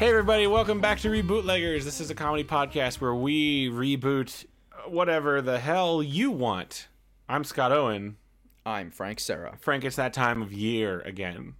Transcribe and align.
Hey, 0.00 0.08
everybody, 0.08 0.46
welcome 0.46 0.80
back 0.80 1.00
to 1.00 1.10
Rebootleggers. 1.10 1.84
This 1.84 2.00
is 2.00 2.08
a 2.08 2.14
comedy 2.14 2.42
podcast 2.42 3.02
where 3.02 3.14
we 3.14 3.68
reboot 3.68 4.46
whatever 4.88 5.42
the 5.42 5.58
hell 5.58 6.02
you 6.02 6.30
want. 6.30 6.88
I'm 7.28 7.44
Scott 7.44 7.70
Owen. 7.70 8.16
I'm 8.64 8.90
Frank 8.90 9.20
Sarah. 9.20 9.58
Frank, 9.60 9.84
it's 9.84 9.96
that 9.96 10.14
time 10.14 10.40
of 10.40 10.54
year 10.54 11.00
again. 11.00 11.52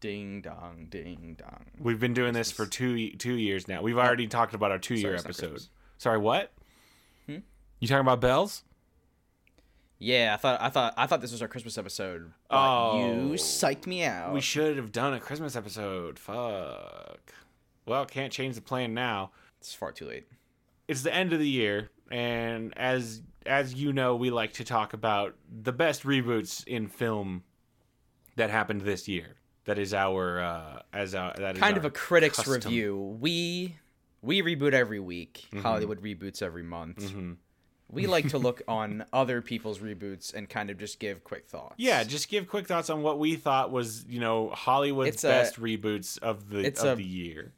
Ding 0.00 0.40
dong, 0.40 0.86
ding 0.88 1.36
dong. 1.38 1.66
We've 1.78 2.00
been 2.00 2.14
doing 2.14 2.32
this 2.32 2.50
for 2.50 2.64
two 2.64 3.10
two 3.16 3.34
years 3.34 3.68
now. 3.68 3.82
We've 3.82 3.98
already 3.98 4.28
talked 4.28 4.54
about 4.54 4.70
our 4.70 4.78
two 4.78 4.94
year 4.94 5.12
it's 5.12 5.24
not 5.24 5.28
episode. 5.32 5.50
Christmas. 5.50 5.68
Sorry, 5.98 6.16
what? 6.16 6.52
Hmm? 7.26 7.40
You 7.80 7.86
talking 7.88 8.00
about 8.00 8.22
bells? 8.22 8.62
Yeah, 9.98 10.32
I 10.32 10.38
thought 10.38 10.58
I 10.62 10.70
thought 10.70 10.94
I 10.96 11.06
thought 11.06 11.20
this 11.20 11.32
was 11.32 11.42
our 11.42 11.48
Christmas 11.48 11.76
episode. 11.76 12.32
But 12.48 12.56
Oh. 12.56 12.98
you 12.98 13.34
psyched 13.34 13.86
me 13.86 14.04
out. 14.04 14.32
We 14.32 14.40
should 14.40 14.78
have 14.78 14.90
done 14.90 15.12
a 15.12 15.20
Christmas 15.20 15.54
episode. 15.54 16.18
Fuck. 16.18 17.34
Well, 17.86 18.04
can't 18.06 18.32
change 18.32 18.54
the 18.54 18.60
plan 18.62 18.94
now. 18.94 19.32
it's 19.60 19.74
far 19.74 19.92
too 19.92 20.06
late. 20.06 20.26
it's 20.88 21.02
the 21.02 21.14
end 21.14 21.32
of 21.32 21.38
the 21.38 21.48
year 21.48 21.90
and 22.10 22.76
as 22.76 23.22
as 23.46 23.74
you 23.74 23.92
know 23.92 24.14
we 24.16 24.30
like 24.30 24.52
to 24.54 24.64
talk 24.64 24.92
about 24.92 25.34
the 25.62 25.72
best 25.72 26.02
reboots 26.04 26.64
in 26.66 26.86
film 26.88 27.42
that 28.36 28.50
happened 28.50 28.82
this 28.82 29.08
year 29.08 29.36
that 29.64 29.78
is 29.78 29.94
our 29.94 30.40
uh 30.40 30.82
as 30.92 31.14
our 31.14 31.32
that 31.38 31.54
is 31.56 31.60
Kind 31.60 31.76
of 31.76 31.84
a 31.84 31.90
critics 31.90 32.36
custom. 32.36 32.54
review. 32.54 33.16
We 33.20 33.76
we 34.20 34.42
reboot 34.42 34.72
every 34.72 35.00
week. 35.00 35.44
Mm-hmm. 35.52 35.60
Hollywood 35.62 36.00
reboots 36.02 36.42
every 36.42 36.62
month. 36.62 36.98
Mhm. 36.98 37.36
We 37.90 38.06
like 38.06 38.28
to 38.30 38.38
look 38.38 38.62
on 38.68 39.04
other 39.12 39.42
people's 39.42 39.78
reboots 39.80 40.32
and 40.34 40.48
kind 40.48 40.70
of 40.70 40.78
just 40.78 40.98
give 40.98 41.22
quick 41.24 41.46
thoughts. 41.48 41.74
yeah 41.78 42.02
just 42.04 42.28
give 42.28 42.48
quick 42.48 42.66
thoughts 42.66 42.90
on 42.90 43.02
what 43.02 43.18
we 43.18 43.36
thought 43.36 43.70
was 43.70 44.04
you 44.08 44.18
know 44.20 44.48
hollywood's 44.50 45.22
a- 45.24 45.28
best 45.28 45.60
reboots 45.60 46.18
of 46.18 46.48
the 46.50 46.66
of 46.68 46.84
a- 46.84 46.96
the 46.96 47.04
year 47.04 47.52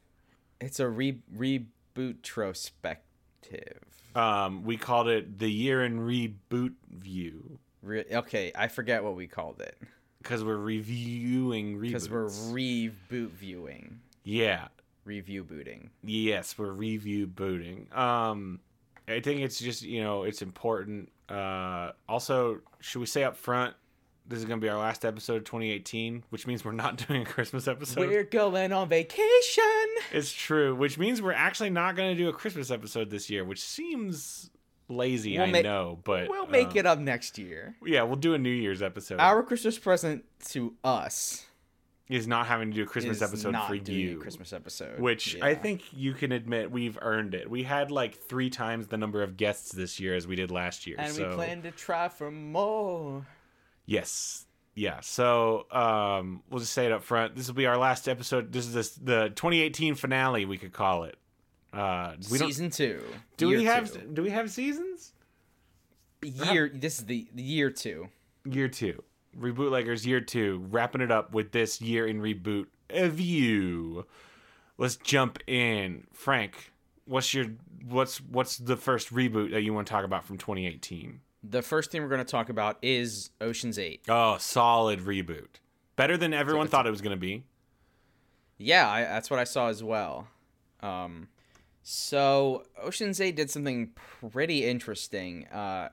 it's 0.60 0.80
a 0.80 0.88
re- 0.88 1.20
reboot 1.36 2.22
trospective. 2.22 3.80
um 4.14 4.62
we 4.64 4.76
called 4.76 5.08
it 5.08 5.38
the 5.38 5.50
year 5.50 5.84
in 5.84 5.98
reboot 6.00 6.74
view 6.90 7.58
Re- 7.82 8.04
okay, 8.10 8.50
I 8.54 8.68
forget 8.68 9.04
what 9.04 9.14
we 9.14 9.26
called 9.26 9.60
it 9.60 9.76
because 10.22 10.42
we're 10.42 10.56
reviewing 10.56 11.76
reboot 11.76 11.82
because 11.82 12.10
we're 12.10 12.28
reboot 12.28 13.30
viewing, 13.30 14.00
yeah 14.24 14.68
review 15.04 15.44
booting. 15.44 15.90
Yes, 16.02 16.56
we're 16.56 16.72
review 16.72 17.26
booting. 17.26 17.88
Um, 17.92 18.60
I 19.06 19.20
think 19.20 19.42
it's 19.42 19.58
just 19.58 19.82
you 19.82 20.02
know 20.02 20.22
it's 20.22 20.40
important. 20.40 21.12
Uh, 21.28 21.92
also, 22.08 22.60
should 22.80 23.00
we 23.00 23.06
say 23.06 23.22
up 23.24 23.36
front 23.36 23.74
this 24.26 24.38
is 24.38 24.46
going 24.46 24.58
to 24.58 24.64
be 24.64 24.70
our 24.70 24.78
last 24.78 25.04
episode 25.04 25.36
of 25.36 25.44
2018, 25.44 26.24
which 26.30 26.46
means 26.46 26.64
we're 26.64 26.72
not 26.72 26.96
doing 27.08 27.22
a 27.22 27.24
Christmas 27.26 27.68
episode. 27.68 28.08
We're 28.08 28.24
going 28.24 28.72
on 28.72 28.88
vacation. 28.88 29.64
It's 30.12 30.32
true, 30.32 30.74
which 30.74 30.98
means 30.98 31.20
we're 31.20 31.32
actually 31.32 31.70
not 31.70 31.96
going 31.96 32.16
to 32.16 32.22
do 32.22 32.28
a 32.28 32.32
Christmas 32.32 32.70
episode 32.70 33.10
this 33.10 33.30
year, 33.30 33.44
which 33.44 33.60
seems 33.60 34.50
lazy. 34.88 35.38
We'll 35.38 35.56
I 35.56 35.62
know, 35.62 35.98
but 36.04 36.28
We'll 36.28 36.46
make 36.46 36.68
uh, 36.68 36.80
it 36.80 36.86
up 36.86 36.98
next 36.98 37.38
year. 37.38 37.74
Yeah, 37.84 38.02
we'll 38.02 38.16
do 38.16 38.34
a 38.34 38.38
New 38.38 38.50
Year's 38.50 38.82
episode. 38.82 39.20
Our 39.20 39.42
Christmas 39.42 39.78
present 39.78 40.24
to 40.50 40.74
us 40.84 41.46
is 42.08 42.26
not 42.26 42.46
having 42.46 42.70
to 42.70 42.74
do 42.76 42.82
a 42.82 42.86
Christmas 42.86 43.22
episode 43.22 43.52
not 43.52 43.68
for 43.68 43.74
you. 43.74 44.18
a 44.18 44.22
Christmas 44.22 44.52
episode, 44.52 45.00
Which 45.00 45.40
I 45.40 45.54
think 45.54 45.82
you 45.92 46.12
can 46.12 46.32
admit 46.32 46.70
we've 46.70 46.98
earned 47.00 47.34
it. 47.34 47.48
We 47.48 47.62
had 47.62 47.90
like 47.90 48.14
three 48.14 48.50
times 48.50 48.88
the 48.88 48.98
number 48.98 49.22
of 49.22 49.36
guests 49.36 49.72
this 49.72 49.98
year 49.98 50.14
as 50.14 50.26
we 50.26 50.36
did 50.36 50.50
last 50.50 50.86
year. 50.86 50.96
and 50.98 51.14
so 51.14 51.30
we 51.30 51.34
plan 51.34 51.62
to 51.62 51.70
try 51.70 52.08
for 52.08 52.30
more. 52.30 53.26
yes, 53.86 54.44
yeah. 54.74 55.00
So 55.00 55.66
um, 55.70 56.42
we'll 56.50 56.60
just 56.60 56.72
say 56.72 56.86
it 56.86 56.92
up 56.92 57.02
front. 57.02 57.36
This 57.36 57.46
will 57.46 57.54
be 57.54 57.66
our 57.66 57.78
last 57.78 58.08
episode. 58.08 58.52
This 58.52 58.66
is 58.66 58.74
this, 58.74 58.90
the 58.90 59.30
2018 59.30 59.94
finale. 59.94 60.44
We 60.44 60.58
could 60.58 60.72
call 60.72 61.04
it. 61.04 61.16
Uh, 61.72 62.14
we. 62.30 62.38
Season 62.38 62.70
two. 62.70 63.02
Do 63.36 63.48
we 63.48 63.64
have? 63.64 63.92
two. 63.92 64.00
Do 64.00 64.22
we 64.22 64.30
have 64.30 64.50
seasons? 64.50 65.12
year? 66.24 66.70
This 66.72 66.98
is 66.98 67.06
the, 67.06 67.26
the 67.34 67.42
year 67.42 67.70
two. 67.70 68.08
Year 68.44 68.68
two, 68.68 69.02
rebootleggers. 69.38 70.04
Year 70.04 70.20
two, 70.20 70.64
wrapping 70.70 71.00
it 71.00 71.10
up 71.10 71.32
with 71.32 71.52
this 71.52 71.80
year 71.80 72.06
in 72.06 72.20
reboot 72.20 72.66
of 72.90 73.20
you. 73.20 74.06
Let's 74.76 74.96
jump 74.96 75.38
in, 75.46 76.06
Frank. 76.12 76.72
What's 77.06 77.32
your 77.32 77.46
what's 77.86 78.18
what's 78.18 78.58
the 78.58 78.76
first 78.76 79.12
reboot 79.12 79.52
that 79.52 79.62
you 79.62 79.72
want 79.72 79.86
to 79.86 79.92
talk 79.92 80.04
about 80.04 80.24
from 80.24 80.38
2018? 80.38 81.20
The 81.46 81.60
first 81.62 81.90
thing 81.90 82.02
we're 82.02 82.08
going 82.08 82.24
to 82.24 82.30
talk 82.30 82.48
about 82.48 82.78
is 82.80 83.30
Ocean's 83.40 83.78
Eight. 83.78 84.02
Oh, 84.08 84.36
solid 84.38 85.00
reboot. 85.00 85.56
Better 85.96 86.16
than 86.16 86.32
everyone 86.32 86.68
thought 86.68 86.86
it 86.86 86.90
was 86.90 87.02
going 87.02 87.14
to 87.16 87.20
be. 87.20 87.44
Yeah, 88.58 88.88
I, 88.88 89.02
that's 89.02 89.28
what 89.30 89.38
I 89.38 89.44
saw 89.44 89.68
as 89.68 89.82
well. 89.84 90.26
Um, 90.80 91.28
so 91.82 92.64
Ocean's 92.82 93.20
Eight 93.20 93.36
did 93.36 93.50
something 93.50 93.90
pretty 94.30 94.64
interesting. 94.64 95.46
Uh, 95.48 95.90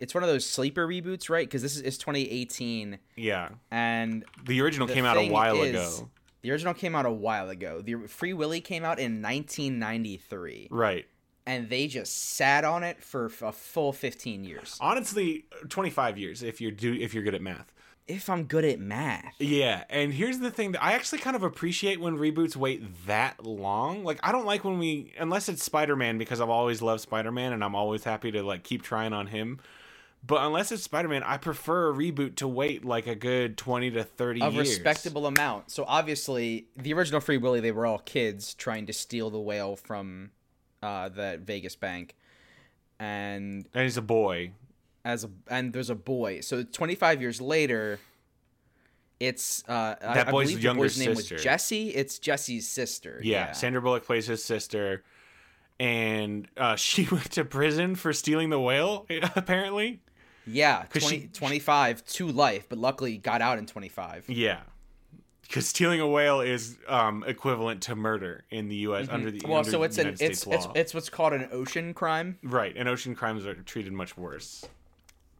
it's 0.00 0.14
one 0.14 0.22
of 0.24 0.28
those 0.30 0.46
sleeper 0.46 0.86
reboots, 0.86 1.28
right? 1.28 1.46
Because 1.46 1.62
this 1.62 1.76
is 1.76 1.82
it's 1.82 1.98
2018, 1.98 2.98
Yeah. 3.16 3.50
and 3.70 4.24
The 4.46 4.60
original 4.62 4.86
The 4.86 4.94
came 4.94 5.04
out 5.04 5.16
a 5.18 5.28
while 5.30 5.60
is- 5.62 5.70
ago. 6.00 6.10
the 6.42 6.50
original 6.52 6.74
came 6.74 6.94
out 6.94 7.06
a 7.06 7.12
while 7.12 7.50
ago. 7.50 7.82
The 7.82 8.06
Free 8.08 8.32
Willy 8.32 8.60
came 8.60 8.84
out 8.84 8.98
in 8.98 9.20
1993, 9.20 10.68
Right. 10.70 11.06
And 11.46 11.68
they 11.70 11.86
just 11.86 12.34
sat 12.34 12.64
on 12.64 12.82
it 12.82 13.02
for 13.02 13.26
a 13.42 13.52
full 13.52 13.92
15 13.92 14.44
years. 14.44 14.76
Honestly, 14.80 15.44
25 15.68 16.18
years 16.18 16.42
if 16.42 16.60
you're 16.60 16.70
do 16.72 16.92
if 16.92 17.14
you're 17.14 17.22
good 17.22 17.34
at 17.34 17.42
math. 17.42 17.72
If 18.08 18.30
I'm 18.30 18.44
good 18.44 18.64
at 18.64 18.78
math, 18.78 19.34
Yeah, 19.40 19.82
and 19.90 20.12
here's 20.14 20.38
the 20.38 20.50
thing 20.50 20.72
that 20.72 20.84
I 20.84 20.92
actually 20.92 21.18
kind 21.18 21.34
of 21.34 21.42
appreciate 21.42 22.00
when 22.00 22.16
reboots 22.18 22.54
wait 22.54 22.84
that 23.06 23.44
long. 23.44 24.04
Like 24.04 24.20
I 24.22 24.30
don't 24.30 24.46
like 24.46 24.64
when 24.64 24.78
we 24.78 25.12
unless 25.18 25.48
it's 25.48 25.64
Spider-Man 25.64 26.16
because 26.16 26.40
I've 26.40 26.50
always 26.50 26.80
loved 26.82 27.00
Spider-Man 27.00 27.52
and 27.52 27.64
I'm 27.64 27.74
always 27.74 28.04
happy 28.04 28.30
to 28.32 28.42
like 28.44 28.62
keep 28.62 28.82
trying 28.82 29.12
on 29.12 29.26
him. 29.28 29.58
But 30.24 30.44
unless 30.44 30.72
it's 30.72 30.82
Spider-Man, 30.82 31.22
I 31.22 31.36
prefer 31.36 31.90
a 31.90 31.94
reboot 31.94 32.36
to 32.36 32.48
wait 32.48 32.84
like 32.84 33.06
a 33.06 33.14
good 33.14 33.56
20 33.56 33.92
to 33.92 34.02
30 34.04 34.40
a 34.40 34.50
years. 34.50 34.68
respectable 34.68 35.26
amount. 35.26 35.70
So 35.70 35.84
obviously, 35.86 36.66
the 36.76 36.92
original 36.94 37.20
Free 37.20 37.36
Willy, 37.38 37.60
they 37.60 37.70
were 37.70 37.86
all 37.86 37.98
kids 37.98 38.54
trying 38.54 38.86
to 38.86 38.92
steal 38.92 39.30
the 39.30 39.38
whale 39.40 39.76
from 39.76 40.30
uh, 40.82 41.08
the 41.08 41.40
Vegas 41.42 41.76
bank, 41.76 42.14
and 42.98 43.66
And 43.74 43.82
he's 43.84 43.96
a 43.96 44.02
boy. 44.02 44.52
as 45.04 45.24
a, 45.24 45.30
and 45.48 45.72
there's 45.72 45.90
a 45.90 45.94
boy. 45.94 46.40
So 46.40 46.62
25 46.64 47.20
years 47.20 47.40
later, 47.40 47.98
it's 49.20 49.64
uh, 49.68 49.94
That 50.00 50.28
I, 50.28 50.30
boy's 50.30 50.48
believe 50.48 50.56
the 50.58 50.62
younger 50.64 50.82
boy's 50.82 50.98
name 50.98 51.14
sister. 51.14 51.34
was 51.36 51.42
Jesse. 51.42 51.88
It's 51.90 52.18
Jesse's 52.18 52.68
sister. 52.68 53.20
Yeah, 53.22 53.52
Sandra 53.52 53.80
Bullock 53.80 54.04
plays 54.04 54.26
his 54.26 54.44
sister, 54.44 55.04
and 55.80 56.48
uh, 56.56 56.76
she 56.76 57.04
went 57.10 57.32
to 57.32 57.44
prison 57.44 57.94
for 57.94 58.12
stealing 58.12 58.50
the 58.50 58.60
whale. 58.60 59.06
Apparently, 59.36 60.00
yeah. 60.46 60.84
'Cause 60.84 61.02
20, 61.02 61.20
she- 61.20 61.26
25 61.28 62.04
to 62.06 62.28
life, 62.28 62.68
but 62.68 62.78
luckily 62.78 63.16
got 63.16 63.40
out 63.40 63.58
in 63.58 63.66
25. 63.66 64.26
yeah, 64.28 64.60
because 65.48 65.68
stealing 65.68 66.00
a 66.00 66.06
whale 66.06 66.40
is 66.40 66.76
um, 66.88 67.24
equivalent 67.26 67.82
to 67.82 67.94
murder 67.96 68.44
in 68.50 68.68
the 68.68 68.76
U.S. 68.76 69.08
under 69.10 69.30
the 69.30 69.38
Mm-hmm. 69.38 69.48
Well, 69.48 69.58
under 69.58 69.70
so 69.70 69.82
it's 69.82 69.98
an 69.98 70.16
it's 70.20 70.46
it's 70.46 70.66
it's 70.74 70.94
what's 70.94 71.08
called 71.10 71.32
an 71.32 71.48
ocean 71.52 71.94
crime. 71.94 72.38
right, 72.42 72.74
and 72.76 72.88
ocean 72.88 73.14
crimes 73.14 73.46
are 73.46 73.54
treated 73.54 73.92
much 73.92 74.16
worse. 74.16 74.64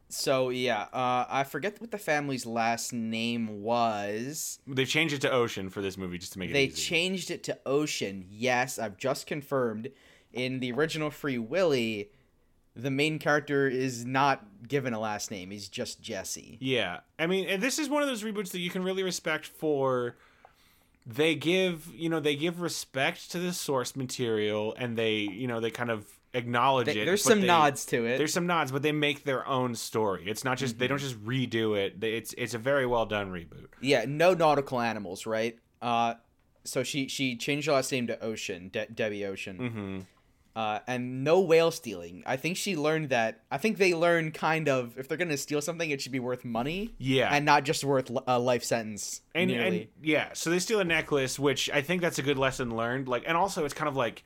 So 0.08 0.50
yeah, 0.50 0.82
uh, 0.92 1.26
I 1.28 1.42
forget 1.44 1.80
what 1.80 1.90
the 1.90 1.98
family's 1.98 2.46
last 2.46 2.92
name 2.92 3.62
was. 3.62 4.60
They 4.66 4.84
changed 4.84 5.14
it 5.14 5.20
to 5.22 5.30
ocean 5.32 5.68
for 5.68 5.82
this 5.82 5.96
movie 5.98 6.18
just 6.18 6.32
to 6.34 6.38
make 6.38 6.50
it 6.50 6.52
They 6.52 6.64
easy. 6.66 6.80
changed 6.80 7.30
it 7.32 7.42
to 7.44 7.58
Ocean. 7.66 8.24
Yes, 8.30 8.78
I've 8.78 8.96
just 8.98 9.26
confirmed. 9.26 9.90
In 10.32 10.60
the 10.60 10.70
original 10.72 11.10
Free 11.10 11.38
Willy, 11.38 12.10
the 12.76 12.90
main 12.90 13.18
character 13.18 13.66
is 13.66 14.04
not 14.04 14.44
given 14.68 14.92
a 14.92 15.00
last 15.00 15.30
name. 15.30 15.50
He's 15.50 15.68
just 15.68 16.02
Jesse. 16.02 16.58
Yeah, 16.60 17.00
I 17.18 17.26
mean, 17.26 17.48
and 17.48 17.62
this 17.62 17.78
is 17.78 17.88
one 17.88 18.02
of 18.02 18.08
those 18.08 18.22
reboots 18.22 18.50
that 18.50 18.60
you 18.60 18.70
can 18.70 18.82
really 18.84 19.02
respect 19.02 19.46
for. 19.46 20.16
They 21.06 21.34
give 21.36 21.86
you 21.94 22.08
know 22.08 22.20
they 22.20 22.34
give 22.36 22.60
respect 22.60 23.30
to 23.32 23.38
the 23.38 23.52
source 23.52 23.94
material, 23.96 24.74
and 24.76 24.96
they 24.98 25.14
you 25.18 25.46
know 25.46 25.60
they 25.60 25.70
kind 25.70 25.90
of 25.90 26.04
acknowledge 26.34 26.86
They- 26.86 26.98
it. 26.98 27.04
there's 27.06 27.22
some 27.22 27.40
they- 27.40 27.46
nods 27.46 27.86
to 27.86 28.04
it. 28.04 28.18
There's 28.18 28.32
some 28.32 28.46
nods, 28.46 28.72
but 28.72 28.82
they 28.82 28.92
make 28.92 29.24
their 29.24 29.46
own 29.46 29.74
story. 29.76 30.24
It's 30.26 30.44
not 30.44 30.58
just 30.58 30.78
they 30.78 30.86
don't 30.88 30.98
Mm-hmm. 31.00 31.06
just 31.24 31.50
redo 31.52 31.76
it. 31.78 32.02
It's 32.02 32.34
it's 32.36 32.54
a 32.54 32.58
very 32.58 32.86
well 32.86 33.06
done 33.06 33.30
reboot. 33.30 33.68
yeah, 33.80 34.04
no 34.08 34.34
nautical 34.34 34.80
animals, 34.80 35.26
right? 35.26 35.56
Uh, 35.80 36.14
so 36.64 36.82
she 36.82 37.06
she 37.06 37.36
changed 37.36 37.68
her 37.68 37.72
last 37.74 37.92
name 37.92 38.08
to 38.08 38.20
Ocean, 38.20 38.68
De- 38.72 38.86
Debbie 38.86 39.24
Ocean. 39.24 39.58
Mm-hmm. 39.58 39.98
Uh, 40.56 40.78
and 40.88 41.22
no 41.22 41.38
whale 41.40 41.70
stealing. 41.70 42.24
I 42.26 42.36
think 42.36 42.56
she 42.56 42.74
learned 42.76 43.10
that. 43.10 43.42
I 43.50 43.58
think 43.58 43.76
they 43.78 43.94
learned 43.94 44.34
kind 44.34 44.68
of 44.68 44.98
if 44.98 45.06
they're 45.06 45.18
gonna 45.18 45.36
steal 45.36 45.60
something, 45.60 45.90
it 45.90 46.00
should 46.00 46.10
be 46.12 46.18
worth 46.18 46.44
money 46.44 46.94
Yeah, 46.98 47.28
and 47.32 47.44
not 47.44 47.64
just 47.64 47.84
worth 47.84 48.10
a 48.26 48.38
life 48.38 48.64
sentence. 48.64 49.20
and 49.34 49.50
and 49.50 49.86
yeah, 50.02 50.30
so 50.32 50.50
they 50.50 50.58
steal 50.58 50.80
a 50.80 50.84
necklace, 50.84 51.38
which 51.38 51.68
I 51.70 51.82
think 51.82 52.00
that's 52.02 52.18
a 52.18 52.22
good 52.22 52.38
lesson 52.38 52.74
learned. 52.76 53.06
Like, 53.06 53.24
and 53.26 53.36
also 53.36 53.64
it's 53.64 53.74
kind 53.74 53.88
of 53.88 53.94
like 53.96 54.24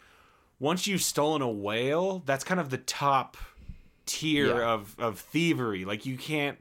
once 0.61 0.87
you've 0.87 1.03
stolen 1.03 1.43
a 1.43 1.51
whale, 1.51 2.23
that's 2.27 2.45
kind 2.45 2.61
of 2.61 2.71
the 2.71 2.79
top 2.79 3.37
tier 4.07 4.47
Yeah. 4.59 4.73
of 4.75 4.95
of 4.99 5.19
thievery. 5.19 5.85
Like 5.85 6.07
you 6.07 6.17
can't 6.17 6.59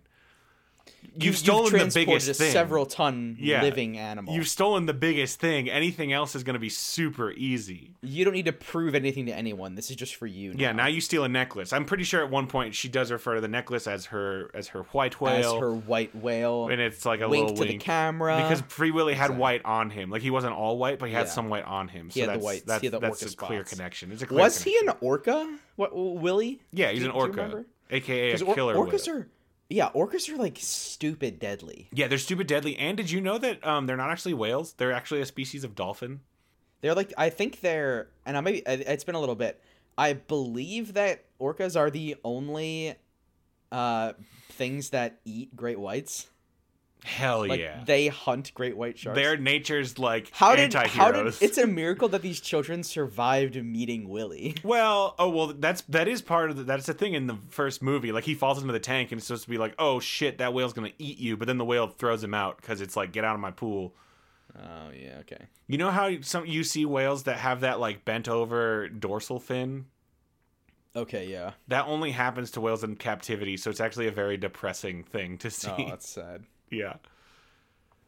You've 1.15 1.37
stolen 1.37 1.65
the 1.65 1.79
transported 1.79 2.07
biggest 2.07 2.29
a 2.29 2.33
thing. 2.33 2.51
several 2.51 2.85
ton 2.85 3.35
Yeah. 3.39 3.61
living 3.61 3.97
animal. 3.97 4.33
You've 4.33 4.47
stolen 4.47 4.85
the 4.85 4.93
biggest 4.93 5.39
thing. 5.39 5.69
Anything 5.69 6.13
else 6.13 6.35
is 6.35 6.43
going 6.43 6.53
to 6.53 6.59
be 6.59 6.69
super 6.69 7.31
easy. 7.31 7.91
You 8.01 8.23
don't 8.23 8.33
need 8.33 8.45
to 8.45 8.53
prove 8.53 8.95
anything 8.95 9.25
to 9.25 9.33
anyone. 9.35 9.75
This 9.75 9.89
is 9.89 9.95
just 9.97 10.15
for 10.15 10.27
you. 10.27 10.53
Yeah, 10.55 10.71
now. 10.71 10.83
now 10.83 10.87
you 10.87 11.01
steal 11.01 11.23
a 11.25 11.29
necklace. 11.29 11.73
I'm 11.73 11.85
pretty 11.85 12.03
sure 12.05 12.23
at 12.23 12.29
one 12.29 12.47
point 12.47 12.73
she 12.75 12.87
does 12.87 13.11
refer 13.11 13.35
to 13.35 13.41
the 13.41 13.47
necklace 13.49 13.87
as 13.87 14.05
her 14.07 14.49
as 14.53 14.69
her 14.69 14.83
white 14.91 15.19
whale. 15.19 15.55
as 15.55 15.59
her 15.59 15.73
white 15.73 16.15
whale. 16.15 16.69
and 16.69 16.79
it's 16.79 17.05
like 17.05 17.21
a 17.21 17.27
wink 17.27 17.49
little 17.49 17.55
to 17.57 17.69
wink 17.69 17.81
the 17.81 17.85
camera 17.85 18.37
because 18.37 18.61
Free 18.69 18.91
Willy 18.91 19.13
had 19.13 19.25
Exactly. 19.25 19.41
white 19.41 19.65
on 19.65 19.89
him. 19.89 20.09
Like 20.09 20.21
he 20.21 20.29
wasn't 20.31 20.53
all 20.53 20.77
white, 20.77 20.99
but 20.99 21.09
he 21.09 21.15
had 21.15 21.25
Yeah. 21.25 21.31
some 21.31 21.49
white 21.49 21.65
on 21.65 21.87
him. 21.89 22.09
He 22.09 22.21
so 22.21 22.27
had 22.27 22.29
the 22.29 22.33
that's, 22.33 22.43
whites. 22.45 22.63
That's, 22.65 22.81
He 22.81 22.87
had 22.87 22.93
the 22.93 22.99
that's 22.99 23.33
a 23.33 23.35
clear 23.35 23.63
connection. 23.63 24.11
It's 24.11 24.21
a 24.21 24.25
clear 24.27 24.39
was 24.39 24.61
he 24.63 24.77
an 24.85 24.93
orca? 25.01 25.57
What 25.75 25.91
Willy? 25.93 26.61
Yeah, 26.71 26.91
he's 26.91 26.99
Do 27.03 27.09
an 27.09 27.15
you- 27.15 27.21
do 27.33 27.37
you 27.37 27.41
orca, 27.43 27.65
aka 27.91 28.31
a 28.33 28.37
killer 28.37 28.75
orcas 28.75 29.07
are 29.07 29.27
yeah, 29.69 29.91
orcas 29.91 30.27
are 30.29 30.37
like 30.37 30.57
stupid 30.59 31.39
deadly. 31.39 31.89
Yeah, 31.93 32.07
they're 32.07 32.17
stupid 32.17 32.47
deadly. 32.47 32.75
And 32.77 32.97
did 32.97 33.11
you 33.11 33.21
know 33.21 33.37
that 33.37 33.65
um, 33.65 33.85
they're 33.85 33.97
not 33.97 34.09
actually 34.09 34.33
whales? 34.33 34.73
They're 34.73 34.91
actually 34.91 35.21
a 35.21 35.25
species 35.25 35.63
of 35.63 35.75
dolphin. 35.75 36.21
They're 36.81 36.95
like 36.95 37.13
I 37.17 37.29
think 37.29 37.61
they're 37.61 38.09
and 38.25 38.35
I 38.35 38.41
maybe 38.41 38.63
it's 38.65 39.03
been 39.03 39.15
a 39.15 39.19
little 39.19 39.35
bit. 39.35 39.61
I 39.97 40.13
believe 40.13 40.93
that 40.93 41.25
orcas 41.39 41.79
are 41.79 41.89
the 41.89 42.15
only 42.23 42.95
uh 43.71 44.13
things 44.49 44.89
that 44.89 45.19
eat 45.23 45.55
great 45.55 45.79
whites. 45.79 46.27
Hell 47.05 47.47
Like 47.47 47.61
yeah. 47.61 47.81
they 47.85 48.07
hunt 48.07 48.53
great 48.53 48.75
white 48.75 48.97
sharks. 48.97 49.15
They're 49.17 49.37
nature's 49.37 49.97
like 49.97 50.29
how 50.33 50.55
did 50.55 50.73
how 50.73 51.11
did 51.11 51.27
it's 51.41 51.57
a 51.57 51.65
miracle 51.65 52.09
that 52.09 52.21
these 52.21 52.41
children 52.41 52.83
survived 52.83 53.55
meeting 53.55 54.09
Willy. 54.09 54.55
Well, 54.63 55.15
oh 55.17 55.29
well, 55.29 55.47
that's 55.47 55.81
that 55.83 56.07
is 56.07 56.21
part 56.21 56.51
of 56.51 56.57
the, 56.57 56.63
that's 56.63 56.85
the 56.85 56.93
thing 56.93 57.13
in 57.13 57.27
the 57.27 57.37
first 57.49 57.81
movie. 57.81 58.11
Like 58.11 58.25
he 58.25 58.35
falls 58.35 58.61
into 58.61 58.73
the 58.73 58.79
tank 58.79 59.11
and 59.11 59.19
it's 59.19 59.27
supposed 59.27 59.45
to 59.45 59.49
be 59.49 59.57
like, 59.57 59.73
oh 59.79 59.99
shit, 59.99 60.37
that 60.39 60.53
whale's 60.53 60.73
gonna 60.73 60.91
eat 60.99 61.17
you. 61.17 61.37
But 61.37 61.47
then 61.47 61.57
the 61.57 61.65
whale 61.65 61.87
throws 61.87 62.23
him 62.23 62.33
out 62.33 62.57
because 62.57 62.81
it's 62.81 62.95
like, 62.95 63.11
get 63.11 63.23
out 63.23 63.33
of 63.33 63.39
my 63.39 63.51
pool. 63.51 63.95
Oh 64.57 64.89
yeah, 64.91 65.17
okay. 65.21 65.45
You 65.67 65.77
know 65.77 65.91
how 65.91 66.21
some 66.21 66.45
you 66.45 66.63
see 66.63 66.85
whales 66.85 67.23
that 67.23 67.37
have 67.37 67.61
that 67.61 67.79
like 67.79 68.03
bent 68.03 68.27
over 68.27 68.89
dorsal 68.89 69.39
fin? 69.39 69.85
Okay, 70.95 71.27
yeah. 71.27 71.51
That 71.67 71.87
only 71.87 72.11
happens 72.11 72.51
to 72.51 72.61
whales 72.61 72.83
in 72.83 72.95
captivity, 72.95 73.57
so 73.57 73.69
it's 73.69 73.79
actually 73.79 74.07
a 74.07 74.11
very 74.11 74.37
depressing 74.37 75.03
thing 75.03 75.37
to 75.39 75.47
oh, 75.47 75.51
see. 75.51 75.69
Oh, 75.69 75.89
that's 75.89 76.09
sad. 76.09 76.43
Yeah, 76.71 76.95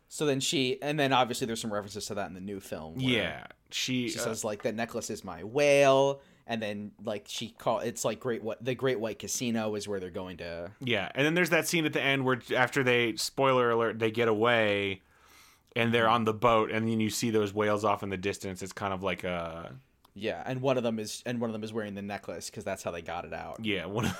So 0.08 0.25
then 0.25 0.40
she, 0.40 0.81
and 0.81 1.00
then 1.00 1.13
obviously 1.13 1.48
there's 1.48 1.62
some 1.62 1.74
references 1.74 2.06
to 2.08 2.16
that 2.16 2.28
in 2.28 2.34
the 2.34 2.42
new 2.42 2.60
film. 2.60 2.96
yeah. 3.00 3.46
She, 3.69 4.10
She 4.10 4.19
uh, 4.19 4.24
says 4.24 4.44
like 4.44 4.63
that 4.63 4.75
necklace 4.75 5.10
is 5.10 5.24
my 5.24 5.46
whale, 5.46 6.22
and 6.46 6.62
then 6.62 6.92
like 7.06 7.24
she 7.30 7.50
call 7.58 7.80
it's 7.80 8.04
like 8.04 8.19
great 8.19 8.44
what 8.44 8.63
the 8.63 8.75
Great 8.75 9.00
White 9.00 9.19
Casino 9.19 9.75
is 9.75 9.88
where 9.88 10.02
they're 10.02 10.10
going 10.10 10.38
to. 10.38 10.72
Yeah, 10.81 11.10
and 11.16 11.25
then 11.25 11.36
there's 11.36 11.52
that 11.52 11.68
scene 11.68 11.86
at 11.86 11.94
the 11.94 12.02
end 12.02 12.25
where 12.25 12.42
after 12.54 12.84
they 12.84 13.16
spoiler 13.16 13.72
alert 13.72 14.00
they 14.00 14.12
get 14.12 14.28
away 14.28 15.02
and 15.74 15.94
they're 15.94 16.10
on 16.10 16.25
the 16.25 16.34
boat 16.34 16.69
and 16.69 16.86
then 16.86 17.00
you 17.00 17.10
see 17.10 17.30
those 17.30 17.54
whales 17.54 17.86
off 17.86 18.04
in 18.04 18.10
the 18.10 18.18
distance. 18.18 18.62
It's 18.62 18.74
kind 18.74 18.94
of 18.94 19.04
like 19.04 19.24
a 19.24 19.74
Yeah, 20.13 20.44
and 20.46 20.62
one 20.62 20.75
of 20.75 20.84
them 20.84 21.00
is 21.00 21.24
and 21.25 21.40
one 21.40 21.50
of 21.50 21.54
them 21.54 21.63
is 21.63 21.72
wearing 21.72 21.96
the 21.96 22.02
necklace 22.02 22.50
because 22.50 22.66
that's 22.66 22.84
how 22.84 22.92
they 22.92 23.02
got 23.02 23.24
it 23.24 23.34
out. 23.34 23.63
yeah, 23.63 23.86
one 23.86 24.04
of, 24.08 24.18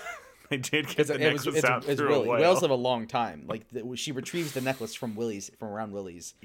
they 0.58 0.58
did 0.58 0.86
get 0.86 0.98
Because 0.98 1.08
the 1.08 1.16
it 1.16 1.34
was 1.34 1.46
necklace 1.46 1.56
it's, 1.64 1.66
out 1.66 1.86
it's 1.88 2.00
through 2.00 2.10
Willy. 2.10 2.28
a 2.28 2.32
whale. 2.32 2.40
Whales 2.42 2.62
live 2.62 2.70
a 2.72 2.76
long 2.76 3.08
time. 3.08 3.46
Like 3.48 3.68
the, 3.70 3.96
she 3.96 4.12
retrieves 4.12 4.52
the 4.52 4.62
necklace 4.62 4.94
from 4.94 5.16
Willy's 5.16 5.50
from 5.58 5.70
around 5.70 5.92
Willy's, 5.94 6.36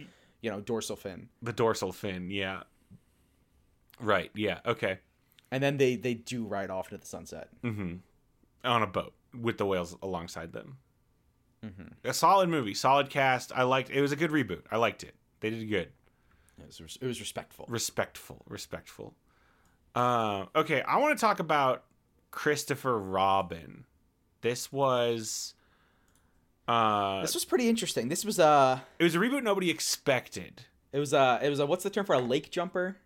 you 0.40 0.50
know, 0.50 0.60
dorsal 0.60 0.96
fin, 0.96 1.28
the 1.42 1.52
dorsal 1.52 1.92
fin, 1.92 2.30
yeah. 2.30 2.62
Right, 4.00 4.30
yeah, 4.34 4.60
okay. 4.66 4.98
and 5.50 5.62
then 5.62 5.76
they 5.78 5.96
they 5.96 6.14
do 6.14 6.44
ride 6.44 6.70
off 6.70 6.86
into 6.92 6.98
the 7.00 7.06
sunset. 7.06 7.48
Mhm. 7.62 8.00
On 8.64 8.82
a 8.82 8.86
boat 8.86 9.14
with 9.38 9.58
the 9.58 9.64
whales 9.66 9.96
alongside 10.02 10.52
them. 10.52 10.78
Mhm. 11.64 11.92
A 12.04 12.12
solid 12.12 12.48
movie, 12.48 12.74
solid 12.74 13.08
cast. 13.10 13.52
I 13.54 13.62
liked 13.62 13.90
it 13.90 14.00
was 14.02 14.12
a 14.12 14.16
good 14.16 14.30
reboot. 14.30 14.62
I 14.70 14.76
liked 14.76 15.02
it. 15.04 15.14
They 15.40 15.50
did 15.50 15.64
good. 15.68 15.92
It 16.58 16.66
was 16.66 16.80
res- 16.80 16.98
it 17.00 17.06
was 17.06 17.20
respectful. 17.20 17.66
respectful 17.68 18.42
respectful 18.48 19.14
uh, 19.94 20.46
okay 20.56 20.80
i 20.82 20.96
want 20.96 21.14
to 21.16 21.20
talk 21.20 21.38
about 21.38 21.84
christopher 22.30 22.98
robin 22.98 23.84
this 24.48 24.70
was 24.72 25.54
uh 26.68 27.20
This 27.22 27.34
was 27.34 27.44
pretty 27.44 27.68
interesting. 27.68 28.08
This 28.08 28.24
was 28.24 28.38
uh 28.38 28.80
it 28.98 29.04
was 29.04 29.14
a 29.14 29.18
reboot 29.18 29.42
nobody 29.42 29.70
expected 29.70 30.62
it 30.92 30.98
was 30.98 31.12
uh 31.12 31.38
it 31.42 31.50
was 31.50 31.58
a 31.60 31.66
what's 31.66 31.84
the 31.84 31.90
term 31.90 32.06
for 32.06 32.14
a 32.14 32.20
lake 32.20 32.50
jumper? 32.50 32.96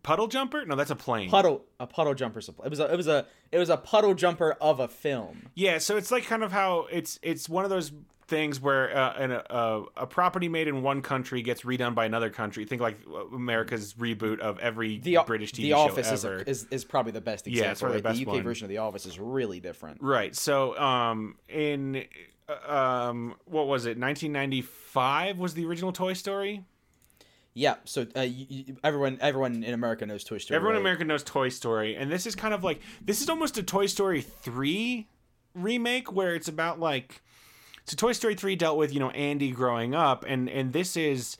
puddle 0.00 0.28
jumper 0.28 0.64
no 0.64 0.76
that's 0.76 0.92
a 0.92 0.96
plane 0.96 1.28
Puddle 1.28 1.64
a 1.80 1.86
puddle 1.86 2.14
jumper 2.14 2.40
supply. 2.40 2.66
It 2.66 2.70
was 2.70 2.78
a 2.80 2.92
it 2.92 2.96
was 2.96 3.08
a 3.08 3.26
it 3.50 3.58
was 3.58 3.68
a 3.68 3.76
puddle 3.76 4.14
jumper 4.14 4.52
of 4.60 4.78
a 4.78 4.86
film. 4.86 5.50
yeah 5.54 5.78
so 5.78 5.96
it's 5.96 6.10
like 6.12 6.24
kind 6.24 6.44
of 6.44 6.52
how 6.52 6.86
it's 6.92 7.18
it's 7.20 7.48
one 7.48 7.64
of 7.64 7.70
those 7.70 7.90
things 8.28 8.60
where 8.60 8.96
uh, 8.96 9.12
an, 9.14 9.32
a, 9.32 9.82
a 9.96 10.06
property 10.06 10.48
made 10.48 10.68
in 10.68 10.82
one 10.82 11.02
country 11.02 11.42
gets 11.42 11.62
redone 11.62 11.94
by 11.94 12.04
another 12.04 12.28
country 12.30 12.64
think 12.66 12.80
like 12.82 12.98
america's 13.34 13.94
reboot 13.94 14.38
of 14.40 14.58
every 14.58 14.98
The 14.98 15.18
british 15.26 15.52
tv 15.52 15.56
The 15.56 15.70
show 15.70 15.78
Office 15.78 16.12
is, 16.12 16.24
ever 16.24 16.36
a, 16.36 16.48
is 16.48 16.66
is 16.70 16.84
probably 16.84 17.12
the 17.12 17.20
best 17.22 17.46
example. 17.46 17.64
Yeah, 17.66 17.70
it's 17.72 17.80
probably 17.80 17.96
right? 17.96 18.02
the 18.02 18.08
best 18.10 18.18
the 18.18 18.26
UK 18.26 18.32
one. 18.34 18.42
version 18.42 18.64
of 18.66 18.68
The 18.68 18.78
Office 18.78 19.06
is 19.06 19.18
really 19.18 19.60
different. 19.60 20.02
Right. 20.02 20.36
So, 20.36 20.78
um, 20.78 21.36
in 21.48 22.04
uh, 22.48 22.72
um, 22.72 23.34
what 23.46 23.66
was 23.66 23.86
it? 23.86 23.98
1995 23.98 25.38
was 25.38 25.54
the 25.54 25.64
original 25.64 25.92
Toy 25.92 26.12
Story. 26.12 26.62
Yeah. 27.54 27.76
So 27.84 28.02
uh, 28.02 28.06
y 28.14 28.46
y 28.50 28.64
everyone 28.84 29.18
everyone 29.20 29.64
in 29.64 29.74
America 29.74 30.06
knows 30.06 30.24
Toy 30.24 30.38
Story. 30.38 30.56
Everyone 30.56 30.76
in? 30.76 30.82
America 30.82 31.04
knows 31.04 31.22
Toy 31.24 31.48
Story, 31.48 31.96
and 31.96 32.10
this 32.10 32.26
is 32.26 32.34
kind 32.34 32.54
of 32.54 32.62
like 32.62 32.80
this 33.02 33.20
is 33.20 33.28
almost 33.28 33.58
a 33.58 33.62
Toy 33.62 33.86
Story 33.86 34.20
three 34.20 35.08
remake 35.54 36.12
where 36.12 36.34
it's 36.34 36.48
about 36.48 36.78
like 36.78 37.22
so 37.88 37.96
Toy 37.96 38.12
Story 38.12 38.34
three 38.34 38.54
dealt 38.56 38.76
with 38.76 38.92
you 38.92 39.00
know 39.00 39.10
Andy 39.10 39.50
growing 39.50 39.94
up, 39.94 40.24
and 40.26 40.48
and 40.48 40.72
this 40.72 40.96
is 40.96 41.38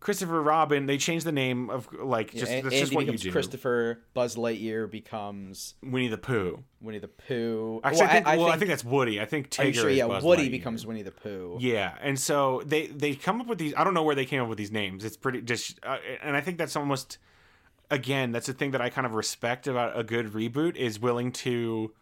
Christopher 0.00 0.42
Robin. 0.42 0.84
They 0.86 0.98
changed 0.98 1.24
the 1.24 1.32
name 1.32 1.70
of 1.70 1.88
like 1.94 2.32
just 2.32 2.52
An- 2.52 2.62
that's 2.64 2.74
Andy 2.74 2.80
just 2.80 2.94
what 2.94 3.06
you 3.06 3.16
do. 3.16 3.32
Christopher. 3.32 4.00
Buzz 4.12 4.36
Lightyear 4.36 4.90
becomes 4.90 5.74
Winnie 5.82 6.08
the 6.08 6.18
Pooh. 6.18 6.62
Winnie 6.80 6.98
the 6.98 7.08
Pooh. 7.08 7.80
Actually, 7.82 8.00
well, 8.00 8.08
I 8.10 8.12
think, 8.12 8.26
well, 8.26 8.46
I 8.48 8.58
think 8.58 8.68
that's 8.68 8.84
Woody. 8.84 9.20
I 9.20 9.24
think 9.24 9.48
Tigger 9.48 9.74
sure? 9.74 9.90
Yeah, 9.90 10.06
Buzz 10.06 10.22
Woody 10.22 10.48
Lightyear. 10.48 10.50
becomes 10.50 10.86
Winnie 10.86 11.02
the 11.02 11.10
Pooh. 11.10 11.56
Yeah, 11.60 11.94
and 12.02 12.18
so 12.20 12.62
they 12.66 12.88
they 12.88 13.14
come 13.14 13.40
up 13.40 13.46
with 13.46 13.58
these. 13.58 13.72
I 13.76 13.84
don't 13.84 13.94
know 13.94 14.02
where 14.02 14.14
they 14.14 14.26
came 14.26 14.42
up 14.42 14.48
with 14.48 14.58
these 14.58 14.72
names. 14.72 15.04
It's 15.04 15.16
pretty 15.16 15.40
just, 15.40 15.78
uh, 15.82 15.96
and 16.22 16.36
I 16.36 16.40
think 16.42 16.58
that's 16.58 16.76
almost 16.76 17.16
again 17.90 18.32
that's 18.32 18.46
the 18.46 18.52
thing 18.52 18.72
that 18.72 18.80
I 18.80 18.90
kind 18.90 19.06
of 19.06 19.14
respect 19.14 19.66
about 19.66 19.98
a 19.98 20.02
good 20.02 20.32
reboot 20.32 20.76
is 20.76 21.00
willing 21.00 21.32
to. 21.32 21.92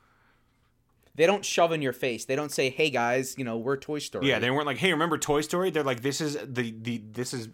They 1.14 1.26
don't 1.26 1.45
shove 1.45 1.73
in 1.73 1.83
your 1.83 1.92
face. 1.92 2.25
They 2.25 2.37
don't 2.37 2.50
say, 2.50 2.71
"Hey 2.71 2.90
guys, 2.90 3.37
you 3.37 3.45
know, 3.45 3.59
we're 3.59 3.76
Toy 3.76 3.99
Story." 3.99 4.28
Yeah, 4.28 4.38
they 4.38 4.50
weren't 4.50 4.66
like, 4.66 4.78
hey, 4.78 4.92
remember 4.92 5.19
Toy 5.19 5.42
Story? 5.42 5.71
They're 5.71 5.83
like, 5.83 6.02
this 6.02 6.21
is 6.21 6.38
the 6.42 6.75
the 6.81 7.02
this 7.12 7.35
is 7.35 7.49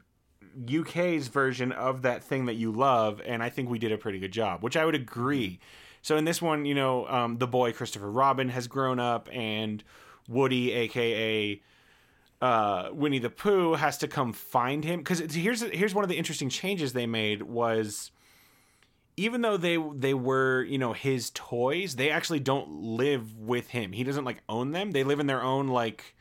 UK's 0.72 1.28
version 1.28 1.72
of 1.72 2.02
that 2.02 2.22
thing 2.22 2.46
that 2.46 2.54
you 2.54 2.72
love, 2.72 3.20
and 3.24 3.42
I 3.42 3.50
think 3.50 3.68
we 3.68 3.78
did 3.78 3.92
a 3.92 3.98
pretty 3.98 4.18
good 4.18 4.32
job, 4.32 4.62
which 4.62 4.76
I 4.76 4.84
would 4.84 4.94
agree. 4.94 5.60
So 6.02 6.16
in 6.16 6.24
this 6.24 6.40
one, 6.40 6.64
you 6.64 6.74
know, 6.74 7.06
um, 7.08 7.38
the 7.38 7.46
boy 7.46 7.72
Christopher 7.72 8.10
Robin 8.10 8.48
has 8.48 8.66
grown 8.68 9.00
up, 9.00 9.28
and 9.32 9.82
Woody, 10.28 10.72
aka 10.72 11.60
uh, 12.40 12.90
Winnie 12.92 13.18
the 13.18 13.30
Pooh, 13.30 13.74
has 13.74 13.98
to 13.98 14.08
come 14.08 14.32
find 14.32 14.84
him. 14.84 15.00
Because 15.00 15.18
here's 15.34 15.62
here's 15.62 15.94
one 15.94 16.04
of 16.04 16.10
the 16.10 16.16
interesting 16.16 16.48
changes 16.48 16.92
they 16.92 17.06
made 17.06 17.42
was 17.42 18.10
even 19.18 19.42
though 19.42 19.56
they 19.56 19.76
they 19.94 20.14
were 20.14 20.62
you 20.64 20.78
know 20.78 20.92
his 20.92 21.30
toys, 21.34 21.96
they 21.96 22.10
actually 22.10 22.40
don't 22.40 22.70
live 22.82 23.36
with 23.36 23.68
him. 23.70 23.92
He 23.92 24.04
doesn't 24.04 24.24
like 24.24 24.42
own 24.48 24.72
them. 24.72 24.92
They 24.92 25.04
live 25.04 25.20
in 25.20 25.26
their 25.26 25.42
own 25.42 25.68
like 25.68 26.14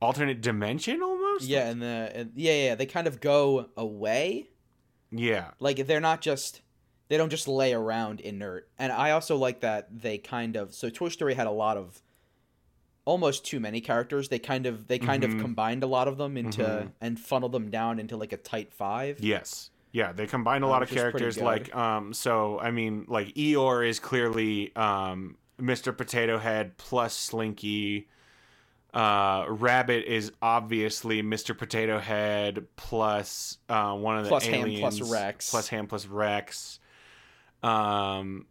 alternate 0.00 0.40
dimension 0.40 1.02
almost. 1.02 1.44
Yeah, 1.44 1.68
and 1.68 1.82
the 1.82 2.12
and, 2.14 2.32
yeah, 2.34 2.52
yeah, 2.64 2.74
they 2.74 2.86
kind 2.86 3.06
of 3.06 3.20
go 3.20 3.70
away. 3.76 4.48
yeah, 5.10 5.52
Like 5.60 5.86
they're 5.86 6.00
not 6.00 6.20
just 6.20 6.62
they 7.08 7.16
don't 7.16 7.30
just 7.30 7.46
lay 7.48 7.72
around 7.72 8.20
inert. 8.20 8.68
And 8.78 8.92
I 8.92 9.12
also 9.12 9.36
like 9.36 9.60
that 9.60 9.88
they 10.02 10.18
kind 10.18 10.56
of 10.56 10.74
so 10.74 10.90
Toy 10.90 11.08
Story 11.08 11.34
had 11.34 11.46
a 11.46 11.50
lot 11.52 11.76
of 11.76 12.02
almost 13.04 13.44
too 13.44 13.60
many 13.60 13.80
characters. 13.80 14.28
They 14.28 14.38
kind 14.40 14.66
of 14.66 14.88
they 14.88 14.98
kind 14.98 15.22
Mhm. 15.22 15.34
of 15.36 15.40
combined 15.40 15.82
a 15.82 15.86
lot 15.86 16.08
of 16.08 16.18
them 16.18 16.36
into 16.36 16.62
Mhm. 16.62 16.92
and 17.00 17.20
funneled 17.20 17.52
them 17.52 17.70
down 17.70 17.98
into 18.00 18.16
like 18.16 18.32
a 18.32 18.36
tight 18.36 18.72
5. 18.72 19.20
Yes. 19.20 19.70
Yeah, 19.96 20.12
they 20.12 20.26
combine 20.26 20.62
a 20.62 20.66
Uh, 20.66 20.70
lot 20.70 20.82
of 20.82 20.90
which 20.90 20.98
is 20.98 21.02
pretty 21.04 21.18
characters 21.20 21.38
like 21.42 21.74
um 21.74 22.12
so 22.12 22.58
I 22.60 22.70
mean 22.70 23.06
like 23.08 23.28
Eeyore 23.34 23.88
is 23.88 23.98
clearly 23.98 24.76
um 24.76 25.36
Mr. 25.58 25.96
Potato 25.96 26.36
Head 26.38 26.76
plus 26.76 27.14
Slinky. 27.16 28.06
Uh 28.92 29.46
Rabbit 29.48 30.04
is 30.04 30.32
obviously 30.42 31.22
Mr. 31.22 31.56
Potato 31.56 31.98
Head 31.98 32.66
plus 32.76 33.56
uh 33.70 33.94
one 33.94 34.18
of 34.18 34.24
the 34.24 34.28
Plus 34.28 34.44
Ham 34.44 34.70
plus 34.78 35.00
Rex. 35.00 35.50
plus 35.50 35.68
Ham 35.68 35.86
plus 35.86 36.04
Rex. 36.06 36.78
Um 37.62 38.46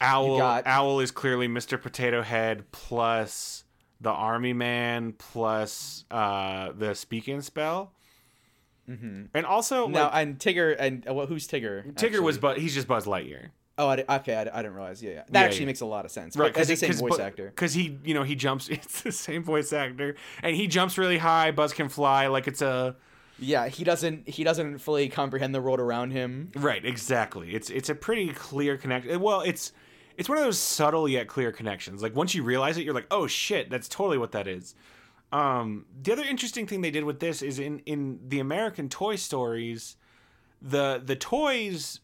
Owl 0.00 0.38
got- 0.38 0.66
Owl 0.66 0.98
is 1.00 1.10
clearly 1.12 1.46
Mr. 1.48 1.80
Potato 1.80 2.22
Head 2.22 2.70
plus 2.72 3.62
the 4.00 4.10
Army 4.10 4.52
Man 4.52 5.12
plus 5.12 6.04
uh 6.10 6.72
the 6.76 6.94
Speak 6.94 7.28
and 7.28 7.44
Spell. 7.44 7.92
Mm-hmm. 8.88 9.24
And 9.34 9.46
also 9.46 9.86
Now 9.86 10.04
like, 10.04 10.14
and 10.14 10.38
Tigger 10.38 10.74
and 10.78 11.06
uh, 11.08 11.14
what 11.14 11.28
who's 11.28 11.46
Tigger? 11.46 11.92
Tigger 11.94 12.20
was 12.20 12.38
but 12.38 12.58
he's 12.58 12.74
just 12.74 12.88
Buzz 12.88 13.04
Lightyear. 13.06 13.50
Oh, 13.80 13.86
I, 13.86 14.04
okay. 14.16 14.34
I, 14.34 14.40
I 14.40 14.62
didn't 14.62 14.74
realize. 14.74 15.00
Yeah, 15.02 15.10
yeah. 15.10 15.22
that 15.28 15.40
Yeah, 15.40 15.46
actually 15.46 15.60
yeah. 15.60 15.66
makes 15.66 15.80
a 15.82 15.86
lot 15.86 16.04
of 16.04 16.10
sense. 16.10 16.36
Right, 16.36 16.52
because 16.52 16.66
because 16.66 16.80
the 16.80 16.92
same 16.92 17.08
voice 17.08 17.20
actor. 17.20 17.46
Because 17.46 17.74
he, 17.74 17.96
you 18.04 18.12
know, 18.12 18.24
he 18.24 18.34
jumps. 18.34 18.68
It's 18.72 19.02
the 19.02 19.12
same 19.12 19.44
voice 19.44 19.72
actor, 19.72 20.16
and 20.42 20.56
he 20.56 20.66
jumps 20.66 20.98
really 20.98 21.18
high. 21.18 21.52
Buzz 21.52 21.72
can 21.72 21.88
fly 21.88 22.26
like 22.26 22.48
it's 22.48 22.60
a 22.60 22.96
Yeah, 23.38 23.68
he 23.68 23.84
doesn't. 23.84 24.28
He 24.28 24.42
doesn't 24.42 24.78
fully 24.78 25.08
comprehend 25.08 25.54
the 25.54 25.60
world 25.62 25.78
around 25.78 26.10
him. 26.10 26.50
right. 26.56 26.84
Exactly. 26.84 27.54
It's 27.54 27.70
it's 27.70 27.88
a 27.88 27.94
pretty 27.94 28.30
clear 28.32 28.76
connection. 28.76 29.20
Well, 29.20 29.42
it's 29.42 29.72
it's 30.16 30.28
one 30.28 30.38
of 30.38 30.44
those 30.44 30.58
subtle 30.58 31.08
yet 31.08 31.28
clear 31.28 31.52
connections. 31.52 32.02
Like 32.02 32.16
once 32.16 32.34
you 32.34 32.42
realize 32.42 32.78
it, 32.78 32.82
you're 32.84 32.94
like, 32.94 33.06
oh 33.12 33.28
shit, 33.28 33.70
that's 33.70 33.86
totally 33.88 34.18
what 34.18 34.32
that 34.32 34.48
is. 34.48 34.74
Um, 35.30 35.86
the 36.02 36.12
other 36.12 36.22
interesting 36.24 36.66
thing 36.66 36.80
they 36.80 36.90
did 36.90 37.04
with 37.04 37.20
this 37.20 37.42
is 37.42 37.58
in 37.58 37.80
in 37.80 38.20
the 38.26 38.40
American 38.40 38.88
Toy 38.88 39.16
Stories, 39.16 39.96
the 40.62 41.00
the 41.04 41.16
toys 41.16 42.00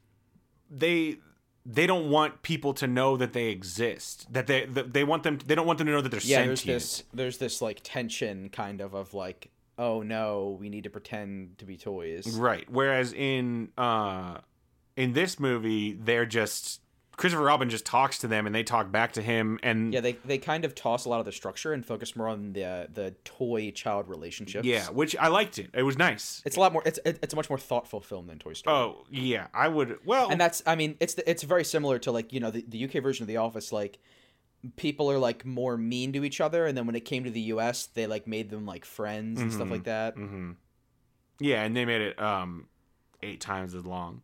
they 0.70 1.18
they 1.66 1.86
don't 1.86 2.10
want 2.10 2.42
people 2.42 2.74
to 2.74 2.86
know 2.86 3.16
that 3.16 3.32
they 3.32 3.46
exist. 3.46 4.30
That 4.32 4.46
they 4.46 4.66
they 4.66 5.04
want 5.04 5.22
them. 5.22 5.38
They 5.46 5.54
don't 5.54 5.66
want 5.66 5.78
them 5.78 5.86
to 5.86 5.92
know 5.92 6.00
that 6.02 6.10
they're 6.10 6.20
Yeah, 6.22 6.44
there's 6.44 6.60
sentient. 6.60 6.80
this. 6.82 7.02
There's 7.14 7.38
this 7.38 7.62
like 7.62 7.80
tension, 7.82 8.50
kind 8.50 8.82
of, 8.82 8.92
of 8.94 9.14
like, 9.14 9.50
oh 9.78 10.02
no, 10.02 10.58
we 10.60 10.68
need 10.68 10.84
to 10.84 10.90
pretend 10.90 11.56
to 11.58 11.64
be 11.64 11.76
toys. 11.78 12.26
Right. 12.36 12.68
Whereas 12.68 13.12
in 13.14 13.70
uh 13.78 14.38
in 14.96 15.14
this 15.14 15.40
movie, 15.40 15.94
they're 15.94 16.26
just 16.26 16.80
Christopher 17.16 17.44
Robin 17.44 17.70
just 17.70 17.86
talks 17.86 18.18
to 18.18 18.28
them 18.28 18.46
and 18.46 18.54
they 18.54 18.62
talk 18.62 18.90
back 18.90 19.12
to 19.12 19.22
him 19.22 19.58
and 19.62 19.92
Yeah, 19.94 20.00
they 20.00 20.12
they 20.24 20.38
kind 20.38 20.64
of 20.64 20.74
toss 20.74 21.04
a 21.04 21.08
lot 21.08 21.20
of 21.20 21.24
the 21.26 21.32
structure 21.32 21.72
and 21.72 21.84
focus 21.86 22.16
more 22.16 22.28
on 22.28 22.52
the 22.52 22.88
the 22.92 23.14
toy 23.24 23.70
child 23.70 24.08
relationships. 24.08 24.66
yeah, 24.66 24.88
which 24.90 25.14
I 25.16 25.28
liked 25.28 25.58
it. 25.58 25.70
It 25.74 25.82
was 25.84 25.96
nice. 25.96 26.42
it's 26.44 26.56
a 26.56 26.60
lot 26.60 26.72
more. 26.72 26.82
It's 26.84 26.98
it's 27.04 27.32
a 27.32 27.36
much 27.36 27.48
more 27.48 27.58
thoughtful 27.58 28.00
film 28.00 28.26
than 28.26 28.38
Toy 28.38 28.52
Story. 28.54 28.74
Oh 28.76 29.04
yeah, 29.10 29.46
I 29.54 29.68
would. 29.68 29.98
Well, 30.04 30.28
and 30.30 30.40
that's 30.40 30.62
I 30.66 30.74
mean 30.74 30.96
it's 31.00 31.14
the, 31.14 31.28
it's 31.30 31.42
very 31.42 31.64
similar 31.64 31.98
to 32.00 32.12
like 32.12 32.32
you 32.32 32.40
know 32.40 32.50
the, 32.50 32.64
the 32.68 32.84
UK 32.84 33.02
version 33.02 33.22
of 33.24 33.28
The 33.28 33.36
Office 33.38 33.72
like 33.72 33.98
people 34.76 35.10
are 35.10 35.18
like 35.18 35.44
more 35.44 35.76
mean 35.76 36.12
to 36.14 36.24
each 36.24 36.40
other 36.40 36.64
and 36.66 36.74
then 36.76 36.86
when 36.86 36.96
it 36.96 37.04
came 37.04 37.24
to 37.24 37.30
the 37.30 37.40
US 37.52 37.86
they 37.86 38.06
like 38.06 38.26
made 38.26 38.48
them 38.48 38.64
like 38.64 38.84
friends 38.86 39.38
and 39.40 39.52
stuff 39.52 39.68
Mhm. 39.68 39.70
like 39.70 39.84
that. 39.84 40.14
hmm 40.14 40.52
yeah, 41.40 41.62
and 41.64 41.76
they 41.76 41.84
made 41.84 42.00
it 42.00 42.20
um 42.20 42.66
eight 43.22 43.40
times 43.40 43.74
as 43.74 43.84
long. 43.84 44.22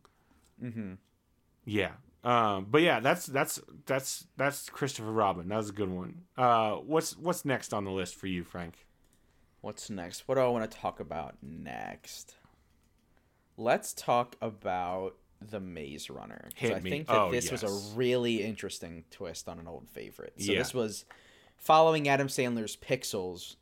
Mm-hmm. 0.63 0.93
Yeah. 1.65 1.91
Um, 2.23 2.67
but 2.69 2.81
yeah, 2.81 2.99
that's 2.99 3.25
that's 3.25 3.59
that's 3.87 4.27
that's 4.37 4.69
Christopher 4.69 5.11
Robin. 5.11 5.47
That 5.49 5.57
was 5.57 5.69
a 5.69 5.73
good 5.73 5.89
one. 5.89 6.21
Uh, 6.37 6.73
what's 6.75 7.17
what's 7.17 7.45
next 7.45 7.73
on 7.73 7.83
the 7.83 7.91
list 7.91 8.15
for 8.15 8.27
you, 8.27 8.43
Frank? 8.43 8.85
What's 9.61 9.89
next? 9.89 10.27
What 10.27 10.35
do 10.35 10.41
I 10.41 10.47
want 10.47 10.69
to 10.69 10.77
talk 10.77 10.99
about 10.99 11.35
next? 11.41 12.35
Let's 13.57 13.93
talk 13.93 14.35
about 14.41 15.15
the 15.41 15.59
Maze 15.59 16.09
Runner. 16.09 16.49
Hit 16.55 16.73
I 16.75 16.79
me. 16.79 16.89
think 16.89 17.07
that 17.07 17.17
Oh, 17.19 17.31
this 17.31 17.51
was 17.51 17.63
a 17.63 17.95
really 17.95 18.43
interesting 18.43 19.03
twist 19.11 19.49
on 19.49 19.59
an 19.59 19.67
old 19.67 19.87
favorite. 19.89 20.33
So 20.37 20.51
Yeah. 20.51 20.59
this 20.59 20.73
was 20.73 21.05
following 21.57 22.07
Adam 22.07 22.27
Sandler's 22.27 22.75
Pixels. 22.75 23.55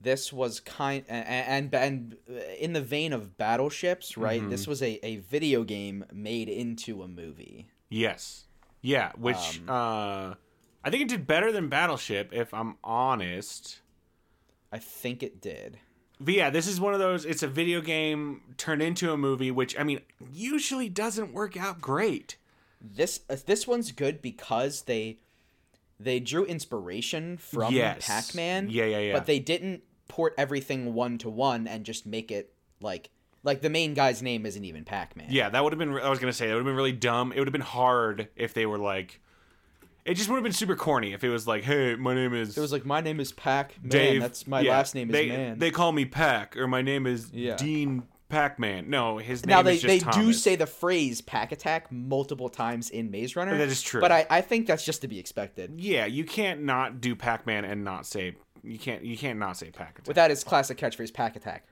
This 0.00 0.32
was 0.32 0.60
kind 0.60 1.04
and 1.08 1.72
and, 1.72 1.74
and 1.74 2.16
in 2.58 2.72
the 2.72 2.80
vein 2.80 3.12
of 3.12 3.36
battleships, 3.36 4.16
right? 4.16 4.40
Mm-hmm. 4.40 4.50
This 4.50 4.66
was 4.66 4.82
a, 4.82 5.04
a 5.06 5.16
video 5.18 5.62
game 5.62 6.04
made 6.12 6.48
into 6.48 7.02
a 7.02 7.08
movie. 7.08 7.68
Yes. 7.90 8.44
Yeah, 8.80 9.12
which 9.18 9.60
Um, 9.60 9.68
uh 9.68 10.34
I 10.82 10.88
think 10.88 11.02
it 11.02 11.08
did 11.08 11.26
better 11.26 11.52
than 11.52 11.68
Battleship 11.68 12.32
if 12.32 12.54
I'm 12.54 12.76
honest. 12.82 13.80
I 14.72 14.78
think 14.78 15.22
it 15.22 15.40
did. 15.42 15.78
But 16.18 16.34
yeah, 16.34 16.50
this 16.50 16.66
is 16.66 16.80
one 16.80 16.94
of 16.94 17.00
those 17.00 17.24
it's 17.24 17.42
a 17.42 17.48
video 17.48 17.80
game 17.82 18.42
turned 18.56 18.80
into 18.80 19.12
a 19.12 19.16
movie 19.16 19.50
which 19.50 19.78
I 19.78 19.82
mean 19.82 20.00
usually 20.32 20.88
doesn't 20.88 21.32
work 21.34 21.56
out 21.56 21.80
great. 21.80 22.36
This 22.80 23.20
uh, 23.28 23.36
this 23.44 23.66
one's 23.66 23.92
good 23.92 24.22
because 24.22 24.82
they 24.82 25.18
they 25.98 26.18
drew 26.20 26.44
inspiration 26.46 27.36
from 27.36 27.74
Yes. 27.74 28.06
Pac-Man. 28.06 28.68
Yeah, 28.70 28.84
yeah, 28.86 28.98
yeah. 29.00 29.12
But 29.12 29.26
they 29.26 29.38
didn't 29.38 29.82
port 30.08 30.34
everything 30.38 30.94
one 30.94 31.18
to 31.18 31.28
one 31.28 31.68
and 31.68 31.84
just 31.84 32.06
make 32.06 32.30
it 32.30 32.54
like 32.80 33.10
like 33.42 33.60
the 33.60 33.70
main 33.70 33.94
guy's 33.94 34.22
name 34.22 34.46
isn't 34.46 34.64
even 34.64 34.84
Pac-Man. 34.84 35.28
Yeah, 35.30 35.48
that 35.50 35.62
would 35.62 35.72
have 35.72 35.78
been 35.78 35.92
I 35.92 36.08
was 36.08 36.18
going 36.18 36.30
to 36.32 36.36
say 36.36 36.48
that 36.48 36.54
would 36.54 36.60
have 36.60 36.66
been 36.66 36.76
really 36.76 36.92
dumb. 36.92 37.32
It 37.32 37.38
would 37.38 37.48
have 37.48 37.52
been 37.52 37.60
hard 37.60 38.28
if 38.36 38.54
they 38.54 38.66
were 38.66 38.78
like 38.78 39.20
it 40.04 40.14
just 40.14 40.28
would 40.28 40.36
have 40.36 40.42
been 40.42 40.52
super 40.52 40.76
corny 40.76 41.12
if 41.12 41.22
it 41.24 41.28
was 41.28 41.46
like, 41.46 41.62
"Hey, 41.62 41.94
my 41.94 42.14
name 42.14 42.34
is 42.34 42.56
It 42.56 42.60
was 42.60 42.72
like 42.72 42.86
my 42.86 43.00
name 43.00 43.20
is 43.20 43.32
Pac-Man. 43.32 43.90
Dave. 43.90 44.20
That's 44.22 44.46
my 44.46 44.60
Yeah, 44.60 44.70
last 44.72 44.94
name 44.94 45.10
is 45.10 45.12
they, 45.12 45.28
Man. 45.28 45.58
They 45.58 45.70
call 45.70 45.92
me 45.92 46.04
Pac, 46.04 46.56
or 46.56 46.66
my 46.66 46.82
name 46.82 47.06
is 47.06 47.30
Yeah. 47.32 47.56
Dean 47.56 48.04
Pac-Man. 48.28 48.88
No, 48.88 49.18
his 49.18 49.44
name 49.44 49.54
now 49.56 49.62
they, 49.62 49.76
they 49.76 49.98
do 49.98 50.32
say 50.32 50.56
the 50.56 50.66
phrase 50.66 51.20
pack 51.20 51.52
attack 51.52 51.92
multiple 51.92 52.48
times 52.48 52.88
in 52.88 53.10
Maze 53.10 53.36
Runner. 53.36 53.56
That 53.58 53.68
is 53.68 53.82
true. 53.82 54.00
But 54.00 54.12
I, 54.12 54.26
I 54.30 54.40
think 54.40 54.66
that's 54.66 54.84
just 54.84 55.02
to 55.02 55.08
be 55.08 55.18
expected. 55.18 55.74
Yeah, 55.76 56.06
you 56.06 56.24
can't 56.24 56.62
not 56.62 57.00
do 57.00 57.14
Pac-Man 57.14 57.64
and 57.64 57.84
not 57.84 58.06
say 58.06 58.36
you 58.62 58.78
can't 58.78 59.04
you 59.04 59.18
can't 59.18 59.38
not 59.38 59.58
say 59.58 59.70
Pac. 59.70 59.98
Attack. 59.98 60.08
Without 60.08 60.30
his 60.30 60.44
classic 60.44 60.78
catchphrase 60.78 61.12
pack 61.12 61.36
attack. 61.36 61.66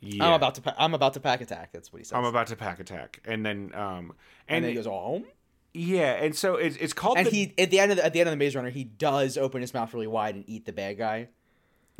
Yeah. 0.00 0.26
I'm 0.26 0.32
about 0.34 0.54
to 0.56 0.62
pa- 0.62 0.74
I'm 0.78 0.94
about 0.94 1.14
to 1.14 1.20
pack 1.20 1.40
attack. 1.40 1.72
That's 1.72 1.92
what 1.92 1.98
he 1.98 2.04
says. 2.04 2.12
I'm 2.16 2.24
about 2.24 2.48
to 2.48 2.56
pack 2.56 2.80
Attack, 2.80 3.20
and 3.24 3.44
then 3.44 3.72
um 3.74 4.12
and 4.48 4.56
and, 4.56 4.64
then 4.64 4.70
he 4.70 4.76
goes, 4.76 4.86
"Oh." 4.86 5.24
yeah, 5.72 6.12
and 6.12 6.34
so 6.34 6.56
it's 6.56 6.76
it's 6.76 6.92
called 6.92 7.18
And 7.18 7.26
the, 7.26 7.30
he 7.30 7.54
at 7.58 7.70
the 7.70 7.80
end 7.80 7.92
of 7.92 7.98
the, 7.98 8.04
at 8.04 8.12
the 8.12 8.20
end 8.20 8.28
of 8.28 8.32
the 8.32 8.36
Maze 8.36 8.54
Runner, 8.54 8.70
he 8.70 8.84
does 8.84 9.36
open 9.36 9.60
his 9.60 9.74
mouth 9.74 9.92
really 9.94 10.06
wide 10.06 10.34
and 10.34 10.44
eat 10.46 10.66
the 10.66 10.72
bad 10.72 10.98
guy. 10.98 11.28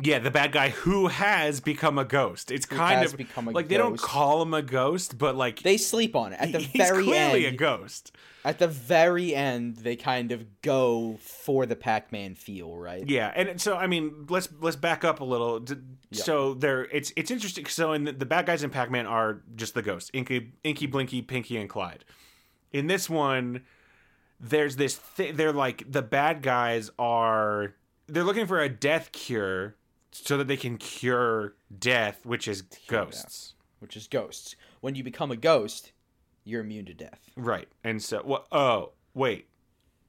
Yeah 0.01 0.19
the 0.19 0.31
bad 0.31 0.51
guy 0.51 0.69
who 0.69 1.07
has 1.07 1.59
become 1.59 1.97
a 1.97 2.05
ghost. 2.05 2.51
It's 2.51 2.65
kind 2.65 3.05
of 3.05 3.17
become 3.17 3.47
a 3.47 3.51
like 3.51 3.67
they 3.67 3.77
don't 3.77 3.99
call 3.99 4.41
him 4.41 4.53
a 4.53 4.61
ghost, 4.61 5.17
but 5.17 5.35
like 5.35 5.63
They 5.63 5.77
sleep 5.77 6.15
on 6.15 6.33
it 6.33 6.39
at 6.39 6.51
the 6.51 6.59
he's 6.59 6.87
very 6.87 7.03
clearly 7.03 7.45
end. 7.45 7.55
a 7.55 7.57
ghost. 7.57 8.11
At 8.45 8.59
the 8.59 8.67
very 8.67 9.35
end, 9.35 9.75
they 9.77 9.97
kind 9.97 10.31
of 10.31 10.61
go 10.61 11.17
for 11.19 11.65
the 11.65 11.75
Pac-Man 11.75 12.35
feel, 12.35 12.77
right? 12.77 13.03
Yeah, 13.05 13.29
and 13.35 13.59
so 13.59 13.75
I 13.75 13.87
mean, 13.87 14.25
let's 14.29 14.47
let's 14.61 14.77
back 14.77 15.03
up 15.03 15.19
a 15.19 15.25
little. 15.25 15.65
So 16.13 16.53
there, 16.53 16.85
it's 16.85 17.11
it's 17.17 17.29
interesting. 17.29 17.65
So 17.65 17.91
in 17.91 18.05
the, 18.05 18.13
the 18.13 18.25
bad 18.25 18.45
guys 18.45 18.63
in 18.63 18.69
Pac-Man 18.69 19.05
are 19.05 19.41
just 19.55 19.73
the 19.73 19.81
ghosts: 19.81 20.11
Inky, 20.13 20.53
Inky, 20.63 20.85
Blinky, 20.85 21.21
Pinky, 21.21 21.57
and 21.57 21.69
Clyde. 21.69 22.05
In 22.71 22.87
this 22.87 23.09
one, 23.09 23.63
there's 24.39 24.77
this. 24.77 24.99
Th- 25.17 25.35
they're 25.35 25.51
like 25.51 25.91
the 25.91 26.01
bad 26.01 26.41
guys 26.41 26.89
are. 26.97 27.73
They're 28.07 28.23
looking 28.23 28.47
for 28.47 28.61
a 28.61 28.69
death 28.69 29.11
cure 29.11 29.75
so 30.11 30.37
that 30.37 30.47
they 30.47 30.57
can 30.57 30.77
cure 30.77 31.55
death, 31.77 32.25
which 32.25 32.47
is 32.47 32.61
ghosts. 32.87 33.53
Which 33.79 33.95
is 33.95 34.07
ghosts. 34.07 34.55
When 34.81 34.95
you 34.95 35.03
become 35.03 35.31
a 35.31 35.35
ghost, 35.35 35.91
you're 36.43 36.61
immune 36.61 36.85
to 36.85 36.93
death. 36.93 37.19
Right. 37.35 37.67
And 37.83 38.01
so, 38.01 38.21
what? 38.23 38.47
Oh, 38.51 38.91
wait. 39.13 39.47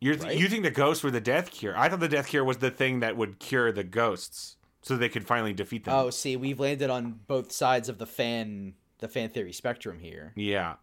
You're 0.01 0.15
th- 0.15 0.25
Right? 0.27 0.39
you 0.39 0.49
think 0.49 0.63
the 0.63 0.71
ghosts 0.71 1.03
were 1.03 1.11
the 1.11 1.21
death 1.21 1.51
cure? 1.51 1.77
I 1.77 1.89
thought 1.89 2.01
the 2.01 2.09
death 2.09 2.29
cure 2.29 2.45
was 2.45 2.59
the 2.59 2.71
thing 2.71 3.01
that 3.01 3.17
would 3.17 3.41
cure 3.41 3.73
the 3.73 3.83
ghosts, 3.85 4.57
so 4.83 4.97
they 4.97 5.09
could 5.09 5.27
finally 5.27 5.53
defeat 5.53 5.85
them. 5.85 5.95
Oh, 5.95 6.11
see, 6.11 6.37
we've 6.37 6.61
landed 6.61 6.89
on 6.89 7.21
both 7.27 7.51
sides 7.51 7.89
of 7.89 7.99
the 7.99 8.07
fan 8.07 8.75
the 9.01 9.09
fan 9.09 9.29
theory 9.31 9.53
spectrum 9.53 9.99
here. 10.01 10.33
Yeah. 10.37 10.75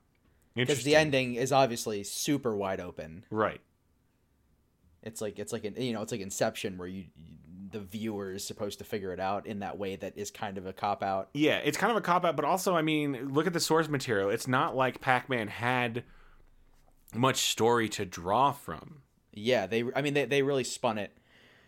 Because 0.54 0.84
the 0.84 0.96
ending 0.96 1.36
is 1.36 1.52
obviously 1.52 2.04
super 2.04 2.56
wide 2.56 2.80
open. 2.80 3.26
Right. 3.30 3.60
It's 5.04 5.22
like 5.22 5.38
it's 5.38 5.54
like 5.54 5.66
an 5.66 5.76
you 5.78 5.94
know 5.94 6.02
it's 6.02 6.12
like 6.12 6.22
Inception 6.22 6.78
where 6.78 6.88
you 6.88 7.06
the 7.76 7.82
viewer 7.82 8.32
is 8.32 8.46
supposed 8.48 8.80
to 8.80 8.86
figure 8.86 9.12
it 9.12 9.20
out 9.20 9.46
in 9.46 9.60
that 9.60 9.78
way 9.78 9.98
that 9.98 10.18
is 10.18 10.32
kind 10.32 10.58
of 10.58 10.66
a 10.66 10.72
cop 10.72 11.04
out. 11.04 11.28
Yeah, 11.34 11.58
it's 11.58 11.78
kind 11.78 11.92
of 11.92 11.98
a 11.98 12.02
cop 12.02 12.24
out, 12.24 12.38
but 12.38 12.46
also, 12.46 12.74
I 12.76 12.82
mean, 12.82 13.34
look 13.34 13.48
at 13.48 13.52
the 13.54 13.60
source 13.60 13.90
material. 13.90 14.30
It's 14.30 14.48
not 14.48 14.76
like 14.76 15.02
Pac 15.02 15.30
Man 15.30 15.50
had 15.50 16.04
much 17.14 17.38
story 17.38 17.90
to 17.90 18.06
draw 18.06 18.52
from. 18.52 19.02
Yeah, 19.34 19.68
they 19.68 19.84
I 19.96 20.02
mean 20.02 20.14
they 20.14 20.26
they 20.26 20.42
really 20.42 20.64
spun 20.64 20.98
it. 20.98 21.18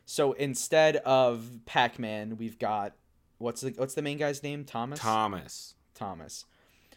So 0.06 0.32
instead 0.34 0.96
of 0.98 1.60
Pac-Man, 1.66 2.38
we've 2.38 2.58
got 2.58 2.94
what's 3.40 3.60
the 3.62 3.72
what's 3.76 3.94
the 3.94 4.02
main 4.02 4.18
guy's 4.18 4.42
name? 4.42 4.64
Thomas. 4.64 5.00
Thomas. 5.00 5.74
Thomas. 5.94 6.46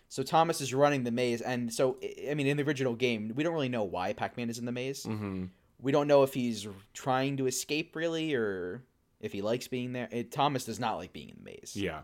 So 0.08 0.22
Thomas 0.22 0.60
is 0.60 0.72
running 0.72 1.02
the 1.04 1.10
maze, 1.10 1.40
and 1.40 1.72
so 1.72 1.96
I- 2.28 2.34
mean, 2.34 2.46
in 2.46 2.56
the 2.56 2.62
original 2.62 2.94
game, 2.94 3.32
we 3.34 3.42
don't 3.42 3.52
really 3.54 3.68
know 3.68 3.82
why 3.84 4.12
Pac-Man 4.12 4.48
is 4.50 4.58
in 4.58 4.64
the 4.64 4.72
maze. 4.72 5.04
hmm 5.04 5.46
We 5.80 5.92
don't 5.92 6.06
know 6.08 6.22
if 6.22 6.34
he's 6.34 6.68
trying 6.94 7.36
to 7.38 7.46
escape 7.46 7.96
really, 7.96 8.34
or 8.34 8.82
if 9.20 9.32
he 9.32 9.42
likes 9.42 9.68
being 9.68 9.92
there. 9.92 10.08
It, 10.10 10.32
Thomas 10.32 10.64
does 10.64 10.80
not 10.80 10.96
like 10.96 11.12
being 11.12 11.28
in 11.30 11.36
the 11.36 11.44
maze. 11.44 11.72
Yeah. 11.74 12.00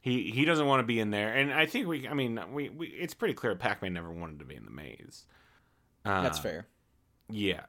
He 0.00 0.32
he 0.32 0.44
doesn't 0.44 0.66
want 0.66 0.80
to 0.80 0.86
be 0.86 0.98
in 0.98 1.10
there, 1.10 1.32
and 1.32 1.52
I 1.52 1.66
think 1.66 1.86
we. 1.86 2.08
I 2.08 2.14
mean, 2.14 2.40
we, 2.52 2.68
we 2.70 2.88
it's 2.88 3.14
pretty 3.14 3.34
clear 3.34 3.54
Pac 3.54 3.82
Man 3.82 3.92
never 3.92 4.10
wanted 4.10 4.40
to 4.40 4.44
be 4.44 4.56
in 4.56 4.64
the 4.64 4.70
maze. 4.72 5.26
Uh, 6.04 6.22
That's 6.22 6.40
fair. 6.40 6.66
Yeah, 7.30 7.60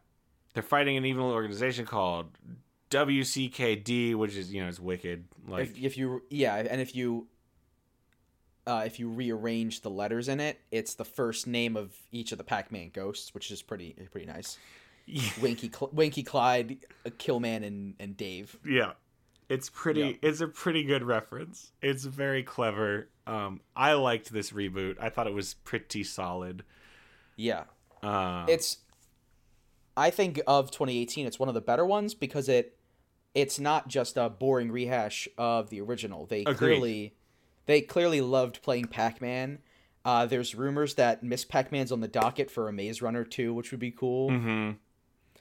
they're 0.56 0.64
fighting 0.64 0.98
an 0.98 1.06
evil 1.06 1.30
organization 1.30 1.86
called 1.86 2.32
WCKD, 2.90 4.16
which 4.16 4.36
is 4.36 4.52
you 4.52 4.64
know 4.64 4.68
it's 4.68 4.80
wicked. 4.80 5.26
Like 5.48 5.70
if, 5.70 5.78
if 5.78 5.98
you 5.98 6.24
yeah, 6.32 6.56
and 6.56 6.82
if 6.82 6.96
you 6.96 7.28
uh, 8.66 8.84
if 8.86 9.00
you 9.00 9.10
rearrange 9.10 9.82
the 9.82 9.90
letters 9.90 10.28
in 10.28 10.40
it, 10.40 10.60
it's 10.72 10.96
the 10.96 11.06
first 11.06 11.48
name 11.48 11.76
of 11.76 11.96
each 12.12 12.32
of 12.32 12.38
the 12.38 12.44
Pac-Man 12.44 12.92
ghosts, 12.94 13.34
which 13.34 13.52
is 13.52 13.62
pretty 13.62 13.96
pretty 14.12 14.28
nice. 14.28 14.58
Winky 15.42 15.70
Cl- 15.74 15.90
Winky 15.94 16.24
Clyde, 16.24 16.78
uh, 17.06 17.10
Killman, 17.18 17.64
and 17.64 17.96
and 18.00 18.16
Dave. 18.18 18.58
Yeah. 18.66 18.94
It's 19.50 19.70
pretty 19.70 20.18
it's 20.22 20.42
a 20.42 20.48
pretty 20.48 20.84
good 20.84 21.04
reference. 21.04 21.72
It's 21.82 22.06
very 22.06 22.44
clever. 22.44 23.10
Um 23.28 23.62
I 23.76 23.94
liked 23.94 24.32
this 24.32 24.52
reboot. 24.52 24.96
I 25.00 25.10
thought 25.10 25.28
it 25.28 25.34
was 25.34 25.54
pretty 25.54 26.04
solid. 26.04 26.64
Yeah. 27.36 27.66
Uh, 28.02 28.46
It's 28.50 28.78
I 29.96 30.10
think 30.10 30.42
of 30.48 30.72
2018 30.72 31.28
it's 31.28 31.38
one 31.40 31.50
of 31.50 31.56
the 31.56 31.62
better 31.62 31.86
ones 31.86 32.14
because 32.16 32.50
it 32.50 32.78
it's 33.36 33.60
not 33.60 33.88
just 33.88 34.16
a 34.18 34.30
boring 34.30 34.72
rehash 34.72 35.28
of 35.38 35.70
the 35.70 35.82
original. 35.82 36.26
They 36.26 36.42
Agreed. 36.42 36.58
clearly 36.58 37.16
they 37.66 37.82
clearly 37.82 38.22
loved 38.22 38.62
playing 38.62 38.86
Pac-Man. 38.86 39.60
Uh, 40.06 40.26
there's 40.26 40.54
rumors 40.54 40.96
that 40.96 41.24
Miss 41.24 41.46
Pac-Man's 41.46 41.92
on 41.92 42.02
the 42.02 42.08
docket 42.10 42.52
for 42.52 42.68
a 42.68 42.74
Maze 42.74 43.02
Runner 43.02 43.24
2, 43.24 43.54
which 43.54 43.72
would 43.72 43.80
be 43.80 43.92
cool. 43.92 44.76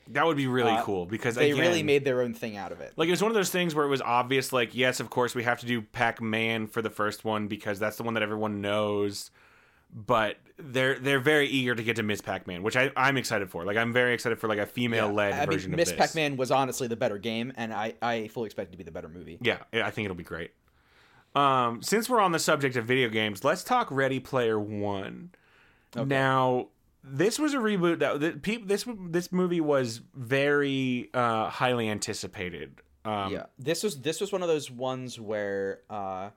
That 0.09 0.26
would 0.26 0.37
be 0.37 0.47
really 0.47 0.73
uh, 0.73 0.82
cool 0.82 1.06
because 1.06 1.35
They 1.35 1.50
again, 1.52 1.61
really 1.61 1.82
made 1.82 2.04
their 2.04 2.23
own 2.23 2.35
thing 2.35 2.56
out 2.56 2.73
of 2.73 2.80
it. 2.80 2.92
like 2.97 3.09
it 3.09 3.11
was 3.12 3.23
one 3.23 3.30
of 3.30 3.35
those 3.35 3.50
things 3.50 3.75
where 3.75 3.85
it 3.85 3.88
was 3.88 4.02
obvious 4.02 4.52
like 4.52 4.75
yes 4.75 5.00
of 5.00 5.11
course 5.11 5.35
we 5.35 5.42
have 5.44 5.61
to 5.61 5.66
do 5.66 5.80
pac-man 5.82 6.66
for 6.66 6.82
the 6.82 6.90
first 6.90 7.25
one 7.25 7.49
because 7.49 7.78
that's 7.78 7.97
the 7.97 8.02
one 8.02 8.14
that 8.14 8.23
everyone 8.23 8.61
knows 8.61 9.30
but 9.94 10.38
they're 10.59 10.99
they're 10.99 11.21
very 11.21 11.47
eager 11.49 11.75
to 11.75 11.82
get 11.82 11.97
to 11.97 12.02
miss 12.02 12.21
pac-man 12.21 12.62
which 12.62 12.76
I, 12.76 12.90
i'm 12.97 13.16
excited 13.16 13.50
for. 13.50 13.64
Like 13.64 13.76
i'm 13.76 13.92
very 13.92 14.14
excited 14.14 14.38
for 14.38 14.49
like 14.49 14.59
a 14.59 14.66
female-led 14.66 15.32
I 15.35 15.47
version 15.47 15.71
mean, 15.71 15.80
of 15.80 15.87
Miss 15.87 15.92
Pac-Man 15.92 16.37
was 16.37 16.50
honestly 16.50 16.88
the 16.88 16.97
better 16.97 17.18
game, 17.18 17.52
and 17.56 17.73
I, 17.75 17.94
I 18.00 18.28
fully 18.28 18.47
expect 18.47 18.68
it 18.68 18.73
to 18.73 18.78
be 18.78 18.85
the 18.85 18.90
better 18.90 19.09
movie. 19.09 19.38
yeah 19.40 19.59
i 19.73 19.90
think 19.90 20.06
it'll 20.06 20.16
be 20.16 20.25
great. 20.25 20.52
Um 21.35 21.82
since 21.82 22.09
we're 22.11 22.21
on 22.21 22.32
the 22.32 22.38
subject 22.38 22.76
of 22.76 22.85
video 22.87 23.09
games 23.09 23.44
let's 23.44 23.62
talk 23.64 23.88
ready 23.90 24.18
player 24.21 24.59
one. 24.59 25.30
Now 25.94 26.68
this 27.04 27.38
was 27.38 27.54
a 27.54 27.59
reboot 27.59 27.99
that 27.99 28.42
this 28.66 28.87
this 29.09 29.32
movie 29.32 29.61
was 29.61 30.00
very 30.14 31.11
uh 31.14 31.49
highly 31.49 31.88
anticipated 31.88 32.80
um 33.04 33.32
yeah, 33.32 33.47
this 33.59 33.82
was 33.82 34.00
this 34.02 34.21
was 34.21 34.32
one 34.32 34.42
of 34.42 34.49
those 34.49 34.71
ones 34.71 35.18
where 35.18 35.80
uh, 35.90 36.30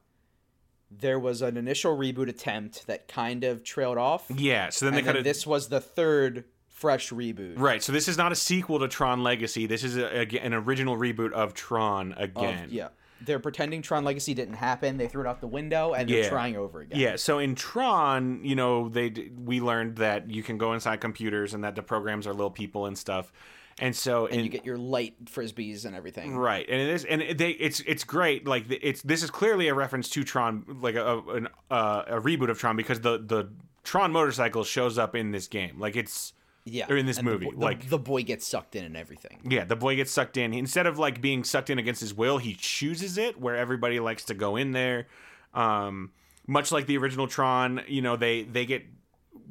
there 0.89 1.19
was 1.19 1.41
an 1.41 1.57
initial 1.57 1.95
reboot 1.98 2.29
attempt 2.29 2.88
that 2.88 3.07
kind 3.07 3.43
of 3.43 3.63
trailed 3.63 3.98
off. 3.98 4.25
yeah 4.34 4.69
so 4.69 4.86
then 4.86 4.95
they 4.95 5.01
kind 5.01 5.17
of 5.17 5.24
this 5.24 5.45
was 5.45 5.69
the 5.69 5.81
third 5.81 6.45
fresh 6.75 7.10
reboot. 7.10 7.58
Right. 7.58 7.82
So 7.82 7.91
this 7.91 8.08
is 8.08 8.17
not 8.17 8.32
a 8.32 8.36
sequel 8.36 8.79
to 8.79 8.88
Tron 8.88 9.24
Legacy. 9.24 9.65
This 9.65 9.84
is 9.84 9.96
a, 9.98 10.20
a- 10.22 10.39
an 10.39 10.53
original 10.53 10.98
reboot 10.98 11.32
of 11.32 11.53
Tron 11.53 12.12
of- 12.13 12.22
again. 12.24 12.67
yeah, 12.70 12.89
they're 13.22 13.39
pretending 13.39 13.82
Tron 13.82 14.03
Legacy 14.03 14.34
didn't 14.34 14.55
happen. 14.55 14.98
They 14.98 15.08
threw 15.08 15.24
it 15.24 15.27
out 15.27 15.39
the 15.41 15.48
window, 15.48 15.94
and 15.94 16.08
they're 16.10 16.24
Yeah. 16.24 16.29
trying 16.29 16.58
over 16.58 16.82
again. 16.82 17.00
Yeah. 17.00 17.15
So 17.15 17.39
in 17.39 17.55
Tron, 17.55 18.41
you 18.44 18.55
know, 18.55 18.89
they 18.89 19.10
we 19.44 19.62
learned 19.62 19.96
that 19.98 20.29
you 20.29 20.44
can 20.44 20.58
go 20.58 20.74
inside 20.74 21.01
computers 21.01 21.53
and 21.53 21.63
that 21.63 21.75
the 21.75 21.82
programs 21.82 22.27
are 22.27 22.34
little 22.34 22.51
people 22.51 22.86
and 22.86 22.98
stuff. 22.98 23.32
And 23.79 23.94
so 23.96 24.25
and 24.27 24.36
in, 24.38 24.44
you 24.46 24.50
get 24.50 24.65
your 24.65 24.77
light 24.77 25.25
frisbees 25.25 25.86
and 25.86 25.96
everything. 25.96 26.38
Right, 26.38 26.65
and 26.70 26.79
it 26.82 26.89
is, 26.89 27.03
and 27.05 27.22
it- 27.22 27.38
they, 27.38 27.51
it's 27.51 27.79
it's 27.82 28.03
great. 28.03 28.48
Like 28.48 28.65
it's 28.70 29.01
this 29.01 29.24
is 29.24 29.29
clearly 29.32 29.67
a 29.70 29.74
reference 29.74 30.10
to 30.12 30.24
Tron, 30.24 30.65
like 30.82 30.96
a 30.96 31.05
a, 31.05 31.27
an, 31.36 31.48
uh, 31.72 32.03
a 32.08 32.22
reboot 32.22 32.50
of 32.50 32.60
Tron 32.60 32.75
because 32.75 33.00
the 33.01 33.17
the 33.17 33.50
Tron 33.84 34.12
motorcycle 34.12 34.63
shows 34.63 34.98
up 34.98 35.15
in 35.15 35.32
this 35.32 35.48
game. 35.48 35.79
Like 35.79 35.96
it's 35.96 36.34
Yeah, 36.67 36.88
Or 36.89 36.98
in 36.98 37.05
this 37.05 37.17
the 37.17 37.24
movie, 37.24 37.50
the, 37.50 37.57
like- 37.57 37.89
the 37.89 38.00
boy 38.00 38.24
gets 38.24 38.48
sucked 38.48 38.75
in 38.75 38.84
and 38.86 38.98
everything. 38.98 39.39
Yeah, 39.48 39.65
the 39.65 39.75
boy 39.75 39.95
gets 39.98 40.12
sucked 40.12 40.36
in. 40.36 40.51
Instead 40.53 40.88
of 40.88 40.98
like 40.98 41.22
being 41.22 41.43
sucked 41.43 41.69
in 41.69 41.77
against 41.77 42.01
his 42.01 42.13
will, 42.13 42.39
he 42.39 42.55
chooses 42.55 43.19
it 43.19 43.39
where 43.39 43.55
everybody 43.55 44.00
likes 44.00 44.25
to 44.25 44.34
go 44.34 44.55
in 44.55 44.72
there. 44.72 45.05
Um, 45.53 46.12
much 46.48 46.72
like 46.72 46.88
the 46.88 46.98
original 46.98 47.27
Tron, 47.27 47.81
you 47.88 48.01
know, 48.01 48.15
they 48.15 48.43
they 48.43 48.65
get 48.65 48.84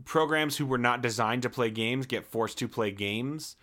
programs 0.04 0.56
who 0.56 0.66
were 0.66 0.78
not 0.78 1.02
designed 1.02 1.42
to 1.42 1.50
play 1.50 1.71
games 1.71 2.04
get 2.06 2.26
forced 2.26 2.59
to 2.59 2.68
play 2.68 2.90
games 2.90 3.56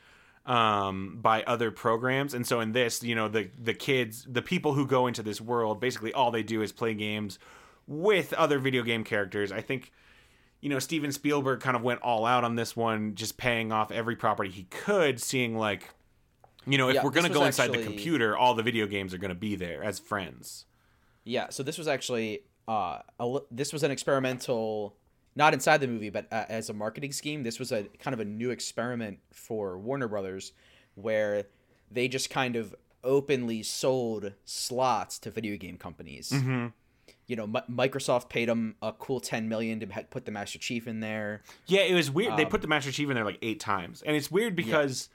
um 0.48 1.20
by 1.22 1.44
other 1.44 1.70
programs 1.70 2.34
and 2.34 2.48
so 2.48 2.60
in 2.62 2.72
this 2.72 3.04
you 3.04 3.14
know 3.14 3.28
the 3.28 3.52
the 3.62 3.76
kids 3.76 4.26
the 4.28 4.42
people 4.42 4.74
who 4.74 4.88
go 4.88 5.06
into 5.06 5.22
this 5.22 5.40
world 5.40 5.80
basically 5.80 6.12
all 6.14 6.32
they 6.32 6.42
do 6.42 6.64
is 6.64 6.72
play 6.72 6.96
games 6.96 7.38
with 7.86 8.34
other 8.34 8.58
video 8.58 8.82
game 8.82 9.04
characters 9.04 9.52
i 9.52 9.62
think 9.62 9.92
you 10.62 10.70
know 10.70 10.80
steven 10.80 11.12
spielberg 11.12 11.60
kind 11.60 11.76
of 11.76 11.84
went 11.84 12.02
all 12.02 12.26
out 12.26 12.44
on 12.44 12.56
this 12.56 12.76
one 12.76 13.14
just 13.16 13.38
paying 13.38 13.72
off 13.72 13.92
every 13.92 14.16
property 14.16 14.50
he 14.50 14.64
could 14.64 15.20
seeing 15.20 15.58
like 15.58 15.90
you 16.66 16.78
know 16.78 16.88
if 16.88 16.96
Yeah, 16.96 17.04
we're 17.04 17.12
going 17.12 17.28
to 17.28 17.34
go 17.34 17.44
inside 17.44 17.74
the 17.74 17.84
computer 17.84 18.38
all 18.38 18.54
the 18.54 18.64
video 18.64 18.88
games 18.88 19.14
are 19.14 19.18
going 19.18 19.30
to 19.30 19.36
be 19.36 19.56
there 19.56 19.84
as 19.84 20.00
friends 20.00 20.66
Yeah, 21.24 21.50
so 21.50 21.64
this 21.64 21.78
was 21.78 21.88
actually 21.88 22.44
uh, 22.68 23.00
a, 23.20 23.40
this 23.50 23.74
was 23.74 23.84
an 23.84 23.92
experimental, 23.92 24.96
not 25.36 25.54
inside 25.54 25.80
the 25.82 25.88
movie, 25.88 26.10
but 26.10 26.28
uh, 26.32 26.46
as 26.50 26.70
a 26.70 26.74
marketing 26.74 27.12
scheme. 27.12 27.44
This 27.44 27.60
was 27.60 27.72
a 27.72 27.84
kind 28.00 28.14
of 28.14 28.20
a 28.20 28.26
new 28.26 28.50
experiment 28.50 29.20
for 29.32 29.78
Warner 29.78 30.08
Brothers, 30.08 30.54
where 30.96 31.46
they 31.90 32.08
just 32.08 32.30
kind 32.30 32.56
of 32.56 32.76
openly 33.04 33.64
sold 33.64 34.34
slots 34.46 35.20
to 35.20 35.32
video 35.32 35.58
game 35.58 35.78
companies. 35.78 36.32
Mm-hmm. 36.32 36.68
You 37.32 37.38
know, 37.38 37.48
Mi- 37.48 37.62
Microsoft 37.88 38.28
paid 38.28 38.50
them 38.50 38.76
a 38.82 38.92
cool 38.92 39.22
ten 39.22 39.48
million 39.48 39.80
to 39.80 39.88
put 40.10 40.26
the 40.26 40.32
Master 40.32 40.60
Chief 40.60 40.86
in 40.86 41.00
there. 41.00 41.44
yeah 41.66 41.80
it 41.82 41.94
was 41.94 42.12
weird 42.12 42.36
they 42.36 42.44
Um, 42.44 42.50
put 42.50 42.62
the 42.62 42.68
master 42.68 42.92
chief 42.92 43.08
in 43.10 43.16
there 43.16 43.24
like 43.24 43.40
eight 43.42 43.62
times 43.62 44.02
and 44.02 44.18
it's 44.18 44.30
weird 44.30 44.54
because 44.54 45.08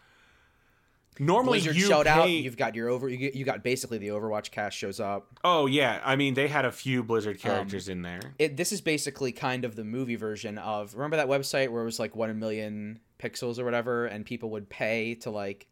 normally 1.19 1.59
Blizzard 1.59 1.77
you 1.77 1.87
showed 1.87 2.07
pay, 2.07 2.11
out. 2.13 2.29
You've 2.29 2.57
got 2.57 2.75
your 2.75 2.89
over. 2.89 3.09
You, 3.09 3.45
got 3.45 3.63
basically 3.63 3.99
the 3.99 4.09
Overwatch 4.09 4.51
cast 4.51 4.77
shows 4.77 5.01
up. 5.01 5.27
oh 5.45 5.67
yeah 5.67 6.01
i 6.05 6.17
mean 6.17 6.35
they 6.35 6.49
had 6.49 6.65
a 6.65 6.73
few 6.73 7.01
Um, 7.01 7.07
blizzard 7.07 7.39
characters 7.41 7.89
in 7.89 8.03
there 8.03 8.21
it 8.39 8.57
this 8.57 8.73
is 8.73 8.81
basically 8.81 9.33
kind 9.33 9.65
of 9.65 9.77
the 9.77 9.85
movie 9.85 10.17
version 10.17 10.59
of 10.59 10.95
remember 10.95 11.17
that 11.17 11.29
website 11.29 11.69
where 11.71 11.83
it 11.83 11.87
was 11.87 11.99
like 11.99 12.15
one 12.17 12.39
million 12.39 12.99
pixels 13.19 13.59
or 13.59 13.65
whatever 13.65 14.07
and 14.07 14.25
people 14.27 14.51
would 14.51 14.69
pay 14.69 15.15
to 15.17 15.31
like 15.31 15.67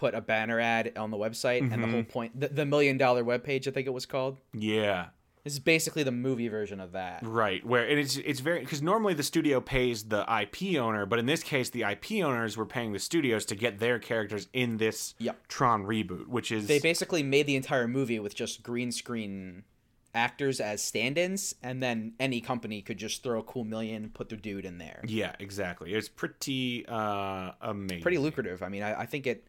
put 0.00 0.14
a 0.14 0.20
banner 0.22 0.58
ad 0.58 0.92
on 0.96 1.10
the 1.10 1.16
website 1.18 1.60
and 1.60 1.70
the 1.72 1.76
Mm-hmm. 1.76 1.92
whole 1.92 2.02
point 2.04 2.40
the, 2.40 2.48
the 2.48 2.64
million 2.64 2.96
dollar 2.96 3.22
webpage 3.22 3.68
i 3.68 3.70
think 3.70 3.86
it 3.86 3.92
was 3.92 4.06
called 4.06 4.38
yeah 4.54 5.08
this 5.44 5.52
is 5.54 5.58
basically 5.58 6.02
the 6.02 6.10
movie 6.12 6.48
version 6.48 6.80
of 6.80 6.92
that 6.92 7.20
Right, 7.22 7.64
where 7.64 7.84
and 7.86 7.98
it's 7.98 8.16
it's 8.16 8.40
very 8.40 8.60
because 8.60 8.80
normally 8.82 9.12
the 9.14 9.22
studio 9.22 9.60
pays 9.60 10.04
the 10.04 10.20
IP 10.42 10.76
owner, 10.78 11.06
but 11.06 11.18
in 11.18 11.24
this 11.26 11.42
case 11.42 11.70
the 11.70 11.82
IP 11.82 12.22
owners 12.22 12.56
were 12.58 12.66
paying 12.66 12.92
the 12.92 12.98
studios 12.98 13.44
to 13.46 13.54
get 13.54 13.78
their 13.78 13.98
characters 13.98 14.48
in 14.52 14.76
this 14.78 15.14
Yep. 15.18 15.48
Tron 15.48 15.84
reboot, 15.86 16.26
which 16.28 16.52
is 16.52 16.66
they 16.66 16.78
basically 16.78 17.22
made 17.22 17.46
the 17.46 17.56
entire 17.56 17.88
movie 17.88 18.18
with 18.18 18.34
just 18.34 18.62
green 18.62 18.92
screen 18.92 19.64
actors 20.12 20.60
as 20.60 20.82
stand-ins 20.82 21.54
and 21.62 21.82
then 21.82 22.12
any 22.20 22.40
company 22.40 22.82
could 22.82 22.98
just 22.98 23.22
throw 23.22 23.38
a 23.38 23.42
cool 23.44 23.64
million 23.64 24.10
put 24.12 24.28
their 24.28 24.36
dude 24.38 24.64
in 24.64 24.76
there 24.78 25.00
yeah, 25.06 25.34
exactly. 25.38 25.94
It's 25.94 26.08
pretty 26.08 26.84
uh 26.86 27.52
amazing. 27.62 28.02
pretty 28.02 28.18
lucrative. 28.18 28.62
I 28.62 28.68
mean, 28.68 28.82
I, 28.82 29.02
I 29.02 29.06
think 29.06 29.26
it. 29.26 29.46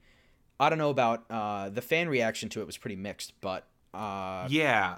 I 0.61 0.69
don't 0.69 0.77
know 0.77 0.91
about 0.91 1.25
uh, 1.27 1.69
the 1.69 1.81
fan 1.81 2.07
reaction 2.07 2.47
to 2.49 2.61
it 2.61 2.67
was 2.67 2.77
pretty 2.77 2.95
mixed, 2.95 3.33
but 3.41 3.67
uh, 3.95 4.47
Yeah, 4.47 4.97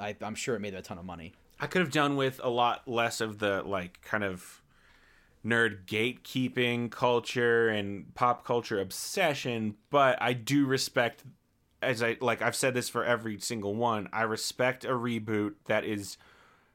I, 0.00 0.16
I'm 0.22 0.34
sure 0.34 0.56
it 0.56 0.60
made 0.60 0.74
a 0.74 0.80
ton 0.80 0.98
of 0.98 1.04
money. 1.04 1.34
I 1.60 1.66
could 1.66 1.82
have 1.82 1.92
done 1.92 2.16
with 2.16 2.40
a 2.42 2.48
lot 2.48 2.88
less 2.88 3.20
of 3.20 3.38
the 3.38 3.62
like 3.64 4.00
kind 4.00 4.24
of 4.24 4.62
nerd 5.44 5.84
gatekeeping 5.84 6.90
culture 6.90 7.68
and 7.68 8.14
pop 8.14 8.46
culture 8.46 8.80
obsession, 8.80 9.74
but 9.90 10.16
I 10.22 10.32
do 10.32 10.64
respect 10.64 11.22
as 11.82 12.02
I 12.02 12.16
like 12.22 12.40
I've 12.40 12.56
said 12.56 12.72
this 12.72 12.88
for 12.88 13.04
every 13.04 13.38
single 13.40 13.74
one, 13.74 14.08
I 14.10 14.22
respect 14.22 14.86
a 14.86 14.88
reboot 14.88 15.54
that 15.66 15.84
is 15.84 16.16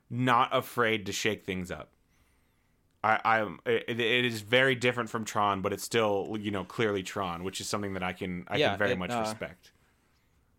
not 0.10 0.56
afraid 0.56 1.08
to 1.08 1.12
shake 1.12 1.46
things 1.46 1.72
up. 1.72 1.90
I, 3.04 3.20
I'm 3.24 3.60
it, 3.66 4.00
it 4.00 4.26
is 4.26 4.42
very 4.42 4.76
different 4.76 5.10
from 5.10 5.26
Tron, 5.26 5.62
but 5.62 5.74
it's 5.74 5.84
still 5.84 6.38
you 6.40 6.52
know 6.52 6.64
clearly 6.64 7.04
Tron, 7.04 7.44
which 7.44 7.60
is 7.60 7.68
something 7.68 7.94
that 7.94 8.04
I 8.04 8.14
can 8.14 8.46
I 8.48 8.58
Yeah, 8.58 8.70
can 8.70 8.80
very 8.80 8.92
it, 8.92 8.98
much 8.98 9.12
uh, 9.12 9.20
respect. 9.20 9.72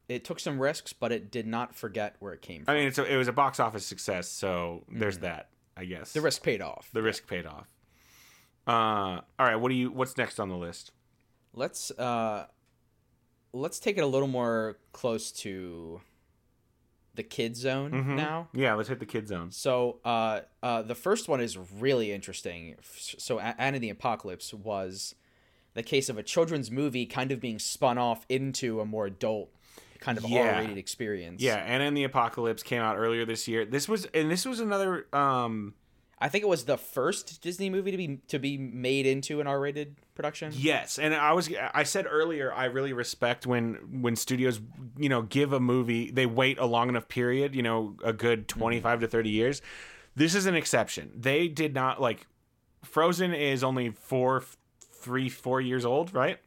It 0.08 0.24
took 0.24 0.38
some 0.38 0.60
risks, 0.60 0.92
but 0.92 1.12
it 1.12 1.30
did 1.30 1.46
not 1.46 1.74
forget 1.74 2.16
where 2.18 2.34
it 2.34 2.42
came 2.42 2.64
from. 2.64 2.74
I 2.74 2.78
mean, 2.78 2.88
it's 2.88 2.98
a, 2.98 3.10
it 3.10 3.16
was 3.16 3.28
a 3.28 3.32
box 3.32 3.58
office 3.58 3.86
success, 3.86 4.28
so 4.28 4.84
there's 4.90 5.18
that. 5.18 5.48
I 5.76 5.86
guess 5.86 6.12
the 6.12 6.20
risk 6.20 6.42
paid 6.42 6.60
off. 6.62 6.90
the 6.92 7.02
risk 7.02 7.26
paid 7.26 7.46
off. 7.46 7.68
Uh, 8.66 8.70
all 8.70 9.24
right. 9.38 9.56
What 9.56 9.70
do 9.70 9.74
you? 9.74 9.90
What's 9.90 10.16
next 10.16 10.38
on 10.38 10.48
the 10.48 10.56
list? 10.56 10.92
Let's 11.52 11.90
uh, 11.92 12.46
let's 13.52 13.78
take 13.80 13.98
it 13.98 14.02
a 14.02 14.06
little 14.06 14.28
more 14.28 14.78
close 14.92 15.32
to 15.32 16.00
the 17.14 17.22
kid 17.22 17.56
zone 17.56 17.92
Mhm. 17.92 18.16
now. 18.16 18.48
Yeah, 18.52 18.74
let's 18.74 18.88
hit 18.88 18.98
the 18.98 19.06
kid 19.06 19.28
zone. 19.28 19.50
So, 19.52 20.00
uh, 20.04 20.40
uh, 20.62 20.82
the 20.82 20.94
first 20.96 21.28
one 21.28 21.40
is 21.40 21.56
really 21.56 22.12
interesting. 22.12 22.76
So, 22.82 23.38
Anna 23.38 23.78
the 23.78 23.90
Apocalypse 23.90 24.52
was 24.52 25.14
the 25.74 25.82
case 25.82 26.08
of 26.08 26.18
a 26.18 26.22
children's 26.22 26.70
movie 26.70 27.06
kind 27.06 27.30
of 27.32 27.40
being 27.40 27.58
spun 27.58 27.98
off 27.98 28.26
into 28.28 28.80
a 28.80 28.84
more 28.84 29.06
adult, 29.06 29.50
kind 30.00 30.18
of 30.18 30.24
Yeah. 30.28 30.56
R-rated 30.56 30.76
experience. 30.78 31.40
Yeah, 31.42 31.56
Anna 31.56 31.84
and 31.84 31.96
the 31.96 32.04
Apocalypse 32.04 32.62
came 32.62 32.82
out 32.82 32.96
earlier 32.96 33.24
this 33.24 33.46
year. 33.48 33.64
This 33.64 33.88
was 33.88 34.06
and 34.06 34.30
this 34.30 34.44
was 34.44 34.60
another. 34.60 35.06
Um, 35.12 35.74
I 36.24 36.28
think 36.30 36.42
it 36.42 36.48
was 36.48 36.64
the 36.64 36.78
first 36.78 37.42
Disney 37.42 37.68
movie 37.68 37.90
to 37.90 37.98
be 37.98 38.18
to 38.28 38.38
be 38.38 38.56
made 38.56 39.04
into 39.04 39.42
an 39.42 39.46
R-rated 39.46 39.96
production. 40.14 40.52
yes, 40.54 40.98
and 40.98 41.14
I 41.14 41.34
was 41.34 41.50
I 41.74 41.82
said 41.82 42.06
earlier 42.08 42.50
I 42.50 42.64
really 42.64 42.94
respect 42.94 43.46
when 43.46 44.00
when 44.00 44.16
studios 44.16 44.58
you 44.96 45.10
know 45.10 45.20
give 45.20 45.52
a 45.52 45.60
movie 45.60 46.10
they 46.10 46.24
wait 46.24 46.58
a 46.58 46.64
long 46.64 46.88
enough 46.88 47.08
period 47.08 47.54
you 47.54 47.62
know 47.62 47.96
a 48.02 48.14
good 48.14 48.48
mm-hmm. 48.48 48.58
twenty 48.58 48.80
to 48.80 49.06
thirty 49.06 49.28
years. 49.28 49.60
This 50.16 50.34
is 50.34 50.46
an 50.46 50.54
exception. 50.54 51.12
They 51.14 51.46
did 51.46 51.74
not 51.74 52.00
like. 52.00 52.26
Frozen 52.82 53.34
is 53.34 53.62
only 53.62 53.90
four, 53.90 54.44
three, 54.80 55.28
four 55.28 55.60
years 55.60 55.84
old, 55.84 56.14
right? 56.14 56.38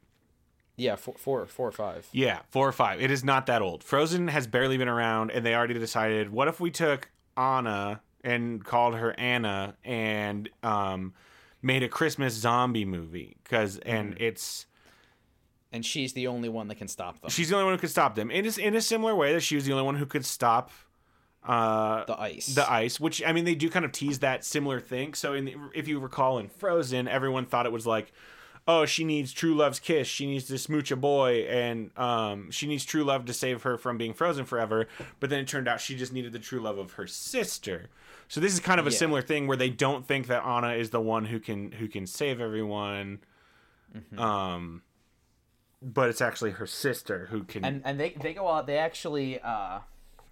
Yeah, 0.76 0.96
four, 0.96 1.16
four, 1.18 1.46
four 1.46 1.68
or 1.68 1.72
five. 1.72 2.08
Yeah, 2.12 2.40
four 2.50 2.68
or 2.68 2.72
five. 2.72 3.00
It 3.00 3.12
is 3.12 3.24
not 3.24 3.46
that 3.46 3.62
old. 3.62 3.84
Frozen 3.84 4.28
has 4.30 4.48
barely 4.48 4.78
been 4.78 4.88
around, 4.88 5.32
and 5.32 5.46
they 5.46 5.54
already 5.54 5.74
decided, 5.74 6.32
what 6.32 6.48
if 6.48 6.60
we 6.60 6.72
took 6.72 7.10
Anna 7.36 8.02
and 8.32 8.64
called 8.64 8.96
her 8.96 9.18
Anna 9.20 9.76
and 9.84 10.50
um, 10.64 11.14
made 11.62 11.84
a 11.84 11.90
Christmas 11.90 12.34
zombie 12.34 12.86
movie 12.86 13.38
because 13.44 13.78
and 13.80 14.14
Mm-hmm. 14.14 14.24
it's 14.24 14.66
And 15.72 15.86
she's 15.86 16.14
the 16.14 16.28
only 16.28 16.50
one 16.50 16.68
that 16.70 16.76
can 16.76 16.88
stop 16.88 17.20
them. 17.22 17.30
she's 17.30 17.50
the 17.50 17.56
only 17.56 17.66
one 17.66 17.74
who 17.76 17.80
could 17.80 17.90
stop 17.90 18.16
them. 18.16 18.32
It 18.32 18.46
is 18.46 18.58
in 18.58 18.76
a 18.76 18.82
similar 18.82 19.16
way 19.16 19.34
that 19.34 19.42
she 19.42 19.56
was 19.56 19.66
the 19.66 19.72
only 19.74 19.84
one 19.86 19.96
who 19.96 20.06
could 20.06 20.26
stop 20.26 20.72
uh, 21.46 22.04
the 22.06 22.20
ice. 22.20 22.56
the 22.56 22.70
ice, 22.70 23.00
which 23.00 23.24
I 23.26 23.32
mean 23.32 23.46
they 23.46 23.56
do 23.56 23.70
kind 23.70 23.86
of 23.86 23.92
tease 23.92 24.20
that 24.20 24.44
similar 24.44 24.80
thing. 24.80 25.14
So 25.14 25.34
in 25.34 25.46
the, 25.46 25.56
if 25.74 25.88
you 25.88 26.00
recall 26.00 26.40
in 26.40 26.50
Frozen, 26.50 27.08
everyone 27.08 27.46
thought 27.46 27.66
it 27.66 27.72
was 27.72 27.86
like, 27.88 28.12
oh, 28.68 28.86
she 28.86 29.06
needs 29.06 29.32
true 29.32 29.56
love's 29.56 29.80
kiss, 29.80 30.08
she 30.10 30.26
needs 30.26 30.46
to 30.46 30.58
smooch 30.58 30.92
a 30.92 30.98
boy, 30.98 31.46
and 31.50 31.98
um, 31.98 32.52
she 32.52 32.68
needs 32.68 32.84
true 32.84 33.04
love 33.06 33.24
to 33.26 33.34
save 33.34 33.64
her 33.64 33.78
from 33.78 33.98
being 33.98 34.14
frozen 34.14 34.44
forever. 34.44 34.88
But 35.22 35.30
then 35.30 35.40
it 35.40 35.48
turned 35.48 35.70
out 35.70 35.80
she 35.80 35.96
just 35.96 36.12
needed 36.12 36.34
the 36.34 36.40
true 36.40 36.60
love 36.60 36.78
of 36.78 36.94
her 36.94 37.08
sister. 37.08 37.90
So 38.28 38.40
this 38.42 38.54
is 38.54 38.60
kind 38.60 38.80
of 38.80 38.88
a 38.88 38.92
Yeah. 38.92 38.98
similar 38.98 39.22
thing 39.22 39.48
where 39.48 39.58
they 39.58 39.70
don't 39.70 40.06
think 40.06 40.28
that 40.28 40.44
Anna 40.46 40.74
is 40.74 40.90
the 40.90 41.00
one 41.02 41.26
who 41.26 41.40
can 41.40 41.72
who 41.74 41.88
can 41.88 42.06
save 42.08 42.42
everyone. 42.42 43.20
Mm-hmm. 43.96 44.20
Um, 44.20 44.82
but 45.82 46.10
it's 46.10 46.22
actually 46.22 46.52
her 46.52 46.68
sister 46.68 47.28
who 47.32 47.44
can. 47.44 47.64
and 47.64 47.82
and 47.86 48.00
they 48.00 48.10
they 48.22 48.34
go 48.34 48.48
out. 48.48 48.68
They 48.68 48.78
actually 48.78 49.40
uh, 49.40 49.80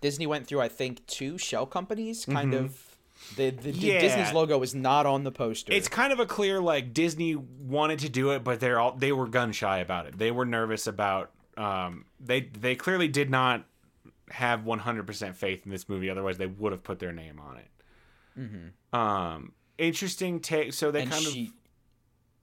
Disney 0.01 0.27
went 0.27 0.47
through 0.47 0.62
I 0.62 0.67
think 0.67 1.05
two 1.08 1.38
shell 1.38 1.65
companies, 1.65 2.25
kind 2.25 2.53
of. 2.53 2.81
The, 3.38 3.49
the, 3.49 3.71
Mm-hmm. 3.71 3.79
Yeah. 3.81 4.01
Disney's 4.01 4.34
logo 4.34 4.62
is 4.62 4.75
not 4.75 5.05
on 5.05 5.23
the 5.23 5.31
poster. 5.31 5.71
it's 5.71 5.88
kind 5.88 6.12
of 6.12 6.19
a 6.19 6.25
clear 6.25 6.60
like 6.60 6.93
Disney 6.93 7.36
wanted 7.36 7.99
to 7.99 8.10
do 8.10 8.31
it, 8.31 8.43
but 8.43 8.60
they're 8.60 8.77
all 8.79 8.91
they 8.91 9.13
were 9.13 9.25
gun 9.27 9.53
shy 9.53 9.79
about 9.79 10.05
it. 10.05 10.17
They 10.17 10.31
were 10.31 10.45
nervous 10.45 10.86
about 10.86 11.31
um 11.58 12.05
they 12.19 12.41
they 12.41 12.75
clearly 12.75 13.08
did 13.08 13.29
not 13.29 13.63
have 14.31 14.62
100% 14.62 15.36
faith 15.36 15.62
in 15.65 15.71
this 15.71 15.88
movie 15.88 16.10
otherwise 16.10 16.38
they 16.38 16.47
would 16.47 16.71
have 16.73 16.84
put 16.84 16.99
their 16.99 17.13
name 17.13 17.39
on 17.39 17.58
it. 17.58 17.67
Um 18.93 19.54
interesting 19.78 20.39
take 20.39 20.74
so 20.74 20.91
they 20.91 21.02
and 21.02 21.12
kind 21.12 21.24
she, 21.24 21.45
of 21.48 21.54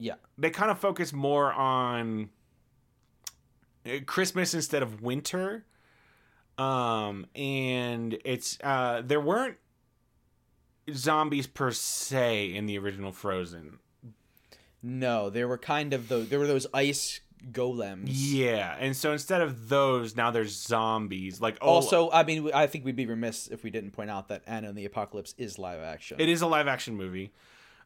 yeah, 0.03 0.15
they 0.37 0.51
kind 0.51 0.71
of 0.71 0.81
focus 0.81 1.13
more 1.13 1.53
on 1.53 2.31
uh, 3.87 3.99
Christmas 4.05 4.53
instead 4.53 4.83
of 4.83 5.01
winter. 5.01 5.65
Um, 6.59 7.27
and 7.37 8.19
it's 8.25 8.59
uh, 8.65 9.03
there 9.05 9.21
weren't 9.21 9.59
zombies 10.93 11.47
per 11.47 11.71
se 11.71 12.53
in 12.53 12.67
the 12.67 12.79
original 12.79 13.13
Frozen. 13.13 13.79
no, 14.83 15.31
there 15.31 15.47
were 15.47 15.59
kind 15.59 15.93
of 15.93 16.09
those. 16.09 16.29
There 16.29 16.39
were 16.39 16.49
those 16.49 16.67
ice 16.75 17.21
golems. 17.51 18.05
Yeah, 18.09 18.77
and 18.79 18.97
so 18.97 19.13
instead 19.13 19.41
of 19.41 19.69
those, 19.69 20.17
now 20.17 20.31
there's 20.31 20.55
zombies. 20.55 21.41
Like 21.41 21.59
oh, 21.61 21.69
Also, 21.69 22.11
I 22.11 22.25
mean, 22.25 22.51
I 22.55 22.67
think 22.67 22.85
we'd 22.85 22.97
be 22.97 23.07
remiss 23.07 23.49
if 23.49 23.63
we 23.65 23.71
didn't 23.71 23.91
point 23.93 24.11
out 24.11 24.29
that 24.29 24.43
Anna 24.47 24.69
and 24.69 24.79
the 24.79 24.85
Apocalypse 24.85 25.35
is 25.39 25.59
live 25.59 25.81
action. 25.81 26.19
it 26.21 26.29
is 26.29 26.43
a 26.43 26.47
live 26.47 26.69
action 26.69 26.97
movie. 26.97 27.33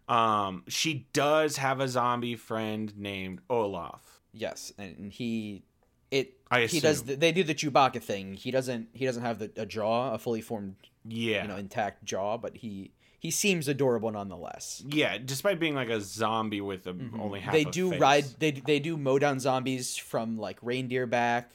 Um, 0.09 0.63
she 0.69 1.09
does 1.13 1.57
have 1.57 1.81
a 1.81 1.89
zombie 1.89 2.37
friend 2.37 2.97
named 2.97 3.41
Olaf. 3.51 4.21
Yes, 4.33 4.73
and 4.79 5.13
he, 5.13 5.65
it. 6.11 6.35
I 6.51 6.67
he 6.67 6.79
does. 6.79 6.97
assume. 6.99 7.07
The, 7.09 7.15
they 7.17 7.33
do 7.33 7.43
the 7.43 7.55
Chewbacca 7.55 8.03
thing. 8.03 8.35
He 8.35 8.51
doesn't. 8.51 8.89
He 8.93 9.05
doesn't 9.05 9.23
have 9.23 9.39
the, 9.39 9.51
a 9.57 9.67
jaw, 9.67 10.13
a 10.13 10.19
fully 10.19 10.43
formed, 10.43 10.77
Yeah, 11.05 11.43
you 11.43 11.49
know, 11.49 11.57
intact 11.57 12.05
jaw, 12.05 12.37
but 12.37 12.57
he 12.59 12.93
he 13.19 13.31
seems 13.31 13.69
adorable 13.69 14.11
nonetheless. 14.11 14.83
yeah. 14.89 15.19
Despite 15.19 15.59
being 15.59 15.75
like 15.75 15.89
a 15.89 16.01
zombie 16.01 16.61
with 16.61 16.87
a, 16.87 16.93
mm-hmm. 16.93 17.21
only 17.21 17.41
half. 17.41 17.53
they 17.53 17.65
do 17.65 17.91
face. 17.91 18.01
ride. 18.01 18.25
They 18.39 18.53
they 18.53 18.79
do 18.79 18.97
mow 18.97 19.19
down 19.19 19.41
zombies 19.41 19.97
from 19.97 20.39
like 20.39 20.59
reindeer 20.63 21.07
back, 21.07 21.53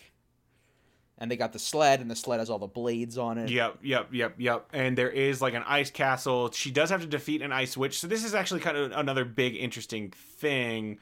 and 1.18 1.30
they 1.30 1.36
got 1.36 1.54
the 1.54 1.60
sled, 1.60 2.02
and 2.02 2.10
the 2.10 2.16
sled 2.16 2.40
has 2.40 2.50
all 2.50 2.60
the 2.60 2.68
blades 2.68 3.18
on 3.18 3.38
it. 3.38 3.50
Yep, 3.50 3.80
yep, 3.84 4.10
yep, 4.12 4.36
yep. 4.38 4.68
And 4.74 4.98
there 4.98 5.10
is 5.10 5.42
like 5.42 5.54
an 5.54 5.64
ice 5.68 5.92
castle. 5.92 6.52
She 6.52 6.72
does 6.72 6.90
have 6.90 7.02
to 7.02 7.08
defeat 7.08 7.42
an 7.42 7.52
ice 7.52 7.78
witch. 7.78 8.00
So 8.00 8.08
this 8.08 8.24
is 8.24 8.34
actually 8.34 8.62
kind 8.62 8.78
of 8.78 8.92
another 8.94 9.24
big 9.24 9.56
interesting 9.56 10.12
thing 10.12 11.00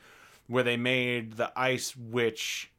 where 0.47 0.63
they 0.63 0.77
made 0.77 1.33
the 1.33 1.51
ice 1.55 1.95
witch 1.95 2.71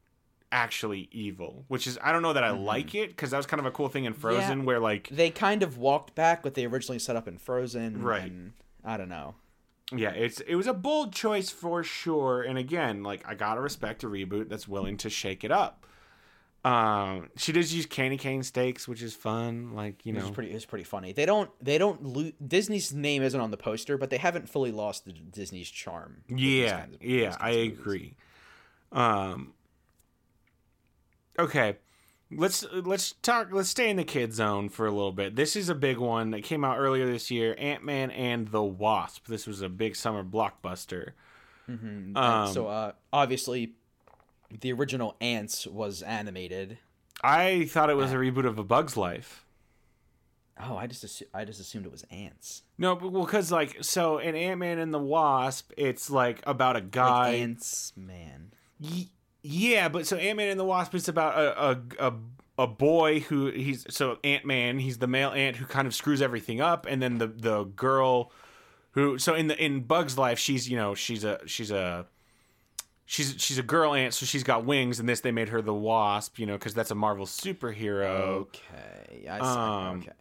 actually 0.53 1.09
evil, 1.13 1.65
which 1.69 1.87
is 1.87 1.99
I 2.03 2.13
don't 2.13 2.23
know 2.23 2.33
that 2.33 2.45
I 2.45 2.51
like 2.51 2.95
it 2.95 3.11
because 3.11 3.31
that 3.31 3.37
was 3.37 3.47
kind 3.47 3.61
of 3.61 3.67
a 3.67 3.71
cool 3.71 3.89
thing 3.89 4.05
in 4.05 4.15
Frozen 4.15 4.43
Mm-hmm. 4.43 4.59
Yeah. 4.61 4.65
where 4.67 4.81
like 4.81 5.09
They 5.11 5.31
kind 5.31 5.63
of 5.63 5.79
walked 5.79 6.15
back 6.15 6.45
what 6.45 6.55
they 6.55 6.65
originally 6.67 6.99
set 6.99 7.17
up 7.17 7.29
in 7.29 7.39
Frozen. 7.39 8.03
Right. 8.03 8.23
and 8.31 8.53
I 8.85 8.97
don't 8.97 9.09
know. 9.09 9.35
yeah, 9.95 10.11
it's 10.11 10.41
it 10.41 10.55
was 10.57 10.67
a 10.67 10.73
bold 10.75 11.13
choice 11.13 11.51
for 11.51 11.83
sure. 11.85 12.43
And 12.43 12.57
again, 12.59 13.03
like 13.03 13.23
I 13.29 13.35
gotta 13.35 13.61
respect 13.61 14.03
a 14.05 14.07
reboot 14.09 14.49
that's 14.49 14.67
willing 14.69 14.97
to 14.99 15.11
shake 15.11 15.45
it 15.45 15.51
up. 15.53 15.87
Um, 16.63 17.31
she 17.37 17.53
does 17.53 17.73
use 17.75 17.87
candy 17.87 18.19
cane 18.19 18.43
stakes, 18.43 18.87
which 18.87 19.01
is 19.03 19.15
fun. 19.15 19.73
Like 19.75 20.05
you 20.05 20.13
know, 20.13 20.21
is 20.25 20.31
pretty. 20.31 20.51
It's 20.53 20.67
pretty 20.67 20.85
funny. 20.85 21.13
They 21.13 21.25
don't. 21.25 21.51
They 21.65 21.79
don't. 21.79 22.05
Lo- 22.05 22.33
Disney's 22.47 22.93
name 22.93 23.23
isn't 23.23 23.41
on 23.41 23.51
the 23.51 23.57
poster, 23.57 23.97
but 23.97 24.11
they 24.11 24.19
haven't 24.19 24.47
fully 24.49 24.71
lost 24.71 25.07
the 25.07 25.13
Disney's 25.13 25.71
charm. 25.71 26.19
Yeah, 26.29 26.81
kinds 26.81 26.95
of- 26.97 27.03
yeah, 27.03 27.27
these 27.29 27.37
I 27.41 27.51
of 27.51 27.73
agree. 27.73 28.17
Um 28.93 29.53
Okay. 31.41 31.77
Let's 32.33 32.65
let's 32.73 33.13
talk 33.23 33.49
let's 33.51 33.69
stay 33.71 33.91
in 33.91 33.97
the 33.97 34.05
kid 34.05 34.33
zone 34.33 34.69
for 34.69 34.87
a 34.87 34.91
little 34.93 35.11
bit. 35.11 35.35
This 35.35 35.57
is 35.57 35.69
a 35.69 35.75
big 35.75 35.99
one 35.99 36.31
that 36.31 36.45
came 36.45 36.65
out 36.65 36.79
earlier 36.79 37.05
this 37.05 37.29
year, 37.29 37.57
Ant-Man 37.59 38.13
and 38.13 38.49
the 38.49 38.63
Wasp. 38.63 39.27
This 39.27 39.49
was 39.49 39.63
a 39.63 39.69
big 39.69 39.97
summer 39.97 40.23
blockbuster. 40.23 41.11
And 41.67 42.17
Um, 42.17 42.53
so 42.53 42.69
uh, 42.69 42.93
obviously, 43.13 43.73
the 44.61 44.73
original 44.73 45.17
Antz 45.21 45.67
was 45.67 46.03
animated. 46.03 46.79
I 47.23 47.67
thought 47.67 47.91
it 47.91 47.97
was 47.97 48.13
a 48.13 48.17
reboot 48.17 48.47
of 48.47 48.59
A 48.59 48.65
Bug's 48.65 48.97
Life. 48.97 49.45
Oh, 50.63 50.77
I 50.77 50.87
just 50.87 51.05
assu- 51.05 51.27
I 51.35 51.45
just 51.45 51.59
assumed 51.61 51.87
it 51.87 51.93
was 51.93 52.05
ants. 52.11 52.63
No, 52.79 52.95
but 52.95 53.11
well, 53.11 53.25
because 53.25 53.51
like 53.51 53.79
so 53.83 54.19
in 54.19 54.37
Ant-Man 54.37 54.79
and 54.79 54.93
the 54.95 54.99
Wasp, 54.99 55.73
it's 55.77 56.11
like 56.11 56.43
about 56.47 56.77
a 56.77 56.81
guy. 56.81 57.31
Like 57.31 57.41
ants, 57.41 57.93
man. 57.97 58.53
Yeah, 59.43 59.89
but 59.89 60.07
so 60.07 60.17
Ant 60.17 60.37
Man 60.37 60.49
and 60.49 60.61
the 60.61 60.65
Wasp 60.65 60.95
is 60.95 61.09
about 61.09 61.39
a 61.39 61.71
a, 61.71 62.09
a 62.09 62.15
a 62.59 62.67
boy 62.67 63.21
who 63.21 63.51
he's 63.51 63.87
so 63.91 64.19
Ant 64.23 64.45
Man. 64.45 64.79
He's 64.79 64.99
the 64.99 65.07
male 65.07 65.31
ant 65.31 65.57
who 65.57 65.67
kind 65.67 65.87
of 65.87 65.95
screws 65.95 66.21
everything 66.21 66.61
up, 66.61 66.87
and 66.87 67.01
then 67.01 67.19
the 67.19 67.27
the 67.27 67.65
girl 67.65 68.33
who 68.93 69.19
so 69.19 69.35
in 69.35 69.47
the 69.47 69.63
in 69.63 69.81
Bug's 69.83 70.19
life 70.19 70.39
she's 70.39 70.69
you 70.69 70.77
know 70.77 70.95
she's 70.95 71.25
a 71.25 71.41
she's 71.47 71.71
a 71.71 72.07
she's 73.07 73.35
she's 73.39 73.59
a 73.59 73.63
girl 73.63 73.95
ant, 73.95 74.15
so 74.15 74.25
she's 74.27 74.45
got 74.45 74.65
wings. 74.65 75.01
And 75.01 75.09
this 75.09 75.21
they 75.21 75.33
made 75.33 75.49
her 75.49 75.61
the 75.61 75.75
Wasp, 75.75 76.39
you 76.39 76.47
know, 76.47 76.55
because 76.55 76.75
that's 76.75 76.91
a 76.91 76.95
Marvel 76.95 77.27
superhero. 77.27 78.05
Okay, 78.05 79.27
I 79.29 79.39
see. 79.39 79.45
Um, 79.45 79.99
okay. 80.01 80.13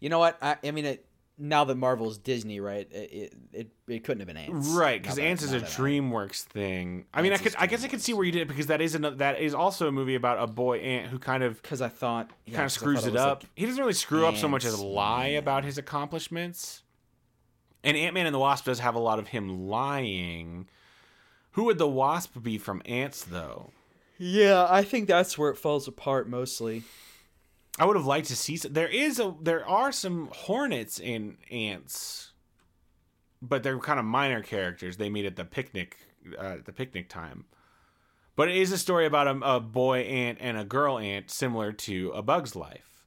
You 0.00 0.08
know 0.08 0.18
what? 0.18 0.38
I, 0.42 0.56
I 0.64 0.70
mean, 0.70 0.86
it, 0.86 1.06
now 1.40 1.64
that 1.64 1.74
Marvel's 1.76 2.18
Disney, 2.18 2.60
right? 2.60 2.86
It 2.92 3.12
it, 3.12 3.32
it, 3.52 3.70
it 3.88 4.04
couldn't 4.04 4.20
have 4.20 4.26
been 4.28 4.36
ants, 4.36 4.68
Right, 4.68 5.02
because 5.02 5.18
Antz 5.18 5.42
is 5.42 5.52
a 5.52 5.60
that 5.60 5.68
I- 5.68 5.72
DreamWorks 5.72 6.42
thing. 6.42 7.06
I 7.14 7.22
mean, 7.22 7.32
I 7.32 7.38
could, 7.38 7.54
I 7.58 7.66
guess 7.66 7.82
I 7.84 7.88
could 7.88 8.00
see 8.02 8.12
where 8.12 8.24
you 8.24 8.32
did 8.32 8.42
it 8.42 8.48
because 8.48 8.66
that 8.66 8.80
is 8.80 8.94
another, 8.94 9.16
that 9.16 9.40
is 9.40 9.54
also 9.54 9.88
a 9.88 9.92
movie 9.92 10.14
about 10.14 10.38
a 10.42 10.46
boy 10.46 10.78
ant 10.78 11.08
who 11.08 11.18
kind 11.18 11.42
of 11.42 11.60
Because 11.62 11.80
I 11.80 11.88
thought 11.88 12.30
yeah, 12.46 12.54
kind 12.56 12.66
of 12.66 12.72
screws 12.72 13.00
thought 13.00 13.08
it, 13.08 13.16
up. 13.16 13.42
like- 13.42 13.50
he 13.56 13.66
doesn't 13.66 13.80
really 13.80 13.94
screw 13.94 14.26
up 14.26 14.36
so 14.36 14.46
much 14.48 14.64
as 14.64 14.78
lie 14.78 15.30
man. 15.30 15.38
about 15.38 15.64
his 15.64 15.78
accomplishments. 15.78 16.82
And 17.82 17.96
Ant 17.96 18.12
Man 18.14 18.26
and 18.26 18.34
the 18.34 18.38
Wasp 18.38 18.66
does 18.66 18.80
have 18.80 18.94
a 18.94 18.98
lot 18.98 19.18
of 19.18 19.28
him 19.28 19.66
lying. 19.68 20.68
Who 21.52 21.64
would 21.64 21.78
the 21.78 21.88
Wasp 21.88 22.42
be 22.42 22.58
from 22.58 22.82
Antz, 22.84 23.24
though? 23.24 23.70
yeah, 24.18 24.66
I 24.68 24.82
think 24.82 25.08
that's 25.08 25.38
where 25.38 25.48
it 25.50 25.56
falls 25.56 25.88
apart 25.88 26.28
mostly. 26.28 26.82
I 27.78 27.84
would 27.84 27.96
have 27.96 28.06
liked 28.06 28.28
to 28.28 28.36
see. 28.36 28.56
Some, 28.56 28.72
there 28.72 28.88
is 28.88 29.18
a 29.18 29.34
there 29.40 29.66
are 29.66 29.92
some 29.92 30.28
Hornets 30.32 30.98
in 30.98 31.36
Antz, 31.50 32.32
but 33.40 33.62
they're 33.62 33.78
kind 33.78 33.98
of 33.98 34.04
minor 34.04 34.42
characters. 34.42 34.96
They 34.96 35.10
meet 35.10 35.24
at 35.24 35.36
the 35.36 35.44
picnic 35.44 35.96
uh, 36.38 36.42
at 36.42 36.64
the 36.64 36.72
picnic 36.72 37.08
time. 37.08 37.46
But 38.36 38.48
it 38.48 38.56
is 38.56 38.72
a 38.72 38.78
story 38.78 39.06
about 39.06 39.26
a, 39.26 39.38
a 39.56 39.60
boy 39.60 40.00
ant 40.00 40.38
and 40.40 40.56
a 40.56 40.64
girl 40.64 40.98
ant, 40.98 41.30
similar 41.30 41.72
to 41.72 42.10
A 42.14 42.22
Bug's 42.22 42.56
Life, 42.56 43.04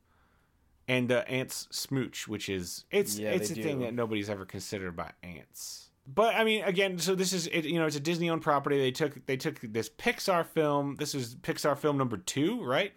and 0.88 1.12
uh, 1.12 1.23
ants 1.28 1.67
smooch, 1.71 2.28
which 2.28 2.49
is 2.49 2.86
it's 2.91 3.17
Yeah, 3.17 3.32
it's 3.32 3.49
a 3.49 3.56
they 3.56 3.63
thing 3.63 3.80
that 3.80 3.93
nobody's 3.93 4.30
ever 4.30 4.45
considered 4.45 4.89
about 4.89 5.13
ants. 5.23 5.89
But 6.06 6.36
I 6.36 6.43
mean, 6.43 6.63
again, 6.63 6.99
so 6.99 7.15
this 7.15 7.32
is 7.34 7.47
it, 7.47 7.65
you 7.65 7.80
know 7.80 7.86
it's 7.86 7.95
a 7.95 8.02
Disney 8.02 8.30
owned 8.30 8.41
property. 8.41 8.78
They 8.78 8.91
took 8.91 9.26
they 9.26 9.38
took 9.38 9.60
this 9.62 9.89
Pixar 9.89 10.45
film. 10.45 10.95
This 10.97 11.15
is 11.15 11.36
Pixar 11.36 11.78
film 11.78 11.97
number 11.97 12.17
two, 12.17 12.63
right? 12.63 12.93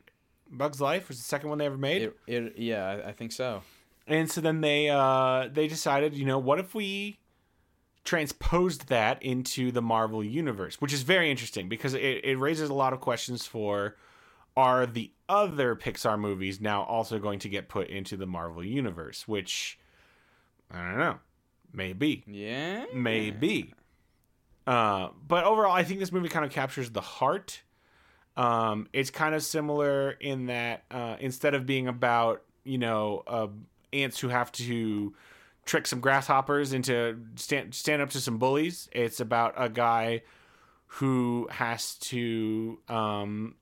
Bug's 0.51 0.81
Life 0.81 1.09
was 1.09 1.19
the 1.19 1.25
second 1.25 1.49
one 1.49 1.59
they 1.59 1.67
ever 1.67 1.77
made. 1.77 2.03
It, 2.03 2.17
it 2.27 2.59
yeah, 2.59 2.85
I, 2.85 3.09
I 3.09 3.13
think 3.13 3.33
so. 3.33 3.63
And 4.07 4.31
so 4.31 4.41
then 4.41 4.61
they 4.61 4.89
uh 4.89 5.49
they 5.53 5.69
decided, 5.69 6.15
you 6.15 6.25
know, 6.25 6.39
what 6.39 6.59
if 6.59 6.75
we 6.75 7.19
transposed 8.05 8.89
that 8.89 9.23
into 9.23 9.73
the 9.73 9.83
Marvel 9.83 10.23
universe, 10.23 10.81
which 10.81 10.93
is 10.93 11.03
very 11.03 11.31
interesting 11.31 11.69
because 11.69 11.93
it, 11.93 12.25
it 12.25 12.39
raises 12.39 12.71
a 12.71 12.75
lot 12.75 12.93
of 12.93 13.01
questions 13.01 13.47
for 13.47 13.97
are 14.57 14.87
the 14.87 15.13
other 15.29 15.77
Pixar 15.77 16.19
movies 16.19 16.61
now 16.61 16.83
also 16.85 17.19
going 17.19 17.39
to 17.41 17.49
get 17.49 17.69
put 17.69 17.89
into 17.89 18.17
the 18.17 18.27
Marvel 18.27 18.65
universe, 18.65 19.29
which 19.29 19.79
I 20.71 20.83
don't 20.83 20.99
know. 20.99 21.19
Maybe. 21.73 22.25
Yeah, 22.27 22.87
Maybe. 22.95 23.75
Uh, 24.67 25.11
but 25.27 25.45
overall, 25.45 25.73
I 25.73 25.85
think 25.85 26.01
this 26.01 26.11
movie 26.11 26.29
kind 26.29 26.45
of 26.45 26.51
captures 26.51 26.91
the 26.91 27.01
heart. 27.01 27.63
Um, 28.37 28.89
it's 28.93 29.11
kind 29.11 29.35
of 29.35 29.43
similar 29.43 30.11
in 30.11 30.47
that 30.47 30.85
uh, 30.91 31.17
instead 31.21 31.55
of 31.55 31.67
being 31.67 31.89
about 31.89 32.43
you 32.65 32.79
know 32.79 33.23
uh, 33.27 33.49
ants 33.93 34.19
who 34.21 34.29
have 34.29 34.53
to 34.53 35.15
trick 35.65 35.87
some 35.87 36.01
grasshoppers 36.01 36.73
into 36.73 37.19
stand 37.37 37.75
stand 37.75 38.03
up 38.03 38.11
to 38.11 38.21
some 38.21 38.39
bullies. 38.39 38.89
It's 38.93 39.21
about 39.21 39.55
a 39.57 39.69
guy 39.69 40.23
who 40.87 41.49
has 41.51 41.95
to 41.97 42.79
um, 42.89 43.57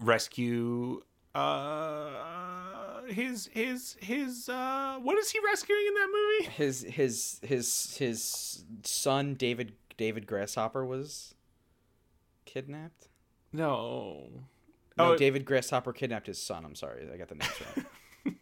rescue 0.00 1.02
uh 1.34 3.02
his 3.08 3.48
his 3.54 3.96
his 4.00 4.50
uh 4.50 4.98
what 5.00 5.16
is 5.16 5.30
he 5.30 5.38
rescuing 5.46 5.86
in 5.86 5.94
that 5.94 6.08
movie 6.12 6.50
His 6.50 6.82
his 6.82 7.40
his 7.42 7.96
his 7.96 8.64
son 8.82 9.34
David 9.34 9.72
David 9.96 10.26
Grasshopper 10.26 10.84
was 10.84 11.34
kidnapped. 12.44 13.08
No 13.52 14.28
No, 14.98 15.12
Oh. 15.12 15.16
David 15.16 15.44
Grasshopper 15.44 15.92
kidnapped 15.92 16.26
his 16.26 16.40
son. 16.40 16.64
I'm 16.64 16.74
sorry, 16.74 17.08
I 17.12 17.16
got 17.16 17.28
the 17.28 17.34
names 17.36 17.52
wrong. 17.76 17.86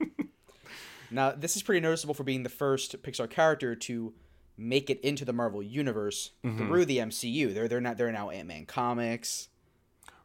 now, 1.11 1.33
this 1.33 1.57
is 1.57 1.63
pretty 1.63 1.81
noticeable 1.81 2.15
for 2.15 2.25
being 2.25 2.43
the 2.43 2.49
first 2.49 3.01
Pixar 3.03 3.29
character 3.31 3.75
to 3.75 4.13
make 4.57 4.91
it 4.91 5.01
into 5.01 5.25
the 5.25 5.33
Marvel 5.33 5.63
universe 5.63 6.33
Mm-hmm. 6.45 6.59
through 6.67 6.85
the 6.87 6.99
MCU. 6.99 7.55
They're 7.55 7.69
they're 7.69 7.81
not 7.81 7.97
they're 7.97 8.13
now 8.13 8.31
Ant 8.31 8.47
Man 8.49 8.67
comics. 8.67 9.49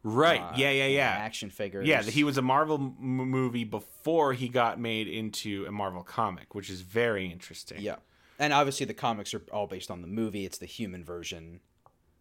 right 0.03 0.41
uh, 0.41 0.53
yeah 0.57 0.69
yeah 0.71 0.87
yeah 0.87 1.09
Action 1.09 1.49
figures. 1.49 1.87
yeah 1.87 2.01
he 2.03 2.23
was 2.23 2.37
a 2.37 2.41
marvel 2.41 2.75
m- 2.75 2.95
movie 2.99 3.63
before 3.63 4.33
he 4.33 4.47
got 4.49 4.79
made 4.79 5.07
into 5.07 5.65
a 5.67 5.71
marvel 5.71 6.03
comic 6.03 6.53
which 6.53 6.69
is 6.69 6.81
very 6.81 7.25
interesting 7.31 7.81
Yeah, 7.81 7.95
and 8.37 8.53
obviously 8.53 8.85
the 8.85 8.93
comics 8.93 9.33
are 9.33 9.41
all 9.51 9.65
based 9.67 9.89
on 9.89 10.01
the 10.01 10.07
movie. 10.07 10.45
It's 10.45 10.57
the 10.59 10.65
human 10.67 11.03
version. 11.03 11.59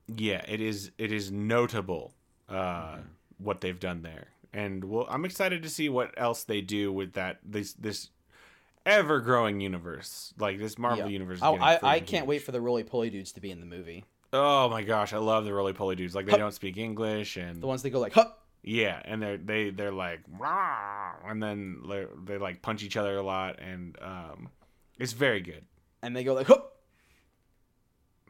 yeah 0.09 0.43
it 0.49 0.61
is 0.61 0.93
it 0.99 1.11
is 1.13 1.31
notable 1.31 2.15
uh 2.49 2.97
what 3.39 3.61
they've 3.61 3.81
done 3.81 4.03
there 4.03 4.29
and 4.53 4.85
well 4.85 5.07
i'm 5.09 5.25
excited 5.25 5.63
to 5.63 5.69
see 5.69 5.89
what 5.89 6.13
else 6.17 6.45
they 6.45 6.61
do 6.61 6.93
with 6.93 7.15
that 7.15 7.39
this 7.45 7.73
this 7.75 8.11
ever 8.87 9.21
growing 9.21 9.61
universe 9.61 10.35
like 10.39 10.59
this 10.59 10.79
marvel 10.79 11.09
universe 11.09 11.39
Oh, 11.43 11.57
I, 11.57 11.79
I 11.83 12.01
can't 12.01 12.11
huge. 12.25 12.29
wait 12.29 12.39
for 12.43 12.53
the 12.53 12.61
roly 12.61 12.85
poly 12.85 13.09
dudes 13.11 13.33
to 13.33 13.41
be 13.41 13.51
in 13.51 13.61
the 13.61 13.67
movie. 13.67 14.05
oh 14.33 14.69
my 14.69 14.83
gosh 14.83 15.13
i 15.13 15.19
love 15.19 15.45
the 15.47 15.55
roly 15.55 15.73
poly 15.73 15.97
dudes 15.97 16.15
like 16.15 16.27
they 16.27 16.33
Hup. 16.33 16.41
don't 16.41 16.53
speak 16.55 16.77
english 16.77 17.37
and 17.37 17.63
The 17.63 17.67
ones 17.67 17.83
that 17.83 17.91
go 17.91 18.01
like, 18.01 18.13
"Huh." 18.13 18.29
yeah 18.63 19.01
and 19.05 19.23
they're 19.23 19.39
they 19.39 19.71
they're 19.71 19.91
like 19.93 20.21
"Rah," 20.39 21.15
and 21.27 21.43
then 21.43 21.81
they 21.89 22.07
they 22.25 22.39
like 22.39 22.61
punch 22.63 22.83
each 22.83 22.97
other 22.99 23.17
a 23.17 23.23
lot 23.23 23.59
and 23.61 23.97
um 24.03 24.49
it's 24.99 25.13
very 25.13 25.41
good 25.41 25.65
and 26.03 26.15
they 26.15 26.23
go 26.25 26.35
like, 26.35 26.47
"Huh." 26.47 26.61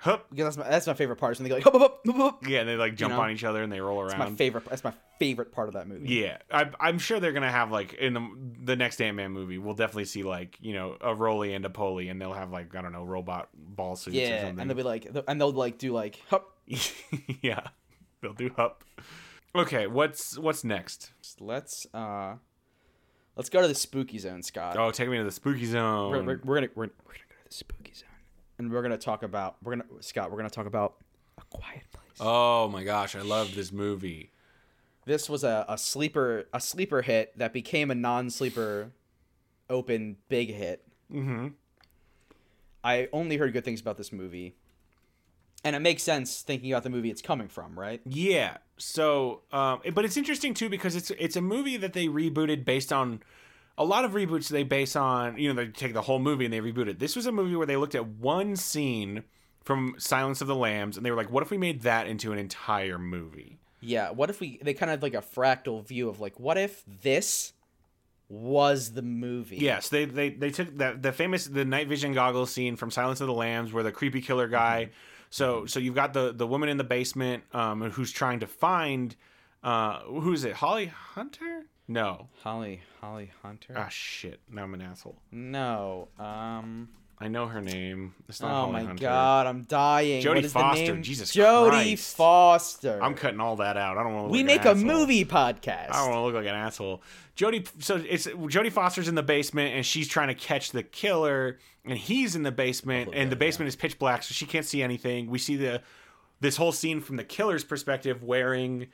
Hup. 0.04 0.28
Because 0.28 0.54
that's 0.54 0.56
my 0.58 0.70
that's 0.70 0.86
my 0.86 0.92
favorite 0.92 1.16
part. 1.16 1.32
Is 1.32 1.38
when 1.40 1.44
they 1.44 1.48
go 1.48 1.54
like, 1.54 1.64
"Hup, 1.64 1.72
hup, 1.72 1.80
hup, 1.80 2.00
hup, 2.06 2.16
hup." 2.16 2.46
yeah 2.46 2.60
and 2.60 2.68
they 2.68 2.76
like 2.76 2.94
jump 2.94 3.14
know? 3.14 3.22
on 3.22 3.30
each 3.30 3.42
other 3.42 3.62
and 3.62 3.72
they 3.72 3.80
roll 3.80 3.98
around. 4.00 4.18
That's 4.18 4.30
my 4.32 4.36
favorite. 4.36 4.66
That's 4.66 4.84
my 4.84 4.92
favorite 5.18 5.50
part 5.50 5.68
of 5.68 5.74
that 5.74 5.88
movie. 5.88 6.14
Yeah, 6.14 6.36
I, 6.52 6.68
I'm 6.78 6.98
sure 6.98 7.20
they're 7.20 7.32
gonna 7.32 7.50
have 7.50 7.70
like 7.70 7.94
in 7.94 8.12
the, 8.12 8.28
the 8.64 8.76
next 8.76 9.00
Ant 9.00 9.16
Man 9.16 9.32
movie, 9.32 9.56
we'll 9.56 9.72
definitely 9.74 10.04
see 10.04 10.22
like 10.22 10.58
you 10.60 10.74
know 10.74 10.98
a 11.00 11.14
Roly 11.14 11.54
and 11.54 11.64
a 11.64 11.70
Poly, 11.70 12.10
and 12.10 12.20
they'll 12.20 12.34
have 12.34 12.50
like 12.50 12.74
I 12.74 12.82
don't 12.82 12.92
know 12.92 13.02
robot 13.02 13.48
ball 13.54 13.96
suits 13.96 14.14
or 14.14 14.20
Yeah, 14.20 14.42
something. 14.42 14.60
and 14.60 14.68
they'll 14.68 14.76
be 14.76 14.82
like, 14.82 15.08
and 15.26 15.40
they'll 15.40 15.52
like 15.52 15.78
do 15.78 15.92
like, 15.92 16.20
"Hup." 16.28 16.50
yeah, 17.40 17.60
they'll 18.20 18.34
do 18.34 18.50
hup. 18.56 18.84
Okay, 19.54 19.86
what's 19.86 20.36
what's 20.38 20.64
next? 20.64 21.12
Let's 21.40 21.86
uh, 21.94 22.34
let's 23.36 23.48
go 23.48 23.62
to 23.62 23.68
the 23.68 23.74
spooky 23.74 24.18
zone, 24.18 24.42
Scott. 24.42 24.76
Oh, 24.76 24.90
take 24.90 25.08
me 25.08 25.16
to 25.16 25.24
the 25.24 25.30
spooky 25.30 25.64
zone. 25.66 26.10
We're, 26.10 26.22
we're, 26.22 26.40
we're 26.44 26.54
gonna 26.56 26.68
we're, 26.74 26.84
we're 27.06 27.14
gonna 27.14 27.28
go 27.30 27.36
to 27.42 27.48
the 27.48 27.54
spooky 27.54 27.94
zone, 27.94 28.08
and 28.58 28.72
we're 28.72 28.82
gonna 28.82 28.98
talk 28.98 29.22
about 29.22 29.56
we're 29.62 29.76
gonna 29.76 29.88
Scott. 30.00 30.30
We're 30.30 30.36
gonna 30.38 30.50
talk 30.50 30.66
about 30.66 30.96
a 31.38 31.42
quiet 31.50 31.84
place. 31.92 32.18
oh 32.20 32.68
my 32.68 32.84
gosh, 32.84 33.14
I 33.16 33.22
love 33.22 33.54
this 33.54 33.72
movie. 33.72 34.30
This 35.06 35.28
was 35.28 35.44
a, 35.44 35.64
a 35.68 35.76
sleeper 35.76 36.44
a 36.52 36.60
sleeper 36.60 37.02
hit 37.02 37.36
that 37.38 37.52
became 37.52 37.90
a 37.90 37.94
non-sleeper 37.94 38.90
open 39.68 40.16
big 40.28 40.52
hit. 40.52 40.86
Mm-hmm. 41.12 41.48
I 42.82 43.08
only 43.12 43.36
heard 43.36 43.52
good 43.52 43.64
things 43.64 43.80
about 43.80 43.96
this 43.96 44.12
movie. 44.12 44.56
And 45.66 45.74
it 45.74 45.78
makes 45.78 46.02
sense 46.02 46.42
thinking 46.42 46.72
about 46.72 46.82
the 46.82 46.90
movie 46.90 47.10
it's 47.10 47.22
coming 47.22 47.48
from, 47.48 47.78
right? 47.78 48.02
Yeah. 48.04 48.58
So, 48.76 49.40
um, 49.50 49.80
but 49.94 50.04
it's 50.04 50.18
interesting 50.18 50.52
too 50.52 50.68
because 50.68 50.94
it's 50.94 51.10
it's 51.12 51.36
a 51.36 51.40
movie 51.40 51.78
that 51.78 51.94
they 51.94 52.06
rebooted 52.06 52.66
based 52.66 52.92
on 52.92 53.20
a 53.76 53.84
lot 53.84 54.04
of 54.04 54.12
reboots. 54.12 54.48
They 54.48 54.62
base 54.62 54.96
on 54.96 55.38
you 55.38 55.52
know 55.52 55.64
they 55.64 55.70
take 55.70 55.94
the 55.94 56.02
whole 56.02 56.18
movie 56.18 56.44
and 56.44 56.54
they 56.54 56.60
reboot 56.60 56.88
it. 56.88 56.98
This 56.98 57.16
was 57.16 57.26
a 57.26 57.32
movie 57.32 57.56
where 57.56 57.66
they 57.66 57.76
looked 57.76 57.94
at 57.94 58.06
one 58.06 58.56
scene 58.56 59.24
from 59.62 59.94
Silence 59.98 60.40
of 60.40 60.46
the 60.46 60.54
Lambs 60.54 60.96
and 60.96 61.04
they 61.04 61.10
were 61.10 61.16
like, 61.16 61.30
what 61.30 61.42
if 61.42 61.50
we 61.50 61.58
made 61.58 61.82
that 61.82 62.06
into 62.06 62.32
an 62.32 62.38
entire 62.38 62.98
movie? 62.98 63.58
Yeah. 63.80 64.10
What 64.10 64.30
if 64.30 64.40
we 64.40 64.58
they 64.62 64.74
kind 64.74 64.92
of 64.92 65.02
like 65.02 65.14
a 65.14 65.22
fractal 65.22 65.86
view 65.86 66.08
of 66.08 66.20
like 66.20 66.38
what 66.38 66.58
if 66.58 66.82
this 67.02 67.52
was 68.28 68.92
the 68.92 69.02
movie? 69.02 69.56
Yes, 69.56 69.88
they 69.88 70.04
they 70.04 70.30
they 70.30 70.50
took 70.50 70.76
the 70.76 70.96
the 70.98 71.12
famous 71.12 71.46
the 71.46 71.64
night 71.64 71.88
vision 71.88 72.12
goggles 72.14 72.52
scene 72.52 72.76
from 72.76 72.90
Silence 72.90 73.20
of 73.20 73.26
the 73.26 73.34
Lambs, 73.34 73.72
where 73.72 73.82
the 73.82 73.92
creepy 73.92 74.20
killer 74.20 74.48
guy. 74.48 74.90
So 75.30 75.66
so 75.66 75.80
you've 75.80 75.94
got 75.94 76.14
the 76.14 76.32
the 76.32 76.46
woman 76.46 76.68
in 76.68 76.76
the 76.76 76.84
basement, 76.84 77.44
um, 77.52 77.90
who's 77.90 78.12
trying 78.12 78.40
to 78.40 78.46
find, 78.46 79.14
uh, 79.62 80.00
who 80.00 80.32
is 80.32 80.44
it? 80.44 80.54
Holly 80.54 80.86
Hunter? 80.86 81.66
No. 81.86 82.28
Holly 82.42 82.80
Holly 83.00 83.30
Hunter. 83.42 83.74
Ah 83.76 83.88
shit. 83.88 84.40
Now 84.50 84.62
I'm 84.64 84.74
an 84.74 84.82
asshole. 84.82 85.16
no. 85.30 86.08
Um. 86.18 86.88
I 87.16 87.28
know 87.28 87.46
her 87.46 87.60
name. 87.60 88.12
It's 88.28 88.40
not 88.40 88.50
Oh 88.50 88.54
Holly 88.62 88.72
my 88.72 88.82
Hunter. 88.84 89.00
god, 89.02 89.46
I'm 89.46 89.62
dying. 89.62 90.20
Jodie 90.22 90.34
what 90.34 90.44
is 90.44 90.52
Foster, 90.52 90.84
The 90.86 90.92
name? 90.94 91.02
Jesus 91.04 91.34
Jodie 91.34 91.68
Christ. 91.70 92.16
Foster. 92.16 93.00
I'm 93.00 93.14
cutting 93.14 93.38
all 93.38 93.56
that 93.56 93.76
out. 93.76 93.96
I 93.96 94.02
don't 94.02 94.14
want 94.14 94.28
to. 94.28 94.32
we 94.32 94.42
make 94.42 94.64
a 94.64 94.74
movie 94.74 95.24
podcast. 95.24 95.90
I 95.92 95.98
don't 96.04 96.10
want 96.10 96.18
to 96.18 96.20
look 96.22 96.34
like 96.34 96.46
an 96.46 96.56
asshole. 96.56 97.02
Jodie, 97.36 97.68
so 97.78 98.02
it's 98.06 98.26
Jodie 98.26 98.72
Foster's 98.72 99.06
in 99.06 99.14
the 99.14 99.22
basement 99.22 99.74
and 99.76 99.86
she's 99.86 100.08
trying 100.08 100.28
to 100.28 100.34
catch 100.34 100.72
the 100.72 100.82
killer, 100.82 101.58
and 101.84 101.96
he's 101.96 102.34
in 102.34 102.42
the 102.42 102.52
basement, 102.52 103.10
and 103.14 103.30
the 103.30 103.36
basement 103.36 103.68
is 103.68 103.76
pitch 103.76 103.96
black, 103.98 104.24
so 104.24 104.32
she 104.34 104.44
can't 104.44 104.66
see 104.66 104.82
anything. 104.82 105.30
We 105.30 105.38
see 105.38 105.54
the 105.56 105.82
this 106.40 106.56
whole 106.56 106.72
scene 106.72 107.00
from 107.00 107.14
the 107.16 107.24
killer's 107.24 107.62
perspective, 107.64 108.24
wearing 108.24 108.88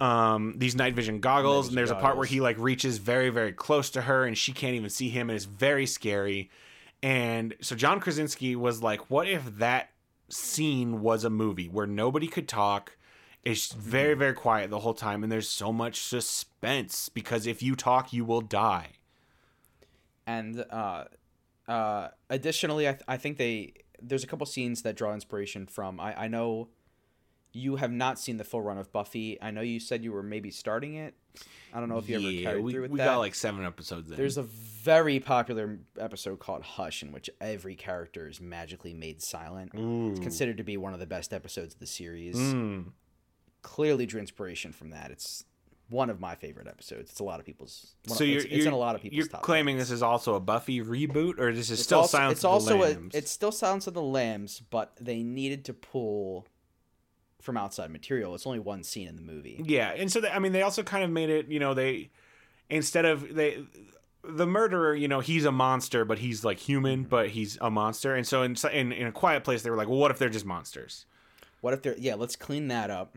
um, 0.00 0.54
these 0.56 0.74
night 0.74 0.94
vision 0.94 1.20
goggles, 1.20 1.66
Night 1.66 1.70
and 1.70 1.78
there's 1.78 1.90
a 1.90 1.94
part 1.96 2.16
where 2.16 2.26
he 2.26 2.40
like 2.40 2.58
reaches 2.58 2.98
very 2.98 3.30
very 3.30 3.52
close 3.52 3.90
to 3.90 4.02
her, 4.02 4.24
and 4.24 4.36
she 4.36 4.52
can't 4.52 4.74
even 4.74 4.90
see 4.90 5.08
him, 5.10 5.28
and 5.30 5.36
it's 5.36 5.44
very 5.44 5.86
scary. 5.86 6.50
And 7.02 7.54
so 7.60 7.76
John 7.76 8.00
Krasinski 8.00 8.56
was 8.56 8.82
like, 8.82 9.10
"What 9.10 9.28
if 9.28 9.58
that 9.58 9.90
scene 10.28 11.00
was 11.00 11.24
a 11.24 11.30
movie 11.30 11.68
where 11.68 11.86
nobody 11.86 12.26
could 12.26 12.48
talk?" 12.48 12.96
It's 13.42 13.72
very, 13.72 14.12
very 14.14 14.34
quiet 14.34 14.68
the 14.68 14.80
whole 14.80 14.92
time, 14.92 15.22
and 15.22 15.32
there's 15.32 15.48
so 15.48 15.72
much 15.72 16.00
suspense 16.00 17.08
because 17.08 17.46
if 17.46 17.62
you 17.62 17.74
talk, 17.74 18.12
you 18.12 18.24
will 18.24 18.42
die. 18.42 18.90
and 20.26 20.64
uh, 20.70 21.04
uh, 21.66 22.08
additionally, 22.28 22.88
I, 22.88 22.92
th- 22.92 23.04
I 23.08 23.16
think 23.16 23.38
they 23.38 23.72
there's 24.02 24.24
a 24.24 24.26
couple 24.26 24.46
scenes 24.46 24.82
that 24.82 24.96
draw 24.96 25.14
inspiration 25.14 25.66
from. 25.66 26.00
I, 26.00 26.24
I 26.24 26.28
know 26.28 26.68
you 27.52 27.76
have 27.76 27.90
not 27.90 28.18
seen 28.18 28.36
the 28.36 28.44
full 28.44 28.62
run 28.62 28.78
of 28.78 28.92
Buffy. 28.92 29.38
I 29.40 29.50
know 29.50 29.60
you 29.60 29.80
said 29.80 30.04
you 30.04 30.12
were 30.12 30.22
maybe 30.22 30.50
starting 30.50 30.94
it. 30.94 31.14
I 31.72 31.80
don't 31.80 31.88
know 31.88 31.98
if 31.98 32.08
you 32.08 32.16
ever 32.16 32.42
carried 32.42 32.64
we, 32.64 32.72
through 32.72 32.82
with 32.82 32.90
we 32.90 32.98
that. 32.98 33.04
got 33.06 33.18
like 33.18 33.34
seven 33.34 33.64
episodes 33.64 34.10
in. 34.10 34.16
There's 34.16 34.36
a 34.36 34.42
very 34.42 35.20
popular 35.20 35.78
episode 35.98 36.38
called 36.38 36.62
Hush 36.62 37.02
in 37.02 37.12
which 37.12 37.30
every 37.40 37.76
character 37.76 38.28
is 38.28 38.40
magically 38.40 38.94
made 38.94 39.22
silent. 39.22 39.72
Ooh. 39.76 40.10
It's 40.10 40.20
considered 40.20 40.56
to 40.58 40.64
be 40.64 40.76
one 40.76 40.94
of 40.94 41.00
the 41.00 41.06
best 41.06 41.32
episodes 41.32 41.74
of 41.74 41.80
the 41.80 41.86
series. 41.86 42.36
Mm. 42.36 42.86
Clearly 43.62 44.06
drew 44.06 44.20
inspiration 44.20 44.72
from 44.72 44.90
that. 44.90 45.10
It's 45.10 45.44
one 45.90 46.08
of 46.08 46.20
my 46.20 46.34
favorite 46.34 46.66
episodes. 46.66 47.10
It's 47.10 47.20
a 47.20 47.24
lot 47.24 47.40
of 47.40 47.46
people's. 47.46 47.94
So 48.06 48.24
you're, 48.24 48.38
it's, 48.38 48.46
you're 48.46 48.56
it's 48.58 48.66
in 48.66 48.72
a 48.72 48.78
lot 48.78 48.94
of 48.94 49.02
people's 49.02 49.18
You're 49.18 49.40
claiming 49.40 49.76
fives. 49.76 49.90
this 49.90 49.96
is 49.96 50.02
also 50.02 50.34
a 50.34 50.40
Buffy 50.40 50.80
reboot, 50.80 51.38
or 51.38 51.52
this 51.52 51.66
is 51.66 51.72
It's 51.72 51.82
still 51.82 52.00
also, 52.00 52.16
Silence 52.18 52.38
it's 52.38 52.44
of 52.44 52.50
also 52.50 52.78
the 52.78 52.84
a, 52.84 52.86
Lambs? 52.86 53.14
it's 53.14 53.30
still 53.30 53.52
Silence 53.52 53.86
of 53.86 53.94
the 53.94 54.02
Lambs, 54.02 54.60
but 54.70 54.96
they 55.00 55.22
needed 55.22 55.64
to 55.66 55.74
pull 55.74 56.46
from 57.40 57.56
outside 57.56 57.90
material. 57.90 58.34
It's 58.34 58.46
only 58.46 58.58
one 58.58 58.82
scene 58.82 59.08
in 59.08 59.16
the 59.16 59.22
movie. 59.22 59.62
Yeah, 59.64 59.92
and 59.96 60.10
so 60.10 60.20
they, 60.20 60.30
I 60.30 60.38
mean, 60.38 60.52
they 60.52 60.62
also 60.62 60.82
kind 60.82 61.04
of 61.04 61.10
made 61.10 61.30
it. 61.30 61.48
You 61.48 61.58
know, 61.58 61.74
they 61.74 62.10
instead 62.68 63.04
of 63.04 63.34
they 63.34 63.62
the 64.22 64.46
murderer. 64.46 64.94
You 64.94 65.08
know, 65.08 65.20
he's 65.20 65.44
a 65.44 65.52
monster, 65.52 66.04
but 66.04 66.18
he's 66.18 66.44
like 66.44 66.58
human, 66.58 67.00
mm-hmm. 67.00 67.08
but 67.08 67.30
he's 67.30 67.58
a 67.60 67.70
monster. 67.70 68.14
And 68.14 68.26
so 68.26 68.42
in 68.42 68.56
in, 68.72 68.92
in 68.92 69.06
a 69.06 69.12
quiet 69.12 69.44
place, 69.44 69.62
they 69.62 69.70
were 69.70 69.76
like, 69.76 69.88
well, 69.88 69.98
what 69.98 70.10
if 70.10 70.18
they're 70.18 70.28
just 70.28 70.46
monsters? 70.46 71.06
What 71.60 71.74
if 71.74 71.82
they're 71.82 71.96
yeah? 71.98 72.14
Let's 72.14 72.36
clean 72.36 72.68
that 72.68 72.90
up. 72.90 73.16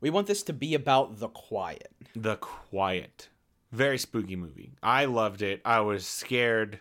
We 0.00 0.10
want 0.10 0.26
this 0.26 0.42
to 0.44 0.52
be 0.52 0.74
about 0.74 1.20
the 1.20 1.28
quiet. 1.28 1.92
The 2.14 2.36
Quiet. 2.36 3.28
Very 3.70 3.98
spooky 3.98 4.36
movie. 4.36 4.72
I 4.82 5.06
loved 5.06 5.40
it. 5.40 5.62
I 5.64 5.80
was 5.80 6.06
scared, 6.06 6.80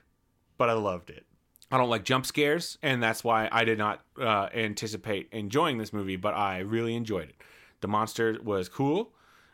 but 0.58 0.69
I 0.69 0.74
loved 0.74 1.10
it. 1.10 1.26
I 1.72 1.78
don't 1.78 1.90
like 1.90 2.04
jump 2.04 2.26
scares, 2.26 2.78
and 2.82 3.02
that's 3.02 3.24
why 3.24 3.48
I 3.52 3.64
did 3.64 3.78
not 3.78 4.02
uh, 4.20 4.50
anticipate 4.54 5.30
enjoying 5.32 5.78
this 5.78 5.94
movie, 5.94 6.18
but 6.18 6.34
I 6.34 6.60
really 6.60 6.96
enjoyed 6.96 7.30
it. 7.30 7.36
The 7.80 7.88
monster 7.88 8.38
was 8.44 8.68
cool, 8.68 9.14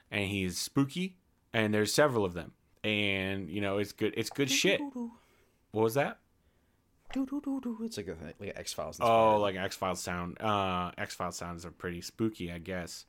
and 0.10 0.26
he's 0.26 0.58
spooky, 0.58 1.18
and 1.54 1.74
there's 1.74 1.94
several 1.94 2.26
of 2.26 2.34
them. 2.34 2.54
And, 2.84 3.50
you 3.50 3.62
know, 3.62 3.78
it's 3.78 3.92
good 3.92 4.14
it's 4.18 4.30
good 4.30 4.50
shit. 4.50 4.82
What 5.72 5.84
was 5.84 5.94
that? 5.96 6.20
It's 7.86 7.98
like 7.98 8.08
a 8.08 8.16
like 8.40 8.54
X 8.58 8.74
Files. 8.74 8.98
Oh, 9.00 9.38
like 9.40 9.56
X 9.56 9.76
Files 9.76 10.00
sound. 10.02 10.42
Uh, 10.42 10.92
X 10.98 11.16
Files 11.16 11.36
sounds 11.38 11.66
are 11.66 11.72
pretty 11.72 12.02
spooky, 12.02 12.52
I 12.52 12.58
guess. 12.58 13.06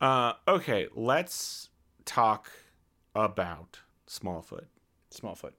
Uh, 0.00 0.34
okay, 0.46 0.86
let's 0.94 1.68
talk 2.04 2.50
about 3.14 3.80
Smallfoot. 4.06 4.66
Smallfoot. 5.12 5.52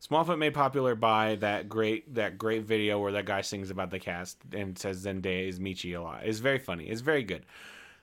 Smallfoot 0.00 0.38
made 0.38 0.54
popular 0.54 0.94
by 0.94 1.36
that 1.36 1.68
great 1.68 2.14
that 2.14 2.38
great 2.38 2.64
video 2.64 2.98
where 2.98 3.12
that 3.12 3.26
guy 3.26 3.42
sings 3.42 3.70
about 3.70 3.90
the 3.90 3.98
cast 3.98 4.38
and 4.52 4.78
says 4.78 5.04
Zendaya 5.04 5.48
is 5.48 5.60
Meechee 5.60 5.96
a 5.96 6.00
lot. 6.00 6.22
It's 6.24 6.38
very 6.38 6.58
funny. 6.58 6.84
It's 6.86 7.02
very 7.02 7.22
good. 7.22 7.44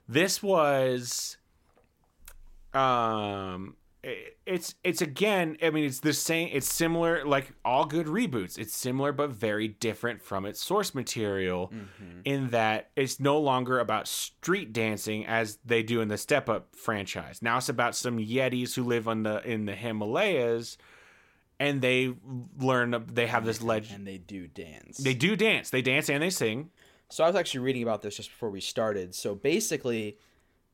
This 0.07 0.41
was 0.43 1.38
um 2.73 3.75
it- 4.03 4.38
it's 4.45 4.75
it's 4.83 5.01
again 5.01 5.57
i 5.63 5.69
mean 5.69 5.83
it's 5.86 5.99
the 6.01 6.13
same 6.13 6.49
it's 6.53 6.71
similar 6.71 7.25
like 7.25 7.51
all 7.65 7.86
good 7.86 8.05
reboots 8.05 8.57
it's 8.60 8.75
similar 8.75 9.12
but 9.12 9.29
very 9.31 9.67
different 9.67 10.21
from 10.21 10.45
its 10.45 10.62
source 10.62 10.93
material 10.93 11.71
in 12.25 12.49
that 12.51 12.89
it's 12.95 13.19
no 13.19 13.39
longer 13.39 13.79
about 13.79 14.07
street 14.07 14.71
dancing 14.71 15.25
as 15.25 15.57
they 15.65 15.81
do 15.81 16.01
in 16.01 16.07
the 16.10 16.17
step 16.17 16.47
up 16.49 16.75
franchise 16.75 17.41
now 17.41 17.57
it's 17.57 17.69
about 17.69 17.95
some 17.95 18.19
yetis 18.19 18.75
who 18.75 18.83
live 18.83 19.07
on 19.07 19.23
the 19.23 19.41
in 19.49 19.65
the 19.65 19.75
himalayas 19.75 20.77
and 21.60 21.82
they 21.82 22.13
learn 22.60 23.06
they 23.12 23.28
have 23.28 23.46
this 23.46 23.62
legend 23.62 24.00
And 24.00 24.08
they 24.08 24.17
do 24.17 24.48
dance. 24.48 24.98
they 24.98 25.13
do 25.13 25.36
dance 25.36 25.70
they 25.70 25.82
dance 25.82 26.10
and 26.10 26.22
they 26.22 26.30
sing 26.30 26.70
So 27.10 27.24
I 27.24 27.28
was 27.28 27.36
actually 27.36 27.62
reading 27.62 27.84
about 27.84 28.02
this 28.02 28.17
just 28.17 28.30
before 28.30 28.50
we 28.50 28.62
started. 28.62 29.15
So 29.15 29.34
basically, 29.36 30.17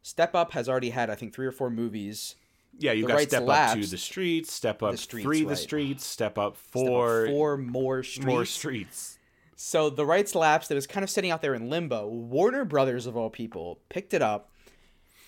Step 0.02 0.36
Up 0.36 0.52
has 0.54 0.67
already 0.67 0.89
had 0.89 1.10
I 1.10 1.15
think 1.15 1.34
three 1.34 1.46
or 1.46 1.52
four 1.52 1.69
movies. 1.69 2.36
yeah 2.80 2.91
you 2.91 3.04
The 3.04 3.13
got 3.13 3.22
step 3.22 3.48
up 3.48 3.76
to 3.80 3.86
the 3.86 3.98
streets 3.98 4.52
step 4.52 4.82
up 4.84 4.91
The 4.91 4.98
streets, 4.98 5.24
three 5.24 5.41
the 5.41 5.48
right. 5.50 5.58
streets 5.58 6.06
step 6.06 6.38
up 6.38 6.58
Step 6.58 6.76
Up 6.76 6.88
four 6.88 7.28
four 7.28 7.58
more 7.58 8.04
streets. 8.04 8.26
more 8.26 8.46
streets 8.46 9.19
So 9.56 9.89
the 9.89 10.06
rights 10.06 10.34
lapse 10.36 10.69
It 10.72 10.76
was 10.76 10.88
kind 10.88 11.04
of 11.04 11.10
sitting 11.10 11.32
out 11.32 11.41
there 11.41 11.54
in 11.54 11.69
limbo. 11.69 12.08
Warner 12.08 12.65
Brothers 12.65 13.06
of 13.06 13.15
all 13.15 13.30
people 13.30 13.80
picked 13.89 14.13
it 14.13 14.22
up, 14.22 14.50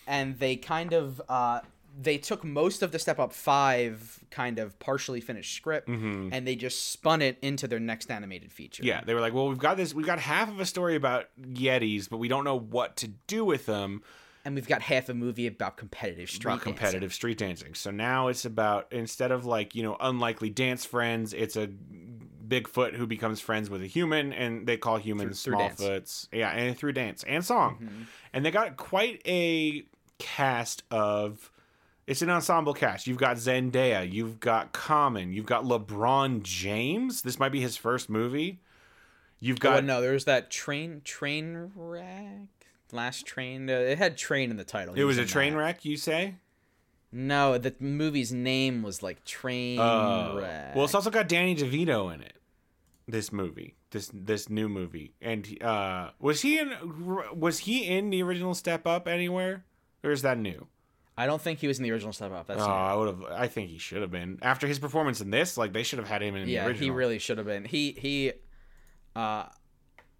and 0.07 0.37
they 0.39 0.55
kind 0.57 0.91
of 0.93 1.21
uh, 1.29 1.59
they 1.97 2.17
took 2.17 2.43
most 2.43 2.81
of 2.81 2.91
the 2.91 2.99
Step 2.99 3.19
Up 3.19 3.33
Five 3.33 4.23
kind 4.31 4.59
of 4.59 4.77
partially 4.79 5.21
finished 5.21 5.55
script, 5.55 5.87
mm-hmm. 5.87 6.29
and 6.31 6.47
they 6.47 6.55
just 6.55 6.91
spun 6.91 7.21
it 7.21 7.37
into 7.41 7.67
their 7.67 7.79
next 7.79 8.11
animated 8.11 8.51
feature. 8.51 8.83
Yeah, 8.83 9.01
they 9.05 9.13
were 9.13 9.21
like, 9.21 9.33
"Well, 9.33 9.47
we've 9.47 9.57
got 9.57 9.77
this. 9.77 9.93
We've 9.93 10.05
got 10.05 10.19
half 10.19 10.49
of 10.49 10.59
a 10.59 10.65
story 10.65 10.95
about 10.95 11.27
Yetis, 11.39 12.09
but 12.09 12.17
we 12.17 12.27
don't 12.27 12.43
know 12.43 12.59
what 12.59 12.97
to 12.97 13.07
do 13.07 13.45
with 13.45 13.65
them 13.65 14.03
and 14.45 14.53
we've 14.53 14.67
got 14.67 14.83
half 14.83 15.09
a 15.09 15.13
movie 15.13 15.47
about 15.47 15.75
competitive 15.75 16.29
street 16.29 16.53
about 16.53 16.61
competitive 16.61 17.13
street 17.13 17.37
dancing." 17.37 17.73
So 17.73 17.91
now 17.91 18.27
it's 18.27 18.45
about 18.45 18.87
instead 18.91 19.31
of 19.31 19.45
like 19.45 19.75
you 19.75 19.83
know 19.83 19.97
unlikely 19.99 20.51
dance 20.51 20.85
friends, 20.85 21.33
it's 21.33 21.55
a 21.55 21.69
Bigfoot 22.47 22.95
who 22.95 23.07
becomes 23.07 23.41
friends 23.41 23.69
with 23.69 23.81
a 23.81 23.87
human, 23.87 24.31
and 24.31 24.67
they 24.67 24.77
call 24.77 24.97
humans. 24.97 25.43
Smallfoots. 25.43 26.27
Yeah, 26.31 26.51
and 26.51 26.77
through 26.77 26.93
dance 26.93 27.23
and 27.23 27.43
song, 27.43 27.79
mm-hmm. 27.81 28.03
and 28.33 28.45
they 28.45 28.51
got 28.51 28.77
quite 28.77 29.21
a 29.25 29.83
cast 30.19 30.83
of. 30.91 31.51
It's 32.07 32.21
an 32.21 32.29
ensemble 32.29 32.73
cast. 32.73 33.07
You've 33.07 33.17
got 33.17 33.37
Zendaya, 33.37 34.11
you've 34.11 34.39
got 34.39 34.73
Common, 34.73 35.33
you've 35.33 35.47
got 35.47 35.63
LeBron 35.63 36.43
James. 36.43 37.23
This 37.23 37.39
might 37.39 37.51
be 37.51 37.61
his 37.61 37.77
first 37.77 38.09
movie. 38.09 38.59
You've 39.39 39.59
Got, 39.59 39.71
got 39.71 39.83
oh, 39.83 39.85
no, 39.85 40.01
there's 40.01 40.25
that 40.25 40.49
train 40.49 41.01
train 41.03 41.71
wreck. 41.75 42.47
Last 42.91 43.25
train. 43.25 43.69
Uh, 43.69 43.73
it 43.73 43.97
had 43.97 44.17
train 44.17 44.49
in 44.51 44.57
the 44.57 44.63
title. 44.63 44.95
It 44.95 45.03
was 45.03 45.17
a 45.17 45.25
train 45.25 45.53
that. 45.53 45.59
wreck, 45.59 45.85
you 45.85 45.97
say? 45.97 46.35
No, 47.11 47.57
the 47.57 47.73
movie's 47.79 48.31
name 48.31 48.81
was 48.81 49.01
like 49.01 49.23
Train 49.23 49.79
Oh. 49.79 50.37
Wreck. 50.37 50.75
Well, 50.75 50.85
it's 50.85 50.93
also 50.95 51.09
got 51.09 51.27
Danny 51.27 51.55
DeVito 51.55 52.13
in 52.13 52.21
it. 52.21 52.33
This 53.07 53.31
movie, 53.31 53.75
this 53.91 54.09
this 54.13 54.49
new 54.49 54.67
movie, 54.67 55.13
and 55.21 55.61
uh, 55.61 56.09
was 56.19 56.41
he 56.41 56.57
in? 56.57 56.73
Was 57.39 57.59
he 57.59 57.85
in 57.85 58.09
the 58.09 58.23
original 58.23 58.53
Step 58.55 58.87
Up 58.87 59.07
anywhere, 59.07 59.63
or 60.03 60.11
is 60.11 60.23
that 60.23 60.37
new? 60.39 60.67
I 61.17 61.27
don't 61.27 61.41
think 61.41 61.59
he 61.59 61.67
was 61.67 61.77
in 61.77 61.83
the 61.83 61.91
original 61.91 62.11
Step 62.11 62.31
Up. 62.31 62.47
That's 62.47 62.61
Oh. 62.61 62.65
I 62.65 62.93
would 62.93 63.07
have. 63.07 63.23
I 63.23 63.47
think 63.47 63.69
he 63.69 63.77
should 63.77 64.01
have 64.01 64.11
been 64.11 64.37
after 64.41 64.67
his 64.67 64.79
performance 64.79 65.21
in 65.21 65.29
this. 65.31 65.57
Like 65.57 65.71
they 65.71 65.83
should 65.83 65.99
have 65.99 66.07
had 66.07 66.21
him 66.21 66.35
in 66.35 66.47
yeah, 66.47 66.63
the 66.63 66.69
original. 66.69 66.85
he 66.85 66.89
really 66.91 67.19
should 67.19 67.37
have 67.37 67.47
been. 67.47 67.65
He 67.65 67.91
he. 67.93 68.33
Uh, 69.15 69.45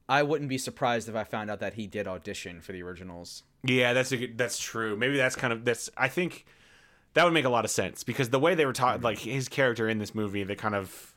I 0.08 0.23
wouldn't 0.23 0.49
be 0.49 0.58
surprised 0.58 1.10
if 1.10 1.15
I 1.15 1.23
found 1.23 1.49
out 1.49 1.60
that 1.60 1.73
he 1.73 1.88
did 1.88 2.08
audition 2.08 2.62
for 2.62 2.71
the 2.71 2.81
originals. 2.84 3.43
Yeah, 3.63 3.93
that's 3.93 4.13
a 4.13 4.27
that's 4.27 4.58
true. 4.60 4.95
Maybe 4.95 5.17
that's 5.17 5.36
kind 5.36 5.51
of 5.51 5.65
that's. 5.65 5.89
I 5.97 6.08
think 6.08 6.45
that 7.13 7.23
would 7.25 7.34
make 7.34 7.45
a 7.45 7.49
lot 7.49 7.65
of 7.65 7.71
sense 7.71 8.03
because 8.03 8.29
the 8.29 8.39
way 8.39 8.55
they 8.55 8.65
were 8.65 8.73
taught, 8.73 9.01
like 9.01 9.17
his 9.19 9.49
character 9.49 9.89
in 9.89 9.97
this 9.97 10.15
movie, 10.15 10.43
they 10.43 10.55
kind 10.55 10.75
of. 10.75 11.15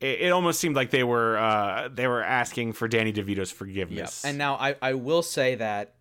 It, 0.00 0.20
it 0.20 0.30
almost 0.30 0.60
seemed 0.60 0.76
like 0.76 0.90
they 0.90 1.04
were 1.04 1.38
uh, 1.38 1.88
they 1.92 2.06
were 2.06 2.22
asking 2.22 2.74
for 2.74 2.86
Danny 2.86 3.12
DeVito's 3.12 3.50
forgiveness. 3.50 4.24
And 4.24 4.38
now 4.38 4.54
I 4.54 4.76
I 4.80 4.94
will 4.94 5.22
say 5.22 5.56
that 5.56 5.94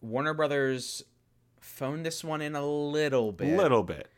Warner 0.00 0.34
Brothers 0.34 1.02
phoned 1.64 2.04
this 2.06 2.22
one 2.22 2.40
in 2.40 2.54
a 2.54 2.64
little 2.66 3.30
a 3.30 3.32
bit. 3.32 3.56
little 3.56 3.82
bit. 3.82 4.08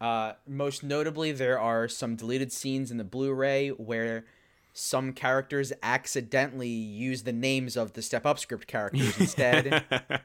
Uh, 0.00 0.32
most 0.46 0.82
notably, 0.82 1.32
there 1.32 1.58
are 1.58 1.88
some 1.88 2.16
deleted 2.16 2.52
scenes 2.52 2.90
in 2.90 2.96
the 2.96 3.04
Blu-ray 3.04 3.70
where 3.70 4.24
some 4.72 5.12
characters 5.12 5.72
accidentally 5.82 6.68
use 6.68 7.24
the 7.24 7.32
names 7.32 7.76
of 7.76 7.92
the 7.94 8.02
Step 8.02 8.24
Up 8.24 8.38
script 8.38 8.66
characters 8.68 9.18
instead. 9.20 9.84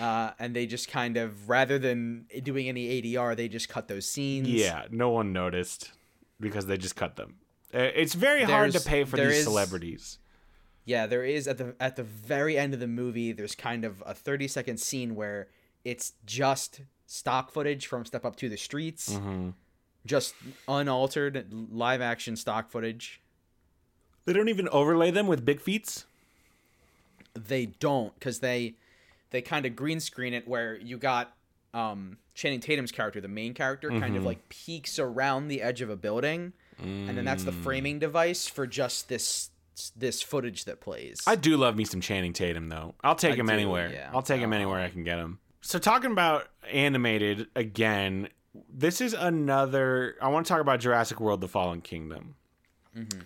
uh, 0.00 0.30
and 0.38 0.54
they 0.56 0.66
just 0.66 0.88
kind 0.88 1.16
of, 1.16 1.48
rather 1.48 1.78
than 1.78 2.26
doing 2.42 2.68
any 2.68 3.02
ADR, 3.02 3.36
they 3.36 3.48
just 3.48 3.68
cut 3.68 3.88
those 3.88 4.06
scenes. 4.06 4.48
Yeah, 4.48 4.86
no 4.90 5.10
one 5.10 5.32
noticed 5.32 5.92
because 6.40 6.66
they 6.66 6.76
just 6.78 6.96
cut 6.96 7.16
them. 7.16 7.36
Uh, 7.72 7.78
It's 7.94 8.14
very 8.14 8.44
hard 8.44 8.72
to 8.72 8.80
pay 8.80 9.04
for 9.04 9.16
these 9.16 9.38
is- 9.38 9.44
celebrities. 9.44 10.18
Yeah, 10.84 11.06
there 11.06 11.24
is 11.24 11.48
at 11.48 11.58
the 11.58 11.74
at 11.80 11.96
the 11.96 12.02
very 12.02 12.58
end 12.58 12.74
of 12.74 12.80
the 12.80 12.86
movie. 12.86 13.32
There's 13.32 13.54
kind 13.54 13.84
of 13.84 14.02
a 14.06 14.14
30 14.14 14.48
second 14.48 14.78
scene 14.78 15.14
where 15.14 15.48
it's 15.84 16.12
just 16.26 16.82
stock 17.06 17.50
footage 17.50 17.86
from 17.86 18.04
Step 18.04 18.24
Up 18.24 18.36
to 18.36 18.48
the 18.48 18.56
Streets, 18.56 19.14
Mm-hmm. 19.14 19.50
just 20.06 20.34
unaltered 20.68 21.46
live 21.70 22.00
action 22.02 22.36
stock 22.36 22.70
footage. 22.70 23.20
They 24.26 24.32
don't 24.32 24.48
even 24.48 24.68
overlay 24.68 25.10
them 25.10 25.26
with 25.26 25.44
big 25.44 25.60
feet. 25.60 26.04
they 27.34 27.66
don't 27.66 28.14
because 28.14 28.38
they 28.40 28.74
they 29.30 29.42
kind 29.42 29.66
of 29.66 29.74
green 29.74 30.00
screen 30.00 30.34
it 30.34 30.46
where 30.46 30.76
you 30.76 30.96
got 30.98 31.34
um 31.72 32.18
Channing 32.34 32.60
Tatum's 32.60 32.92
character, 32.92 33.20
the 33.20 33.28
main 33.28 33.54
character, 33.54 33.88
kind 33.90 34.02
Mm-hmm. 34.04 34.16
of 34.16 34.24
like 34.24 34.48
peeks 34.48 34.98
around 34.98 35.48
the 35.48 35.62
edge 35.62 35.80
of 35.80 35.88
a 35.90 35.96
building, 35.96 36.52
and 36.78 37.16
then 37.16 37.24
that's 37.24 37.44
the 37.44 37.52
Mm. 37.52 37.62
framing 37.62 37.98
device 38.00 38.48
for 38.48 38.66
just 38.66 39.08
this 39.08 39.50
this 39.96 40.22
footage 40.22 40.64
that 40.66 40.80
plays. 40.80 41.22
I 41.26 41.36
do 41.36 41.56
love 41.56 41.76
me 41.76 41.84
some 41.84 42.00
Channing 42.00 42.32
Tatum 42.32 42.68
though. 42.68 42.94
I'll 43.02 43.14
take 43.14 43.32
I 43.34 43.36
him 43.36 43.46
do, 43.46 43.52
anywhere. 43.52 43.90
yeah. 43.92 44.10
I'll 44.12 44.22
take 44.22 44.40
him 44.40 44.52
Oh. 44.52 44.56
anywhere 44.56 44.80
I 44.80 44.88
can 44.88 45.04
get 45.04 45.18
him. 45.18 45.38
So 45.60 45.78
talking 45.78 46.12
about 46.12 46.48
animated 46.70 47.48
again, 47.56 48.28
this 48.72 49.00
is 49.00 49.14
another. 49.14 50.16
I 50.20 50.28
want 50.28 50.46
to 50.46 50.52
talk 50.52 50.60
about 50.60 50.80
Jurassic 50.80 51.20
World: 51.20 51.40
The 51.40 51.48
Fallen 51.48 51.80
Kingdom. 51.80 52.34
Mm-hmm. 52.96 53.20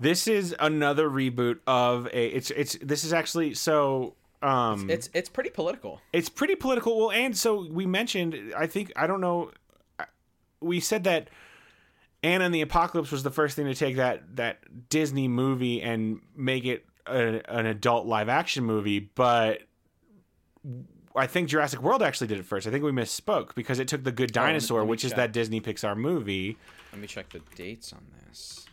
This 0.00 0.28
is 0.28 0.54
another 0.60 1.08
reboot 1.10 1.58
of 1.66 2.06
a. 2.12 2.26
It's 2.28 2.50
it's. 2.50 2.76
This 2.82 3.04
is 3.04 3.12
actually 3.12 3.54
so. 3.54 4.14
Um, 4.40 4.88
it's 4.88 5.10
it's 5.14 5.28
pretty 5.28 5.50
political. 5.50 6.00
it's 6.12 6.28
pretty 6.28 6.54
political. 6.54 6.96
Well, 6.96 7.10
and 7.10 7.36
so 7.36 7.66
we 7.68 7.86
mentioned, 7.86 8.52
I 8.56 8.68
think, 8.68 8.92
I 8.94 9.08
don't 9.08 9.20
know, 9.20 9.50
we 10.60 10.78
said 10.78 11.02
that 11.04 11.28
Anna 12.28 12.44
and 12.44 12.54
the 12.54 12.60
Apocalypse 12.60 13.10
was 13.10 13.22
the 13.22 13.30
first 13.30 13.56
thing 13.56 13.64
to 13.66 13.74
take 13.74 13.96
that 13.96 14.36
that 14.36 14.88
Disney 14.90 15.28
movie 15.28 15.80
and 15.80 16.20
make 16.36 16.64
it 16.64 16.84
a, 17.06 17.40
an 17.48 17.66
adult 17.66 18.06
live 18.06 18.28
action 18.28 18.64
movie, 18.64 19.00
but 19.00 19.62
I 21.16 21.26
think 21.26 21.48
Jurassic 21.48 21.80
World 21.82 22.02
actually 22.02 22.26
did 22.26 22.38
it 22.38 22.44
first. 22.44 22.66
I 22.66 22.70
think 22.70 22.84
we 22.84 22.92
misspoke 22.92 23.54
because 23.54 23.78
it 23.78 23.88
took 23.88 24.04
The 24.04 24.12
Good 24.12 24.30
Oh, 24.32 24.34
Dinosaur, 24.40 24.82
me 24.82 24.88
which 24.88 25.04
is 25.04 25.14
that 25.14 25.32
Disney 25.32 25.60
Pixar 25.60 25.96
movie. 25.96 26.56
Let 26.92 27.00
me 27.00 27.06
check 27.06 27.30
the 27.30 27.40
dates 27.54 27.92
on 27.92 28.04
this. 28.28 28.66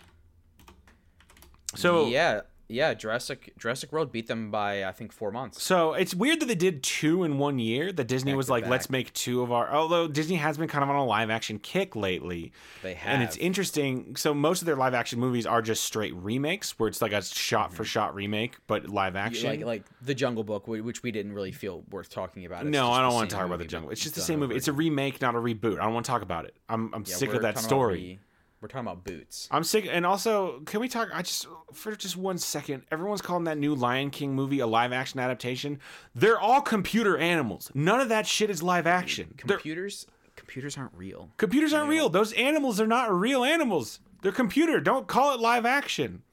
So 1.75 2.07
yeah, 2.07 2.41
yeah, 2.67 2.93
Jurassic 2.93 3.53
Jurassic 3.57 3.91
World 3.91 4.11
beat 4.11 4.27
them 4.27 4.49
by 4.49 4.85
I 4.85 4.91
think 4.91 5.11
four 5.11 5.31
months. 5.31 5.61
So 5.61 5.93
it's 5.93 6.15
weird 6.15 6.39
that 6.39 6.47
they 6.47 6.55
did 6.55 6.81
two 6.81 7.23
in 7.23 7.37
one 7.37 7.59
year. 7.59 7.91
That 7.91 8.07
Disney 8.07 8.31
Back 8.31 8.37
was 8.37 8.49
like, 8.49 8.63
back. 8.63 8.71
let's 8.71 8.89
make 8.89 9.13
two 9.13 9.41
of 9.41 9.51
our. 9.51 9.69
Although 9.71 10.07
Disney 10.07 10.37
has 10.37 10.57
been 10.57 10.67
kind 10.67 10.83
of 10.83 10.89
on 10.89 10.95
a 10.95 11.05
live 11.05 11.29
action 11.29 11.59
kick 11.59 11.95
lately. 11.95 12.51
They 12.81 12.95
have. 12.95 13.13
And 13.13 13.23
it's 13.23 13.37
interesting. 13.37 14.15
So 14.15 14.33
most 14.33 14.61
of 14.61 14.65
their 14.65 14.75
live 14.75 14.95
action 14.95 15.19
movies 15.19 15.45
are 15.45 15.61
just 15.61 15.83
straight 15.83 16.15
remakes, 16.15 16.77
where 16.79 16.89
it's 16.89 17.01
like 17.01 17.13
a 17.13 17.21
shot 17.21 17.71
for 17.71 17.83
mm-hmm. 17.83 17.89
shot 17.89 18.15
remake, 18.15 18.57
but 18.65 18.89
live 18.89 19.15
action. 19.15 19.49
like 19.49 19.63
like 19.63 19.83
the 20.01 20.15
Jungle 20.15 20.43
Book, 20.43 20.67
which 20.67 21.03
we 21.03 21.11
didn't 21.11 21.33
really 21.33 21.51
feel 21.51 21.83
worth 21.91 22.09
talking 22.09 22.45
about. 22.45 22.63
It's 22.63 22.71
no, 22.71 22.91
I 22.91 23.01
don't 23.01 23.13
want 23.13 23.29
to 23.29 23.35
talk 23.35 23.45
about 23.45 23.59
the 23.59 23.65
jungle. 23.65 23.91
It's 23.91 24.01
just 24.01 24.15
the 24.15 24.21
same 24.21 24.39
movie. 24.39 24.55
It's 24.55 24.67
a 24.67 24.73
remake, 24.73 25.21
not 25.21 25.35
a 25.35 25.39
reboot. 25.39 25.79
I 25.79 25.83
don't 25.83 25.93
want 25.93 26.05
to 26.05 26.11
talk 26.11 26.23
about 26.23 26.45
it. 26.45 26.55
I'm 26.67 26.91
I'm 26.93 27.03
Yeah, 27.05 27.15
sick 27.15 27.33
of 27.33 27.43
that 27.43 27.59
story. 27.59 28.19
Re- 28.65 28.67
we're 28.67 28.81
talking 28.81 28.87
about 28.87 29.03
Boots. 29.03 29.47
I'm 29.51 29.63
sick, 29.63 29.87
and 29.89 30.05
also, 30.05 30.61
can 30.65 30.79
we 30.79 30.87
talk? 30.89 31.09
I 31.13 31.21
just 31.21 31.47
for 31.73 31.95
just 31.95 32.17
one 32.17 32.37
second. 32.37 32.83
Everyone's 32.91 33.21
calling 33.21 33.43
that 33.45 33.57
new 33.57 33.75
Lion 33.75 34.09
King 34.09 34.33
movie 34.33 34.59
a 34.59 34.67
live 34.67 34.91
action 34.91 35.19
adaptation. 35.19 35.79
They're 36.13 36.39
all 36.39 36.61
computer 36.61 37.17
animals. 37.17 37.71
None 37.73 37.99
of 37.99 38.09
that 38.09 38.25
shit 38.27 38.49
is 38.49 38.63
live 38.63 38.87
action. 38.87 39.35
They're- 39.45 39.57
Computers, 39.57 40.07
computers 40.35 40.77
aren't 40.77 40.93
real. 40.95 41.29
Computers 41.37 41.73
aren't 41.73 41.89
real. 41.89 42.09
Those 42.09 42.33
animals 42.33 42.79
are 42.81 42.87
not 42.87 43.11
real 43.13 43.43
animals. 43.43 43.99
They're 44.21 44.31
computer. 44.31 44.79
Don't 44.79 45.07
call 45.07 45.33
it 45.33 45.39
live 45.39 45.65
action. 45.65 46.23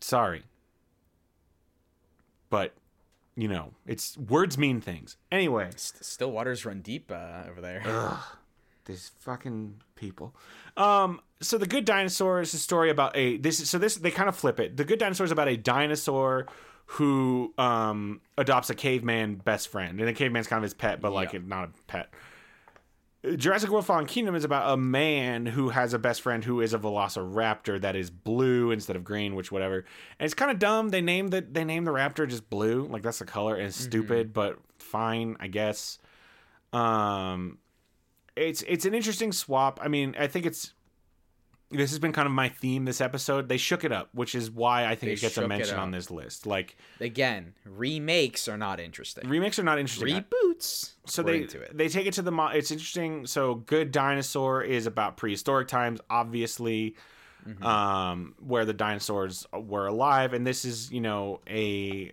Sorry. 0.00 0.42
But, 2.48 2.74
you 3.36 3.46
know, 3.46 3.74
it's 3.86 4.18
words 4.18 4.58
mean 4.58 4.80
things. 4.80 5.16
Anyway, 5.30 5.70
still 5.76 6.32
waters 6.32 6.66
run 6.66 6.80
deep 6.80 7.12
uh, 7.12 7.44
over 7.48 7.60
there. 7.60 7.82
Ugh, 7.84 8.18
this 8.86 9.10
fucking 9.20 9.82
people. 10.00 10.34
Um, 10.76 11.20
so 11.40 11.58
the 11.58 11.66
Good 11.66 11.84
Dinosaur 11.84 12.40
is 12.40 12.52
a 12.54 12.58
story 12.58 12.90
about 12.90 13.16
a 13.16 13.36
this. 13.36 13.60
is 13.60 13.70
So 13.70 13.78
this 13.78 13.94
they 13.96 14.10
kind 14.10 14.28
of 14.28 14.34
flip 14.36 14.58
it. 14.58 14.76
The 14.76 14.84
Good 14.84 14.98
Dinosaur 14.98 15.24
is 15.24 15.30
about 15.30 15.48
a 15.48 15.56
dinosaur 15.56 16.46
who 16.86 17.54
um 17.58 18.20
adopts 18.36 18.70
a 18.70 18.74
caveman 18.74 19.36
best 19.36 19.68
friend, 19.68 20.00
and 20.00 20.08
the 20.08 20.12
caveman's 20.12 20.46
kind 20.48 20.58
of 20.58 20.64
his 20.64 20.74
pet, 20.74 21.00
but 21.00 21.12
like 21.12 21.32
Yeah. 21.32 21.40
not 21.46 21.68
a 21.68 21.70
pet. 21.86 22.10
Jurassic 23.36 23.68
World 23.68 23.84
Fallen 23.84 24.06
Kingdom 24.06 24.34
is 24.34 24.44
about 24.44 24.72
a 24.72 24.78
man 24.78 25.44
who 25.44 25.68
has 25.68 25.92
a 25.92 25.98
best 25.98 26.22
friend 26.22 26.42
who 26.42 26.62
is 26.62 26.72
a 26.72 26.78
velociraptor 26.78 27.78
that 27.82 27.94
is 27.94 28.08
blue 28.10 28.70
instead 28.70 28.96
of 28.96 29.04
green, 29.04 29.34
which 29.34 29.52
whatever. 29.52 29.84
And 30.18 30.24
it's 30.24 30.32
kind 30.32 30.50
of 30.50 30.58
dumb. 30.58 30.88
They 30.88 31.02
named 31.02 31.30
the 31.30 31.42
they 31.42 31.64
named 31.64 31.86
the 31.86 31.90
raptor 31.90 32.26
just 32.26 32.48
blue, 32.48 32.86
like 32.90 33.02
that's 33.02 33.18
the 33.18 33.26
color, 33.26 33.56
and 33.56 33.66
it's 33.66 33.76
stupid, 33.76 34.32
but 34.32 34.58
fine, 34.78 35.36
I 35.38 35.48
guess. 35.48 35.98
Um, 36.72 37.58
it's 38.36 38.62
it's 38.68 38.84
an 38.84 38.94
interesting 38.94 39.32
swap. 39.32 39.80
I 39.82 39.88
mean, 39.88 40.14
I 40.18 40.26
think 40.26 40.46
it's 40.46 40.72
this 41.72 41.90
has 41.90 42.00
been 42.00 42.12
kind 42.12 42.26
of 42.26 42.32
my 42.32 42.48
theme 42.48 42.84
this 42.84 43.00
episode. 43.00 43.48
They 43.48 43.56
shook 43.56 43.84
it 43.84 43.92
up, 43.92 44.08
which 44.12 44.34
is 44.34 44.50
why 44.50 44.86
I 44.86 44.96
think 44.96 45.00
They 45.10 45.12
it 45.12 45.20
gets 45.20 45.36
a 45.38 45.46
mention 45.46 45.78
on 45.78 45.92
this 45.92 46.10
list. 46.10 46.44
Like 46.46 46.76
Again, 47.00 47.54
remakes 47.64 48.48
are 48.48 48.56
not 48.56 48.80
interesting. 48.80 49.28
remakes 49.28 49.58
are 49.58 49.62
not 49.62 49.78
interesting. 49.78 50.08
Reboots. 50.24 50.92
so 51.06 51.22
they 51.22 51.46
they 51.72 51.88
take 51.88 52.06
it 52.06 52.14
to 52.14 52.22
the 52.22 52.32
mo- 52.32 52.48
it's 52.48 52.70
interesting 52.72 53.24
so 53.26 53.54
good 53.54 53.92
dinosaur 53.92 54.62
is 54.62 54.86
about 54.86 55.16
prehistoric 55.16 55.68
times 55.68 56.00
obviously 56.10 56.96
Mm-hmm. 57.48 57.64
um 57.64 58.34
where 58.38 58.66
the 58.66 58.74
dinosaurs 58.74 59.46
were 59.54 59.86
alive 59.86 60.34
and 60.34 60.46
this 60.46 60.66
is 60.66 60.92
you 60.92 61.00
know 61.00 61.40
a 61.48 62.12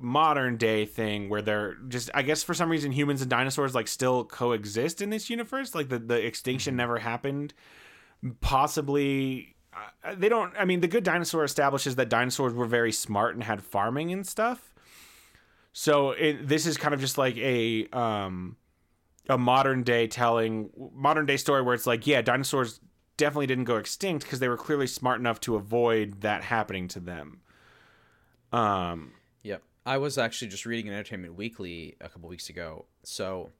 modern 0.00 0.56
day 0.56 0.86
thing 0.86 1.28
where 1.28 1.42
they're 1.42 1.74
just 1.88 2.10
i 2.14 2.22
guess 2.22 2.42
for 2.42 2.54
some 2.54 2.70
reason 2.70 2.90
humans 2.92 3.20
and 3.20 3.30
dinosaurs 3.30 3.74
like 3.74 3.86
still 3.86 4.24
coexist 4.24 5.02
in 5.02 5.10
this 5.10 5.28
universe 5.28 5.74
like 5.74 5.88
the, 5.88 5.98
the 5.98 6.14
Mm-hmm. 6.14 6.26
extinction 6.26 6.76
never 6.76 6.98
happened 6.98 7.52
possibly 8.40 9.54
uh, 10.04 10.14
they 10.14 10.28
don't 10.28 10.52
i 10.58 10.64
mean 10.64 10.80
the 10.80 10.88
good 10.88 11.04
dinosaur 11.04 11.44
establishes 11.44 11.96
that 11.96 12.08
dinosaurs 12.08 12.54
were 12.54 12.66
very 12.66 12.92
smart 12.92 13.34
and 13.34 13.44
had 13.44 13.62
farming 13.62 14.12
and 14.12 14.26
stuff 14.26 14.72
so 15.72 16.10
it, 16.12 16.46
this 16.48 16.66
is 16.66 16.76
kind 16.76 16.94
of 16.94 17.00
just 17.00 17.18
like 17.18 17.36
a 17.36 17.86
um 17.92 18.56
a 19.28 19.38
modern 19.38 19.82
day 19.82 20.06
telling 20.06 20.70
modern 20.94 21.26
day 21.26 21.36
story 21.36 21.62
where 21.62 21.74
it's 21.74 21.86
like 21.86 22.06
yeah 22.06 22.22
dinosaurs 22.22 22.80
definitely 23.18 23.46
didn't 23.46 23.64
go 23.64 23.76
extinct 23.76 24.24
because 24.24 24.40
they 24.40 24.48
were 24.48 24.56
clearly 24.56 24.86
smart 24.86 25.20
enough 25.20 25.38
to 25.38 25.54
avoid 25.54 26.22
that 26.22 26.42
happening 26.42 26.88
to 26.88 26.98
them 26.98 27.40
um. 28.52 29.12
I 29.84 29.98
was 29.98 30.18
actually 30.18 30.48
just 30.48 30.64
reading 30.66 30.88
an 30.88 30.94
Entertainment 30.94 31.34
Weekly 31.34 31.96
a 32.00 32.08
couple 32.08 32.28
weeks 32.28 32.48
ago. 32.48 32.84
So 33.02 33.50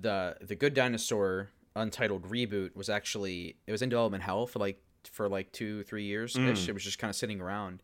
the 0.00 0.36
the 0.40 0.54
Good 0.54 0.74
Dinosaur 0.74 1.50
untitled 1.76 2.28
reboot 2.28 2.74
was 2.74 2.90
actually 2.90 3.56
it 3.66 3.72
was 3.72 3.82
in 3.82 3.88
development 3.88 4.22
hell 4.24 4.46
for 4.46 4.58
like 4.58 4.82
for 5.04 5.28
like 5.28 5.52
2 5.52 5.84
3 5.84 6.04
years 6.04 6.36
ish. 6.36 6.68
It 6.68 6.72
was 6.74 6.84
just 6.84 6.98
kind 6.98 7.08
of 7.10 7.16
sitting 7.16 7.40
around 7.40 7.82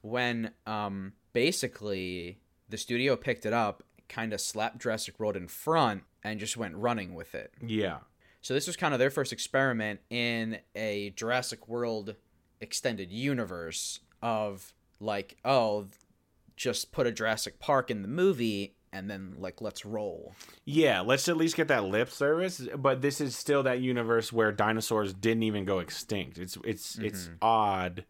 when 0.00 0.52
um 0.66 1.12
basically 1.32 2.38
the 2.68 2.78
studio 2.78 3.16
picked 3.16 3.44
it 3.44 3.52
up, 3.52 3.82
kind 4.08 4.32
of 4.32 4.40
slapped 4.40 4.80
Jurassic 4.80 5.20
World 5.20 5.36
in 5.36 5.48
front 5.48 6.04
and 6.22 6.40
just 6.40 6.56
went 6.56 6.74
running 6.76 7.14
with 7.14 7.34
it. 7.34 7.52
yeah 7.60 7.98
So 8.40 8.54
this 8.54 8.66
was 8.66 8.76
kind 8.76 8.94
of 8.94 9.00
their 9.00 9.10
first 9.10 9.32
experiment 9.32 10.00
in 10.08 10.58
a 10.74 11.10
Jurassic 11.10 11.68
World 11.68 12.16
extended 12.60 13.12
universe 13.12 14.00
of 14.22 14.72
like, 15.00 15.36
oh, 15.44 15.88
just 16.56 16.92
put 16.92 17.06
a 17.06 17.12
Jurassic 17.12 17.58
Park 17.58 17.90
in 17.90 18.02
the 18.02 18.08
movie 18.08 18.74
and 18.92 19.10
then 19.10 19.34
like 19.38 19.60
let's 19.60 19.84
roll. 19.84 20.34
yeah 20.64 21.00
let's 21.00 21.28
at 21.28 21.36
least 21.36 21.56
get 21.56 21.66
that 21.68 21.84
lip 21.84 22.08
service 22.10 22.66
but 22.78 23.02
this 23.02 23.20
is 23.20 23.34
still 23.36 23.62
that 23.64 23.80
universe 23.80 24.32
where 24.32 24.52
dinosaurs 24.52 25.12
didn't 25.12 25.42
even 25.42 25.64
go 25.64 25.80
extinct 25.80 26.38
it's 26.38 26.56
it's 26.64 26.96
it's 27.00 27.28
odd 27.42 28.04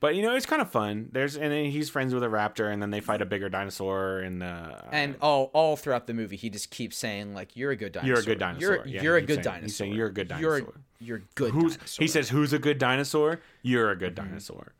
but 0.00 0.14
you 0.14 0.22
know 0.22 0.34
it's 0.34 0.46
kind 0.46 0.62
of 0.62 0.70
fun 0.70 1.10
there's 1.12 1.36
and 1.36 1.52
then 1.52 1.66
he's 1.66 1.90
friends 1.90 2.14
with 2.14 2.22
a 2.22 2.28
raptor 2.28 2.72
and 2.72 2.80
then 2.80 2.90
they 2.90 3.00
fight 3.00 3.20
a 3.20 3.26
bigger 3.26 3.50
dinosaur 3.50 4.20
and 4.20 4.42
uh 4.42 4.76
And 4.90 5.16
all 5.20 5.50
all 5.52 5.76
throughout 5.76 6.06
the 6.06 6.14
movie, 6.14 6.36
he 6.36 6.48
just 6.48 6.70
keeps 6.70 6.96
saying 6.96 7.34
like, 7.34 7.54
"You're 7.56 7.72
a 7.72 7.76
good 7.76 7.92
dinosaur. 7.92 8.08
You're 8.14 8.20
a 8.22 8.24
good 8.24 8.38
dinosaur." 8.38 8.74
You're, 8.76 8.86
Yeah, 8.86 9.02
you're 9.02 9.16
a 9.16 9.20
good 9.20 9.34
saying- 9.34 9.44
dinosaur. 9.44 9.62
he's 9.66 9.76
saying, 9.76 9.92
"You're 9.94 10.06
a 10.06 10.12
good 10.12 10.30
You're 10.38 10.60
dinosaur." 10.60 10.80
you're 10.98 11.16
a 11.18 11.22
good 11.34 11.52
who's 11.52 11.76
dinosaur." 11.76 12.02
he 12.02 12.08
says 12.08 12.28
who's 12.30 12.52
a 12.54 12.58
good 12.58 12.78
dinosaur 12.78 13.40
you're 13.62 13.90
a 13.90 13.96
good 13.96 14.14
dinosaur 14.14 14.72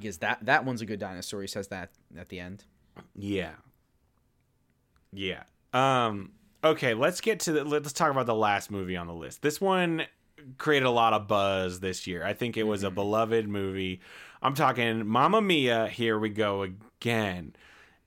because 0.00 0.18
that 0.18 0.44
that 0.44 0.64
one's 0.64 0.80
a 0.80 0.86
good 0.86 1.00
dinosaur. 1.00 1.40
He 1.40 1.46
says 1.46 1.68
that 1.68 1.90
at 2.16 2.28
the 2.28 2.40
end. 2.40 2.64
Yeah. 3.14 3.52
Yeah. 5.12 5.44
Um 5.72 6.32
okay, 6.62 6.94
let's 6.94 7.20
get 7.20 7.40
to 7.40 7.52
the 7.52 7.64
let's 7.64 7.92
talk 7.92 8.10
about 8.10 8.26
the 8.26 8.34
last 8.34 8.70
movie 8.70 8.96
on 8.96 9.06
the 9.06 9.14
list. 9.14 9.42
This 9.42 9.60
one 9.60 10.06
created 10.58 10.86
a 10.86 10.90
lot 10.90 11.12
of 11.12 11.26
buzz 11.28 11.80
this 11.80 12.06
year. 12.06 12.24
I 12.24 12.34
think 12.34 12.56
it 12.56 12.64
was 12.64 12.82
a 12.82 12.90
beloved 12.90 13.48
movie. 13.48 14.00
I'm 14.42 14.54
talking 14.54 15.06
Mamma 15.06 15.40
Mia, 15.40 15.88
here 15.88 16.18
we 16.18 16.28
go 16.28 16.62
again. 16.62 17.54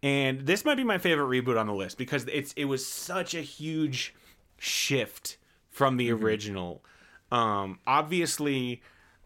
And 0.02 0.46
this 0.46 0.64
might 0.64 0.76
be 0.76 0.84
my 0.84 0.98
favorite 0.98 1.26
reboot 1.26 1.60
on 1.60 1.68
the 1.68 1.74
list 1.74 1.98
because 1.98 2.26
it's 2.32 2.54
it 2.54 2.66
was 2.66 2.86
such 2.86 3.34
a 3.34 3.42
huge 3.42 4.16
shift 4.58 5.38
from 5.70 5.98
the 5.98 6.12
original. 6.12 6.84
Um 7.32 7.80
obviously 7.86 8.82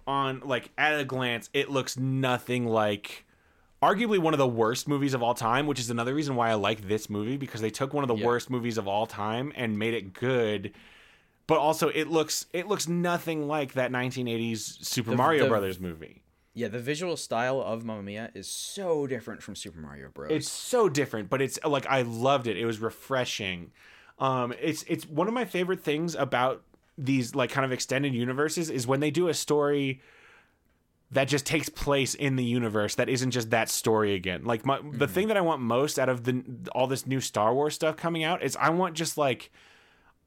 on 0.07 0.41
like 0.43 0.71
at 0.77 0.99
a 0.99 1.05
glance 1.05 1.49
it 1.53 1.69
looks 1.69 1.97
nothing 1.97 2.65
like 2.65 3.25
arguably 3.81 4.17
one 4.19 4.33
of 4.33 4.37
the 4.37 4.47
worst 4.47 4.87
movies 4.87 5.13
of 5.13 5.21
all 5.21 5.33
time, 5.33 5.67
which 5.67 5.79
is 5.79 5.89
another 5.89 6.13
reason 6.13 6.35
why 6.35 6.49
I 6.49 6.53
like 6.53 6.87
this 6.87 7.09
movie 7.09 7.35
because 7.37 7.59
they 7.61 7.69
took 7.69 7.93
one 7.93 8.03
of 8.03 8.07
the 8.07 8.15
Yeah. 8.15 8.25
worst 8.25 8.49
movies 8.49 8.77
of 8.77 8.87
all 8.87 9.05
time 9.05 9.51
and 9.55 9.77
made 9.77 9.93
it 9.93 10.13
good. 10.13 10.71
But 11.47 11.57
also 11.57 11.89
it 11.89 12.07
looks 12.07 12.45
it 12.53 12.67
looks 12.67 12.87
nothing 12.87 13.47
like 13.47 13.73
that 13.73 13.91
1980s 13.91 14.79
Super 14.87 15.11
The- 15.11 15.17
Mario 15.17 15.43
the- 15.43 15.49
Brothers 15.49 15.79
movie. 15.79 16.21
Yeah, 16.55 16.67
the 16.67 16.79
visual 16.79 17.17
style 17.17 17.59
of 17.61 17.83
Mamma 17.83 18.03
Mia 18.03 18.29
is 18.35 18.47
so 18.47 19.07
different 19.07 19.41
from 19.41 19.55
Super 19.55 19.79
Mario 19.79 20.09
Bros. 20.13 20.31
It's 20.31 20.49
so 20.51 20.87
different, 20.87 21.27
but 21.29 21.41
it's 21.41 21.57
like 21.65 21.85
I 21.87 22.03
loved 22.03 22.45
it. 22.47 22.57
It 22.57 22.65
was 22.65 22.79
refreshing. 22.79 23.71
Um 24.19 24.53
it's 24.61 24.83
it's 24.83 25.05
one 25.07 25.27
of 25.27 25.33
my 25.33 25.45
favorite 25.45 25.81
things 25.81 26.15
about 26.15 26.61
these 26.97 27.35
like 27.35 27.49
kind 27.49 27.65
of 27.65 27.71
extended 27.71 28.13
universes 28.13 28.69
is 28.69 28.85
when 28.85 28.99
they 28.99 29.11
do 29.11 29.27
a 29.27 29.33
story 29.33 30.01
that 31.11 31.25
just 31.25 31.45
takes 31.45 31.69
place 31.69 32.15
in 32.15 32.35
the 32.35 32.43
universe 32.43 32.95
that 32.95 33.07
isn't 33.07 33.31
just 33.31 33.51
that 33.51 33.69
story 33.69 34.15
again. 34.15 34.43
Like 34.43 34.65
my, 34.65 34.77
the 34.77 34.83
mm-hmm. 34.83 35.05
thing 35.05 35.27
that 35.27 35.37
I 35.37 35.41
want 35.41 35.61
most 35.61 35.99
out 35.99 36.09
of 36.09 36.23
the 36.23 36.43
all 36.73 36.87
this 36.87 37.05
new 37.05 37.21
Star 37.21 37.53
Wars 37.53 37.75
stuff 37.75 37.95
coming 37.95 38.23
out 38.23 38.43
is 38.43 38.55
I 38.55 38.69
want 38.69 38.95
just 38.95 39.17
like 39.17 39.51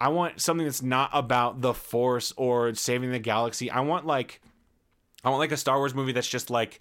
I 0.01 0.09
want 0.09 0.41
something 0.41 0.65
that's 0.65 0.83
not 0.83 1.11
about 1.13 1.61
the 1.61 1.75
Force 1.75 2.33
or 2.37 2.75
saving 2.75 3.11
the 3.11 3.19
galaxy. 3.19 3.71
I 3.71 3.81
want 3.81 4.07
like 4.07 4.41
I 5.25 5.31
want 5.31 5.41
like 5.41 5.53
a 5.53 5.57
Star 5.57 5.79
Wars 5.79 5.95
movie 5.95 6.13
that's 6.13 6.29
just 6.29 6.51
like 6.51 6.81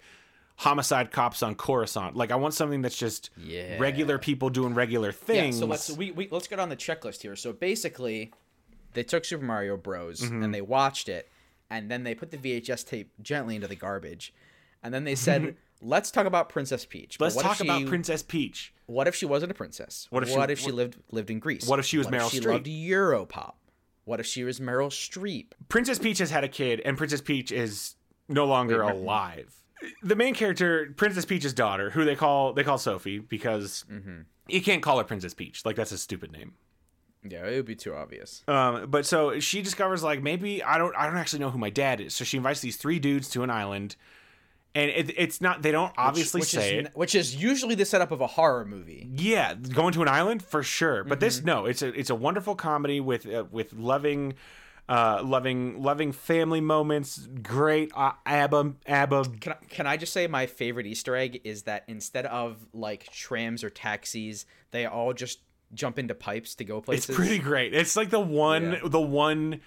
homicide 0.56 1.10
cops 1.10 1.42
on 1.42 1.54
Coruscant. 1.54 2.16
Like 2.16 2.30
I 2.30 2.36
want 2.36 2.54
something 2.54 2.82
that's 2.82 2.96
just 2.96 3.30
Yeah. 3.36 3.78
regular 3.78 4.18
people 4.18 4.50
doing 4.50 4.74
regular 4.74 5.12
things. 5.12 5.56
Yeah, 5.56 5.60
so 5.60 5.66
let's 5.66 5.90
we, 5.90 6.12
we 6.12 6.28
let's 6.30 6.46
get 6.46 6.60
on 6.60 6.68
the 6.68 6.76
checklist 6.76 7.22
here. 7.22 7.36
So 7.36 7.52
basically, 7.52 8.32
they 8.96 9.04
took 9.04 9.24
Super 9.24 9.44
Mario 9.44 9.76
Bros. 9.76 10.20
Mm-hmm. 10.22 10.42
and 10.42 10.52
they 10.52 10.60
watched 10.62 11.08
it, 11.08 11.30
and 11.70 11.88
then 11.88 12.02
they 12.02 12.14
put 12.16 12.32
the 12.32 12.36
VHS 12.38 12.84
tape 12.84 13.12
gently 13.22 13.54
into 13.54 13.68
the 13.68 13.76
garbage, 13.76 14.34
and 14.82 14.92
then 14.92 15.04
they 15.04 15.14
said, 15.14 15.56
"Let's 15.80 16.10
talk 16.10 16.26
about 16.26 16.48
Princess 16.48 16.84
Peach." 16.84 17.18
But 17.18 17.26
let's 17.26 17.36
what 17.36 17.44
if 17.46 17.52
talk 17.52 17.60
about 17.60 17.86
Princess 17.86 18.22
Peach. 18.24 18.72
What 18.86 19.06
if 19.08 19.14
she 19.14 19.26
wasn't 19.26 19.50
a 19.52 19.54
princess? 19.54 20.06
What 20.10 20.22
if 20.24 20.28
she- 20.58 20.64
she 20.66 20.72
lived 20.72 20.96
lived 21.12 21.30
in 21.30 21.38
Greece? 21.38 21.66
What 21.68 21.78
if 21.78 21.84
she 21.86 21.98
was 21.98 22.08
Meryl 22.08 22.30
she 22.30 22.40
Streep? 22.40 22.52
loved 22.52 22.66
Europop? 22.66 23.54
What 24.04 24.20
if 24.20 24.26
she 24.26 24.44
was 24.44 24.60
Meryl 24.60 24.88
Streep? 24.90 25.46
Princess 25.68 25.98
Peach 25.98 26.18
has 26.18 26.30
had 26.30 26.44
a 26.44 26.48
kid, 26.48 26.80
and 26.84 26.96
Princess 26.96 27.20
Peach 27.20 27.50
is 27.52 27.96
no 28.28 28.44
longer 28.46 28.84
Wait, 28.84 28.94
alive. 28.94 29.54
The 30.02 30.14
main 30.16 30.34
character, 30.34 30.92
Princess 30.96 31.24
Peach's 31.24 31.52
daughter, 31.52 31.90
who 31.90 32.04
they 32.04 32.14
call 32.16 32.52
they 32.52 32.62
call 32.64 32.78
Sophie 32.78 33.18
because 33.18 33.84
Mm-hmm. 33.90 34.20
you 34.48 34.62
can't 34.62 34.82
call 34.82 34.98
her 34.98 35.04
Princess 35.04 35.34
Peach. 35.34 35.64
Like 35.64 35.74
that's 35.76 35.92
a 35.92 35.98
stupid 35.98 36.30
name. 36.32 36.54
Yeah, 37.30 37.46
it 37.46 37.56
would 37.56 37.66
be 37.66 37.76
too 37.76 37.94
obvious. 37.94 38.42
Um, 38.48 38.90
but 38.90 39.06
so 39.06 39.38
she 39.40 39.62
discovers 39.62 40.02
like 40.02 40.22
maybe 40.22 40.62
I 40.62 40.78
don't 40.78 40.94
I 40.96 41.06
don't 41.06 41.16
actually 41.16 41.40
know 41.40 41.50
who 41.50 41.58
my 41.58 41.70
dad 41.70 42.00
is. 42.00 42.14
So 42.14 42.24
she 42.24 42.36
invites 42.36 42.60
these 42.60 42.76
three 42.76 42.98
dudes 42.98 43.28
to 43.30 43.42
an 43.42 43.50
island, 43.50 43.96
and 44.74 44.90
it, 44.90 45.12
it's 45.16 45.40
not 45.40 45.62
they 45.62 45.72
don't 45.72 45.92
obviously 45.96 46.40
which 46.40 46.50
say 46.50 46.78
is, 46.78 46.86
it. 46.86 46.92
which 46.94 47.14
is 47.14 47.36
usually 47.36 47.74
the 47.74 47.84
setup 47.84 48.10
of 48.12 48.20
a 48.20 48.26
horror 48.26 48.64
movie. 48.64 49.08
Yeah, 49.14 49.54
going 49.54 49.92
to 49.94 50.02
an 50.02 50.08
island 50.08 50.42
for 50.42 50.62
sure. 50.62 51.04
But 51.04 51.20
this 51.20 51.38
Mm-hmm. 51.38 51.46
no, 51.46 51.66
it's 51.66 51.82
a 51.82 51.88
it's 51.98 52.10
a 52.10 52.14
wonderful 52.14 52.54
comedy 52.54 53.00
with 53.00 53.26
uh, 53.26 53.44
with 53.50 53.72
loving, 53.72 54.34
uh, 54.88 55.22
loving 55.24 55.82
loving 55.82 56.12
family 56.12 56.60
moments. 56.60 57.26
Great 57.42 57.90
uh, 57.94 58.12
ABBA 58.26 58.74
ABBA. 58.86 59.24
Can 59.40 59.52
I, 59.52 59.56
can 59.68 59.86
I 59.86 59.96
just 59.96 60.12
say 60.12 60.26
my 60.26 60.46
favorite 60.46 60.86
Easter 60.86 61.16
egg 61.16 61.40
is 61.44 61.62
that 61.62 61.84
instead 61.88 62.26
of 62.26 62.66
like 62.72 63.10
trams 63.12 63.64
or 63.64 63.70
taxis, 63.70 64.46
they 64.72 64.84
all 64.86 65.12
just 65.12 65.40
jump 65.76 65.98
into 65.98 66.14
pipes 66.14 66.54
to 66.56 66.64
go 66.64 66.80
places. 66.80 67.10
It's 67.10 67.16
pretty 67.16 67.38
great. 67.38 67.74
It's 67.74 67.94
like 67.96 68.10
the 68.10 68.18
one 68.20 68.72
Yeah. 68.72 68.78
the 68.84 69.00
one 69.00 69.60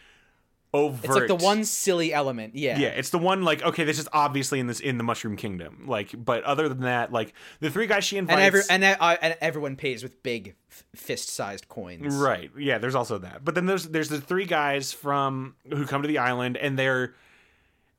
overt. 0.73 1.03
It's 1.05 1.15
like 1.15 1.27
the 1.27 1.35
one 1.43 1.63
silly 1.65 2.13
element. 2.13 2.55
Yeah. 2.55 2.77
Yeah, 2.77 2.89
it's 2.89 3.09
the 3.09 3.17
one 3.17 3.41
like 3.43 3.63
okay, 3.63 3.83
this 3.85 3.97
is 3.99 4.07
obviously 4.13 4.59
in 4.59 4.67
this 4.67 4.79
in 4.79 4.97
the 4.97 5.03
Mushroom 5.03 5.35
Kingdom. 5.35 5.85
Like, 5.87 6.09
but 6.15 6.43
other 6.43 6.69
than 6.69 6.81
that, 6.81 7.11
like 7.11 7.33
the 7.59 7.69
three 7.71 7.87
guys 7.87 8.03
she 8.03 8.17
invites, 8.17 8.35
And 8.37 8.45
every 8.45 8.61
and, 8.69 8.83
uh, 8.83 9.17
and 9.21 9.35
everyone 9.41 9.75
pays 9.77 10.03
with 10.03 10.21
big 10.21 10.55
f- 10.71 10.83
fist-sized 10.95 11.67
coins. 11.69 12.13
right? 12.15 12.51
Yeah, 12.57 12.77
there's 12.77 12.95
also 12.95 13.17
that. 13.19 13.43
But 13.43 13.55
then 13.55 13.65
there's 13.65 13.85
there's 13.87 14.09
the 14.09 14.21
three 14.21 14.45
guys 14.45 14.93
from 14.93 15.55
who 15.69 15.85
come 15.87 16.01
to 16.03 16.07
the 16.07 16.19
island, 16.19 16.55
and 16.57 16.77
they're 16.77 17.15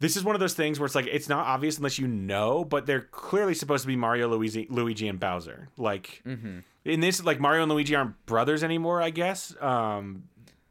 this 0.01 0.17
is 0.17 0.25
one 0.25 0.35
of 0.35 0.41
those 0.41 0.55
things 0.55 0.81
where 0.81 0.87
it's 0.87 0.95
like 0.95 1.07
it's 1.07 1.29
not 1.29 1.47
obvious 1.47 1.77
unless 1.79 1.99
you 1.99 2.09
know, 2.09 2.65
but 2.65 2.87
they're 2.87 3.03
clearly 3.13 3.55
supposed 3.55 3.83
to 3.83 3.87
be 3.89 3.97
Mario, 3.97 4.29
Luigi, 4.29 4.67
Luigi 4.71 5.07
and 5.09 5.21
Bowser. 5.21 5.69
Like 5.77 6.23
Mm-hmm. 6.27 6.59
in 6.85 7.01
this, 7.01 7.23
like 7.23 7.39
Mario 7.39 7.63
and 7.63 7.71
Luigi 7.73 7.95
aren't 7.95 8.25
brothers 8.27 8.65
anymore, 8.65 9.01
I 9.03 9.11
guess. 9.11 9.55
Um, 9.61 10.25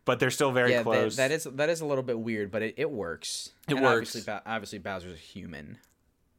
but 0.05 0.19
they're 0.19 0.31
still 0.31 0.51
very 0.51 0.71
Yeah, 0.71 0.77
that, 0.77 0.83
close. 0.83 1.15
that 1.17 1.31
is 1.31 1.43
that 1.43 1.69
is 1.69 1.81
a 1.81 1.85
little 1.85 2.03
bit 2.03 2.19
weird, 2.19 2.49
but 2.51 2.61
it, 2.63 2.73
it 2.77 2.89
works. 2.89 3.51
It 3.67 3.75
And 3.75 3.83
works. 3.83 4.15
Obviously, 4.15 4.33
obviously 4.45 4.79
Bowser's 4.79 5.13
a 5.13 5.17
human. 5.17 5.77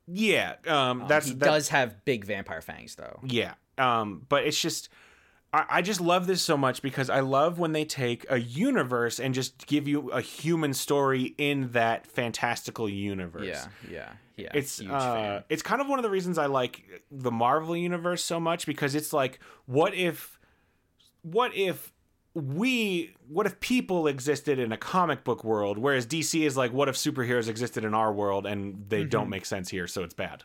yeah, 0.08 0.56
um, 0.66 1.04
that's 1.08 1.26
he 1.28 1.34
that- 1.34 1.44
does 1.44 1.68
have 1.68 2.04
big 2.04 2.24
vampire 2.24 2.60
fangs, 2.60 2.96
though. 2.96 3.20
Yeah. 3.24 3.54
Um, 3.78 4.26
but 4.28 4.44
it's 4.44 4.60
just 4.60 4.88
I, 5.52 5.64
I 5.68 5.82
just 5.82 6.00
love 6.00 6.26
this 6.26 6.42
so 6.42 6.56
much 6.56 6.82
because 6.82 7.10
I 7.10 7.20
love 7.20 7.58
when 7.58 7.72
they 7.72 7.84
take 7.84 8.24
a 8.30 8.38
universe 8.38 9.18
and 9.18 9.34
just 9.34 9.66
give 9.66 9.88
you 9.88 10.10
a 10.10 10.20
human 10.20 10.74
story 10.74 11.34
in 11.38 11.72
that 11.72 12.06
fantastical 12.06 12.88
universe. 12.88 13.46
Yeah, 13.46 13.66
yeah, 13.90 14.12
yeah. 14.36 14.50
It's 14.54 14.78
huge 14.78 14.90
uh, 14.90 15.14
fan. 15.14 15.44
it's 15.48 15.62
kind 15.62 15.80
of 15.80 15.88
one 15.88 15.98
of 15.98 16.02
the 16.04 16.10
reasons 16.10 16.38
I 16.38 16.46
like 16.46 17.02
the 17.10 17.32
Marvel 17.32 17.76
universe 17.76 18.22
so 18.22 18.38
much 18.38 18.66
because 18.66 18.94
it's 18.94 19.12
like 19.12 19.40
what 19.66 19.94
if 19.94 20.38
what 21.22 21.54
if 21.54 21.92
we 22.34 23.14
what 23.28 23.44
if 23.44 23.58
people 23.58 24.06
existed 24.06 24.60
in 24.60 24.70
a 24.70 24.76
comic 24.76 25.24
book 25.24 25.42
world 25.42 25.78
whereas 25.78 26.06
DC 26.06 26.42
is 26.42 26.56
like 26.56 26.72
what 26.72 26.88
if 26.88 26.94
superheroes 26.94 27.48
existed 27.48 27.84
in 27.84 27.92
our 27.92 28.12
world 28.12 28.46
and 28.46 28.84
they 28.88 29.02
don't 29.02 29.28
make 29.28 29.44
sense 29.44 29.68
here 29.68 29.88
so 29.88 30.04
it's 30.04 30.14
bad. 30.14 30.44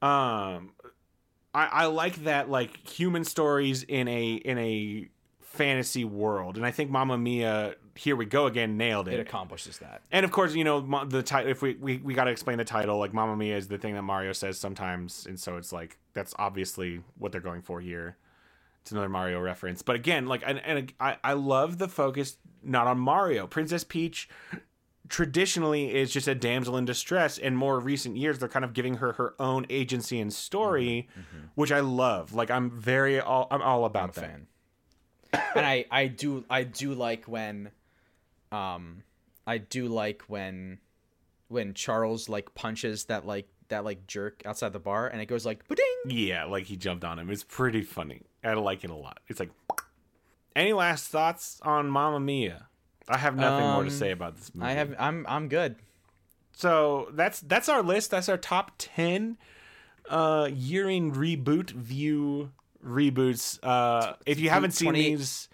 Um 0.00 0.72
I, 1.54 1.66
I 1.66 1.86
like 1.86 2.24
that 2.24 2.50
like 2.50 2.86
human 2.88 3.24
stories 3.24 3.82
in 3.82 4.08
a 4.08 4.34
in 4.34 4.58
a 4.58 5.08
fantasy 5.40 6.04
world 6.04 6.56
and 6.56 6.64
I 6.64 6.70
think 6.70 6.90
Mamma 6.90 7.18
Mia 7.18 7.74
here 7.96 8.16
we 8.16 8.24
go 8.24 8.46
again 8.46 8.76
nailed 8.76 9.08
It 9.08 9.14
It 9.14 9.20
accomplishes 9.20 9.78
that. 9.78 10.02
and 10.10 10.24
of 10.24 10.30
course, 10.30 10.54
you 10.54 10.64
know 10.64 10.80
the 11.04 11.22
title. 11.22 11.50
If 11.50 11.60
we 11.60 11.74
we, 11.74 11.98
we 11.98 12.14
got 12.14 12.24
to 12.24 12.30
explain 12.30 12.56
the 12.56 12.64
title, 12.64 12.98
like 12.98 13.12
"Mamma 13.12 13.36
Mia" 13.36 13.56
is 13.56 13.68
the 13.68 13.76
thing 13.78 13.94
that 13.94 14.02
Mario 14.02 14.32
says 14.32 14.58
sometimes, 14.58 15.26
and 15.26 15.38
so 15.38 15.56
it's 15.56 15.72
like 15.72 15.98
that's 16.14 16.32
obviously 16.38 17.02
what 17.18 17.32
they're 17.32 17.40
going 17.40 17.62
for 17.62 17.80
here. 17.80 18.16
It's 18.80 18.92
another 18.92 19.10
Mario 19.10 19.38
reference, 19.40 19.82
but 19.82 19.96
again, 19.96 20.26
like 20.26 20.42
and, 20.46 20.64
and 20.64 20.92
I 20.98 21.18
I 21.22 21.34
love 21.34 21.76
the 21.78 21.88
focus 21.88 22.38
not 22.62 22.86
on 22.86 22.98
Mario. 22.98 23.46
Princess 23.46 23.84
Peach 23.84 24.28
traditionally 25.10 25.94
is 25.94 26.10
just 26.10 26.26
a 26.28 26.34
damsel 26.34 26.78
in 26.78 26.86
distress. 26.86 27.36
In 27.36 27.54
more 27.54 27.78
recent 27.78 28.16
years, 28.16 28.38
they're 28.38 28.48
kind 28.48 28.64
of 28.64 28.72
giving 28.72 28.94
her 28.94 29.12
her 29.14 29.34
own 29.38 29.66
agency 29.68 30.18
and 30.20 30.32
story, 30.32 31.08
which 31.56 31.70
I 31.70 31.80
love. 31.80 32.32
Like 32.32 32.50
I'm 32.50 32.70
very 32.70 33.20
all 33.20 33.46
I'm 33.50 33.60
all 33.60 33.84
about 33.84 34.16
I'm 34.16 34.22
that. 34.22 34.30
fan. 34.30 34.46
and 35.56 35.66
I 35.66 35.84
I 35.90 36.06
do 36.06 36.44
I 36.48 36.62
do 36.62 36.94
like 36.94 37.26
when, 37.26 37.70
um, 38.52 39.02
I 39.46 39.58
do 39.58 39.88
like 39.88 40.22
when, 40.28 40.78
when 41.48 41.74
Charles 41.74 42.28
like 42.28 42.54
punches 42.54 43.04
that 43.06 43.26
like 43.26 43.48
that 43.68 43.84
like 43.84 44.06
jerk 44.06 44.42
outside 44.46 44.72
the 44.72 44.80
bar 44.80 45.08
and 45.08 45.20
it 45.20 45.26
goes 45.26 45.44
like 45.44 45.66
ding. 45.68 45.76
Yeah, 46.06 46.44
like 46.44 46.64
he 46.64 46.76
jumped 46.76 47.04
on 47.04 47.18
him. 47.18 47.30
It's 47.30 47.44
pretty 47.44 47.82
funny. 47.82 48.22
I 48.42 48.54
like 48.54 48.84
it 48.84 48.90
a 48.90 48.94
lot. 48.94 49.20
It's 49.28 49.38
like, 49.38 49.50
any 50.56 50.72
last 50.72 51.08
thoughts 51.08 51.60
on 51.62 51.88
Mamma 51.88 52.18
Mia? 52.20 52.68
I 53.10 53.18
have 53.18 53.36
nothing 53.36 53.66
more 53.66 53.82
to 53.82 53.90
Um, 53.90 53.90
say 53.90 54.10
about 54.12 54.36
this 54.36 54.54
movie. 54.54 54.66
I 54.66 54.72
have 54.72 54.94
I'm 54.98 55.26
I'm 55.28 55.48
good. 55.48 55.76
So 56.52 57.08
that's 57.12 57.40
that's 57.40 57.68
our 57.68 57.82
list. 57.82 58.10
That's 58.10 58.28
our 58.28 58.38
top 58.38 58.72
ten 58.78 59.36
uh 60.08 60.48
year 60.52 60.88
in 60.88 61.12
reboot 61.12 61.70
view 61.70 62.52
reboots. 62.84 63.58
Uh 63.62 64.14
if 64.26 64.38
you 64.40 64.50
haven't 64.50 64.72
seen 64.72 64.90
28 64.90 65.16
these, 65.16 65.48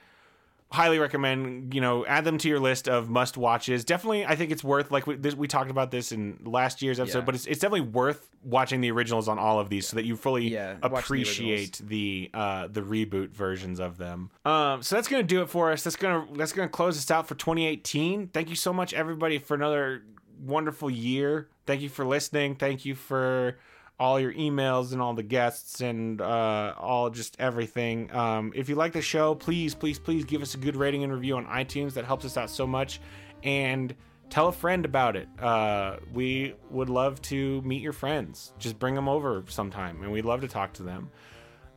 highly 0.72 0.98
recommend, 0.98 1.72
you 1.72 1.80
know, 1.80 2.04
add 2.06 2.24
them 2.24 2.38
to 2.38 2.48
your 2.48 2.58
list 2.58 2.88
of 2.88 3.08
must 3.08 3.36
watches. 3.36 3.84
Definitely 3.84 4.26
I 4.26 4.34
think 4.36 4.50
it's 4.50 4.64
worth 4.64 4.90
like 4.90 5.06
we 5.06 5.14
this, 5.16 5.34
we 5.34 5.46
talked 5.46 5.70
about 5.70 5.90
this 5.92 6.10
in 6.12 6.40
last 6.44 6.82
year's 6.82 6.98
episode, 6.98 7.20
Yeah. 7.20 7.24
but 7.24 7.34
it's 7.36 7.46
it's 7.46 7.60
definitely 7.60 7.88
worth 7.88 8.28
watching 8.42 8.80
the 8.80 8.90
originals 8.90 9.28
on 9.28 9.38
all 9.38 9.60
of 9.60 9.70
these 9.70 9.86
so 9.86 9.96
that 9.96 10.04
you 10.04 10.16
fully 10.16 10.48
Yeah, 10.48 10.72
watch 10.74 10.90
the 10.90 10.98
appreciate 10.98 11.78
the, 11.84 12.30
uh 12.34 12.66
the 12.68 12.82
reboot 12.82 13.30
versions 13.30 13.78
of 13.80 13.96
them. 13.96 14.30
Um 14.44 14.82
so 14.82 14.96
that's 14.96 15.08
going 15.08 15.22
to 15.22 15.26
do 15.26 15.40
it 15.42 15.48
for 15.48 15.70
us. 15.70 15.84
That's 15.84 15.96
to 15.96 16.26
that's 16.36 16.52
going 16.52 16.68
to 16.68 16.72
close 16.72 16.98
us 16.98 17.10
out 17.10 17.28
for 17.28 17.36
2018. 17.36 18.28
Thank 18.28 18.50
you 18.50 18.56
so 18.56 18.72
much 18.72 18.92
everybody 18.92 19.38
for 19.38 19.54
another 19.54 20.02
wonderful 20.40 20.90
year. 20.90 21.48
Thank 21.66 21.80
you 21.80 21.88
for 21.88 22.04
listening. 22.04 22.56
Thank 22.56 22.84
you 22.84 22.94
for 22.94 23.56
all 23.98 24.20
your 24.20 24.32
emails 24.34 24.92
and 24.92 25.00
all 25.00 25.14
the 25.14 25.22
guests 25.22 25.80
and 25.80 26.20
uh, 26.20 26.74
all 26.76 27.10
just 27.10 27.36
everything. 27.38 28.14
Um, 28.14 28.52
if 28.54 28.68
you 28.68 28.74
like 28.74 28.92
the 28.92 29.02
show, 29.02 29.34
please, 29.34 29.74
please, 29.74 29.98
please 29.98 30.24
give 30.24 30.42
us 30.42 30.54
a 30.54 30.58
good 30.58 30.76
rating 30.76 31.02
and 31.02 31.12
review 31.12 31.36
on 31.36 31.46
iTunes. 31.46 31.94
That 31.94 32.04
helps 32.04 32.24
us 32.24 32.36
out 32.36 32.50
so 32.50 32.66
much. 32.66 33.00
And 33.42 33.94
tell 34.28 34.48
a 34.48 34.52
friend 34.52 34.84
about 34.84 35.16
it. 35.16 35.28
Uh, 35.40 35.96
we 36.12 36.54
would 36.70 36.90
love 36.90 37.20
to 37.22 37.62
meet 37.62 37.82
your 37.82 37.92
friends. 37.92 38.52
Just 38.58 38.78
bring 38.78 38.94
them 38.94 39.08
over 39.08 39.44
sometime, 39.48 40.02
and 40.02 40.12
we'd 40.12 40.24
love 40.24 40.40
to 40.42 40.48
talk 40.48 40.74
to 40.74 40.82
them. 40.82 41.10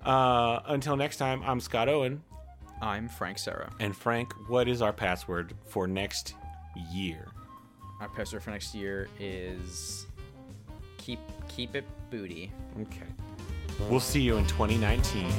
Uh, 0.03 0.59
until 0.65 0.95
next 0.95 1.17
time, 1.17 1.43
I'm 1.45 1.59
Scott 1.59 1.89
Owen. 1.89 2.23
I'm 2.81 3.09
Frank 3.09 3.37
Serra. 3.37 3.71
And 3.79 3.95
Frank, 3.95 4.33
what 4.47 4.67
is 4.67 4.81
our 4.81 4.93
password 4.93 5.53
for 5.65 5.87
next 5.87 6.33
year? 6.91 7.27
Our 7.99 8.07
password 8.07 8.43
for 8.43 8.51
next 8.51 8.73
year 8.73 9.09
is 9.19 10.07
keep 10.97 11.19
keep 11.49 11.75
it 11.75 11.83
booty. 12.09 12.51
Okay. 12.81 13.05
We'll 13.89 13.99
see 13.99 14.21
you 14.21 14.37
in 14.37 14.45
2019. 14.45 15.31